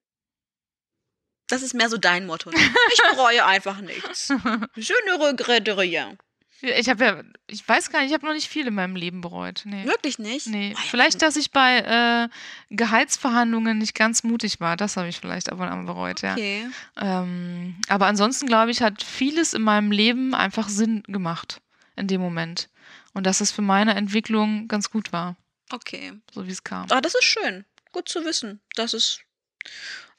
Das 1.49 1.61
ist 1.61 1.75
mehr 1.75 1.91
so 1.91 1.99
dein 1.99 2.25
Motto. 2.25 2.49
Ne? 2.49 2.57
Ich 2.95 3.03
bereue 3.11 3.45
einfach 3.45 3.83
nichts. 3.83 4.29
Je 4.75 4.95
ne 5.05 5.21
regrette 5.23 5.77
rien. 5.77 6.17
Ich 6.63 6.89
habe 6.89 7.05
ja, 7.05 7.23
ich 7.49 7.69
weiß 7.69 7.91
gar 7.91 8.01
nicht, 8.01 8.09
ich 8.11 8.15
habe 8.15 8.25
noch 8.25 8.35
nicht 8.35 8.49
viel 8.49 8.67
in 8.69 8.75
meinem 8.75 8.95
Leben 8.95 9.21
bereut. 9.21 9.63
Nee. 9.65 9.85
Wirklich 9.85 10.19
nicht? 10.19 10.47
Nee, 10.47 10.71
ja, 10.71 10.79
vielleicht, 10.91 11.21
dass 11.21 11.35
ich 11.37 11.51
bei 11.51 11.79
äh, 11.79 12.29
Gehaltsverhandlungen 12.75 13.79
nicht 13.79 13.95
ganz 13.95 14.23
mutig 14.23 14.61
war. 14.61 14.77
Das 14.77 14.97
habe 14.97 15.09
ich 15.09 15.19
vielleicht 15.19 15.51
ab 15.51 15.59
und 15.61 15.69
an 15.69 15.87
bereut, 15.87 16.23
ja. 16.23 16.33
Okay. 16.35 16.67
Ähm, 16.97 17.77
aber 17.89 18.07
ansonsten, 18.07 18.47
glaube 18.47 18.71
ich, 18.71 18.81
hat 18.81 19.03
vieles 19.03 19.55
in 19.55 19.63
meinem 19.63 19.91
Leben 19.91 20.35
einfach 20.35 20.69
Sinn 20.69 21.03
gemacht 21.09 21.61
in 21.97 22.07
dem 22.07 22.21
Moment. 22.21 22.69
Und 23.13 23.27
dass 23.27 23.41
es 23.41 23.51
für 23.51 23.63
meine 23.63 23.95
Entwicklung 23.95 24.69
ganz 24.69 24.91
gut 24.91 25.13
war, 25.13 25.37
Okay. 25.73 26.13
so 26.33 26.47
wie 26.47 26.51
es 26.53 26.65
kam. 26.65 26.87
Ah, 26.91 27.01
das 27.01 27.15
ist 27.15 27.25
schön. 27.25 27.65
Gut 27.93 28.09
zu 28.09 28.25
wissen. 28.25 28.61
Das 28.75 28.95
ist 28.95 29.21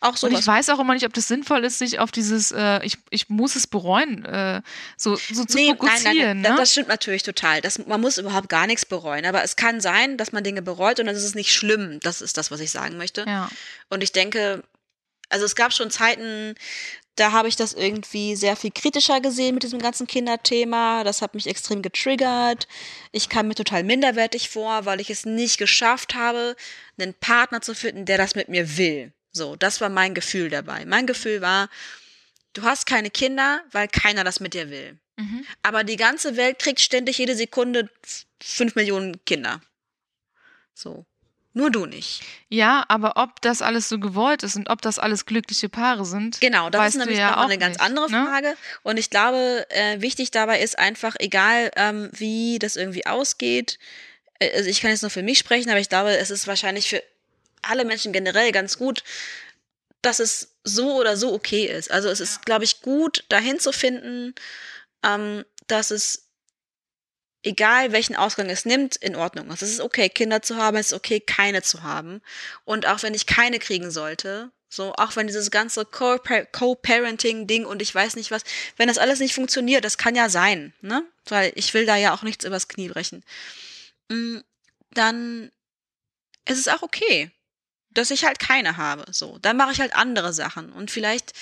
auch 0.04 0.18
so 0.18 0.28
Und 0.28 0.34
ich 0.34 0.46
weiß 0.46 0.70
auch 0.70 0.80
immer 0.80 0.94
nicht, 0.94 1.06
ob 1.06 1.14
das 1.14 1.28
sinnvoll 1.30 1.64
ist, 1.64 1.80
sich 1.80 2.00
auf 2.00 2.12
dieses, 2.12 2.52
äh, 2.52 2.84
ich, 2.84 2.98
ich 3.10 3.30
muss 3.30 3.56
es 3.56 3.68
bereuen, 3.68 4.26
äh, 4.26 4.62
so, 4.98 5.16
so 5.16 5.46
zu 5.46 5.56
Nee, 5.56 5.70
fokussieren. 5.70 6.18
nein, 6.18 6.42
nein, 6.42 6.52
ne? 6.52 6.58
das 6.58 6.72
stimmt 6.74 6.90
natürlich 6.90 7.24
total. 7.24 7.62
Das, 7.62 7.80
man 7.86 8.02
muss 8.02 8.18
überhaupt 8.18 8.50
gar 8.50 8.68
nichts 8.68 8.86
bereuen. 8.86 9.26
Aber 9.26 9.44
es 9.44 9.56
kann 9.56 9.80
sein, 9.80 10.18
dass 10.18 10.34
man 10.34 10.44
Dinge 10.44 10.62
bereut 10.62 11.00
und 11.00 11.06
dann 11.06 11.16
ist 11.16 11.24
es 11.24 11.36
nicht 11.36 11.54
schlimm. 11.54 12.00
Das 12.02 12.22
ist 12.22 12.38
das, 12.38 12.52
was 12.52 12.60
ich 12.60 12.72
sagen 12.72 12.98
möchte. 12.98 13.24
ja. 13.28 13.50
Und 13.90 14.04
ich 14.04 14.12
denke, 14.12 14.64
also 15.30 15.46
es 15.46 15.56
gab 15.56 15.72
schon 15.72 15.90
Zeiten, 15.90 16.56
da 17.16 17.32
habe 17.32 17.48
ich 17.48 17.56
das 17.56 17.74
irgendwie 17.74 18.36
sehr 18.36 18.56
viel 18.56 18.72
kritischer 18.72 19.22
gesehen 19.22 19.54
mit 19.54 19.64
diesem 19.64 19.80
ganzen 19.80 20.08
Kinderthema. 20.08 21.04
Das 21.04 21.22
hat 21.22 21.34
mich 21.36 21.48
extrem 21.48 21.82
getriggert. 21.82 22.68
Ich 23.12 23.30
kam 23.30 23.48
mir 23.48 23.56
total 23.56 23.84
minderwertig 23.84 24.50
vor, 24.50 24.86
weil 24.86 25.00
ich 25.00 25.10
es 25.10 25.26
nicht 25.26 25.60
geschafft 25.60 26.14
habe, 26.16 26.56
einen 27.00 27.14
Partner 27.14 27.62
zu 27.62 27.74
finden, 27.74 28.06
der 28.06 28.18
das 28.18 28.36
mit 28.36 28.50
mir 28.50 28.78
will. 28.78 29.14
So, 29.34 29.56
das 29.56 29.82
war 29.82 29.90
mein 29.90 30.14
Gefühl 30.14 30.50
dabei. 30.50 30.86
Mein 30.86 31.08
Gefühl 31.08 31.42
war, 31.42 31.70
du 32.54 32.62
hast 32.62 32.86
keine 32.86 33.10
Kinder, 33.10 33.62
weil 33.72 33.88
keiner 33.88 34.24
das 34.24 34.40
mit 34.40 34.54
dir 34.54 34.70
will. 34.70 34.98
Mhm. 35.18 35.46
Aber 35.64 35.84
die 35.84 35.96
ganze 35.96 36.38
Welt 36.38 36.60
kriegt 36.60 36.80
ständig 36.80 37.18
jede 37.18 37.36
Sekunde 37.36 37.90
fünf 38.42 38.76
Millionen 38.76 39.24
Kinder. 39.26 39.60
So. 40.74 41.06
Nur 41.56 41.70
du 41.70 41.86
nicht. 41.86 42.24
ja, 42.50 42.84
aber 42.88 43.16
ob 43.18 43.40
das 43.42 43.62
alles 43.62 43.88
so 43.88 44.00
gewollt 44.00 44.42
ist 44.42 44.56
und 44.56 44.72
ob 44.72 44.82
das 44.82 44.98
alles 44.98 45.28
glückliche 45.28 45.70
Paare 45.70 46.04
sind, 46.04 46.42
Genau, 46.42 46.72
das 46.72 46.90
ist 46.90 46.98
nämlich 46.98 47.20
ja 47.20 47.28
nochmal 47.30 47.46
auch 47.46 47.50
eine 47.50 47.60
ganz 47.60 47.78
nicht, 47.78 47.86
andere 47.86 48.10
ne? 48.10 48.26
Frage. 48.26 48.58
Und 48.82 48.98
ich 48.98 49.12
glaube, 49.12 49.68
äh, 49.70 50.02
wichtig 50.02 50.32
dabei 50.32 50.62
ist 50.62 50.80
einfach, 50.80 51.16
egal 51.20 51.70
ähm, 51.76 52.10
wie 52.12 52.58
das 52.58 52.76
irgendwie 52.76 53.06
ausgeht, 53.06 53.78
äh, 54.40 54.52
also 54.58 54.68
ich 54.68 54.82
kann 54.82 54.90
jetzt 54.90 55.04
nur 55.04 55.12
für 55.12 55.22
mich 55.22 55.38
sprechen, 55.38 55.70
aber 55.70 55.80
ich 55.80 55.90
glaube, 55.90 56.18
es 56.18 56.32
ist 56.32 56.48
wahrscheinlich 56.48 56.90
für 56.90 57.04
alle 57.64 57.86
Menschen 57.86 58.14
generell 58.14 58.52
ganz 58.52 58.78
gut, 58.78 59.04
dass 60.02 60.20
es 60.20 60.56
so 60.64 60.96
oder 61.00 61.18
so 61.18 61.34
okay 61.34 61.66
ist. 61.66 61.92
Also 61.92 62.10
es 62.10 62.20
ist, 62.20 62.46
glaube 62.46 62.66
ich, 62.66 62.82
gut, 62.82 63.24
dahin 63.30 63.60
zu 63.60 63.72
finden, 63.72 64.36
ähm, 65.04 65.46
dass 65.68 65.92
es 65.92 66.28
egal 67.44 67.92
welchen 67.92 68.16
Ausgang 68.16 68.50
es 68.50 68.66
nimmt, 68.66 68.96
in 68.96 69.16
Ordnung 69.16 69.50
ist. 69.52 69.62
Es 69.62 69.72
ist 69.72 69.82
okay, 69.82 70.10
Kinder 70.10 70.42
zu 70.42 70.56
haben, 70.56 70.78
es 70.78 70.88
ist 70.88 70.94
okay, 70.94 71.20
keine 71.20 71.62
zu 71.62 71.84
haben. 71.84 72.22
Und 72.66 72.88
auch 72.88 73.04
wenn 73.04 73.14
ich 73.14 73.26
keine 73.26 73.60
kriegen 73.60 73.92
sollte, 73.92 74.52
so, 74.70 74.94
auch 74.94 75.16
wenn 75.16 75.28
dieses 75.28 75.52
ganze 75.52 75.86
Co-Pa- 75.86 76.46
Co-Parenting-Ding 76.46 77.66
und 77.66 77.82
ich 77.82 77.94
weiß 77.94 78.16
nicht 78.16 78.32
was, 78.32 78.44
wenn 78.78 78.88
das 78.88 78.98
alles 78.98 79.20
nicht 79.20 79.36
funktioniert, 79.36 79.86
das 79.86 80.00
kann 80.00 80.16
ja 80.16 80.30
sein, 80.30 80.74
ne? 80.82 81.04
Weil 81.26 81.52
ich 81.56 81.74
will 81.76 81.86
da 81.86 81.96
ja 81.96 82.14
auch 82.14 82.24
nichts 82.24 82.44
übers 82.44 82.68
Knie 82.70 82.90
brechen. 82.90 83.24
Mm, 84.10 84.40
Dann 84.92 85.52
ist 86.46 86.60
es 86.60 86.68
auch 86.68 86.82
okay, 86.82 87.32
dass 87.94 88.12
ich 88.12 88.26
halt 88.26 88.40
keine 88.40 88.78
habe, 88.78 89.06
so. 89.12 89.38
Dann 89.42 89.58
mache 89.58 89.72
ich 89.72 89.80
halt 89.82 89.96
andere 89.96 90.34
Sachen 90.34 90.72
und 90.72 90.92
vielleicht 90.92 91.34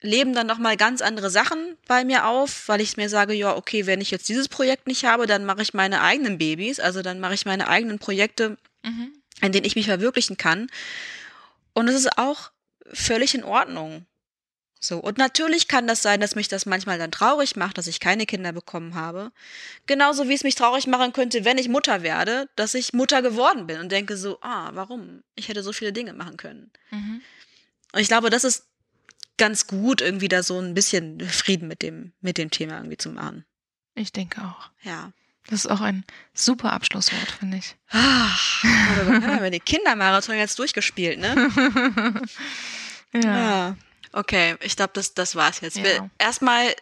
leben 0.00 0.34
dann 0.34 0.46
noch 0.46 0.58
mal 0.58 0.76
ganz 0.76 1.00
andere 1.00 1.30
Sachen 1.30 1.78
bei 1.86 2.04
mir 2.04 2.26
auf, 2.26 2.68
weil 2.68 2.80
ich 2.82 2.96
mir 2.96 3.08
sage, 3.08 3.32
ja, 3.32 3.56
okay, 3.56 3.86
wenn 3.86 4.02
ich 4.02 4.10
jetzt 4.10 4.28
dieses 4.28 4.48
Projekt 4.48 4.86
nicht 4.86 5.04
habe, 5.04 5.26
dann 5.26 5.46
mache 5.46 5.62
ich 5.62 5.72
meine 5.72 6.02
eigenen 6.02 6.36
Babys, 6.36 6.78
also 6.78 7.00
dann 7.00 7.20
mache 7.20 7.34
ich 7.34 7.46
meine 7.46 7.68
eigenen 7.68 7.98
Projekte, 7.98 8.58
Mhm. 8.84 9.12
in 9.40 9.52
denen 9.52 9.64
ich 9.64 9.76
mich 9.76 9.86
verwirklichen 9.86 10.36
kann. 10.36 10.68
Und 11.72 11.88
es 11.88 11.94
ist 11.94 12.18
auch 12.18 12.50
völlig 12.92 13.34
in 13.34 13.44
Ordnung. 13.44 14.04
So. 14.84 14.98
Und 14.98 15.16
natürlich 15.16 15.66
kann 15.66 15.86
das 15.86 16.02
sein, 16.02 16.20
dass 16.20 16.34
mich 16.34 16.48
das 16.48 16.66
manchmal 16.66 16.98
dann 16.98 17.10
traurig 17.10 17.56
macht, 17.56 17.78
dass 17.78 17.86
ich 17.86 18.00
keine 18.00 18.26
Kinder 18.26 18.52
bekommen 18.52 18.94
habe. 18.94 19.32
Genauso 19.86 20.28
wie 20.28 20.34
es 20.34 20.44
mich 20.44 20.54
traurig 20.54 20.86
machen 20.86 21.12
könnte, 21.12 21.44
wenn 21.44 21.56
ich 21.56 21.68
Mutter 21.68 22.02
werde, 22.02 22.48
dass 22.54 22.74
ich 22.74 22.92
Mutter 22.92 23.22
geworden 23.22 23.66
bin 23.66 23.80
und 23.80 23.90
denke 23.90 24.16
so, 24.16 24.38
ah, 24.42 24.70
warum? 24.74 25.22
Ich 25.36 25.48
hätte 25.48 25.62
so 25.62 25.72
viele 25.72 25.92
Dinge 25.92 26.12
machen 26.12 26.36
können. 26.36 26.70
Mhm. 26.90 27.22
Und 27.92 28.00
ich 28.00 28.08
glaube, 28.08 28.28
das 28.28 28.44
ist 28.44 28.66
ganz 29.38 29.66
gut, 29.66 30.02
irgendwie 30.02 30.28
da 30.28 30.42
so 30.42 30.60
ein 30.60 30.74
bisschen 30.74 31.20
Frieden 31.20 31.66
mit 31.66 31.80
dem, 31.80 32.12
mit 32.20 32.36
dem 32.36 32.50
Thema 32.50 32.76
irgendwie 32.76 32.98
zu 32.98 33.10
machen. 33.10 33.46
Ich 33.94 34.12
denke 34.12 34.42
auch. 34.42 34.70
Ja. 34.82 35.12
Das 35.46 35.64
ist 35.64 35.70
auch 35.70 35.80
ein 35.80 36.04
super 36.32 36.72
Abschlusswort, 36.72 37.30
finde 37.38 37.58
ich. 37.58 37.76
Ah, 37.90 38.30
aber 38.90 39.06
wir 39.06 39.26
haben 39.26 39.44
ja 39.44 39.50
den 39.50 39.64
Kindermarathon 39.64 40.36
jetzt 40.36 40.58
durchgespielt, 40.58 41.18
ne? 41.18 41.34
ja. 43.12 43.20
Ja. 43.20 43.76
Okay, 44.16 44.56
ich 44.62 44.76
glaube, 44.76 44.92
das, 44.94 45.14
das 45.14 45.34
war's 45.34 45.60
jetzt. 45.60 45.76
Ja. 45.76 46.08
erstmal 46.18 46.74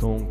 Então, 0.00 0.26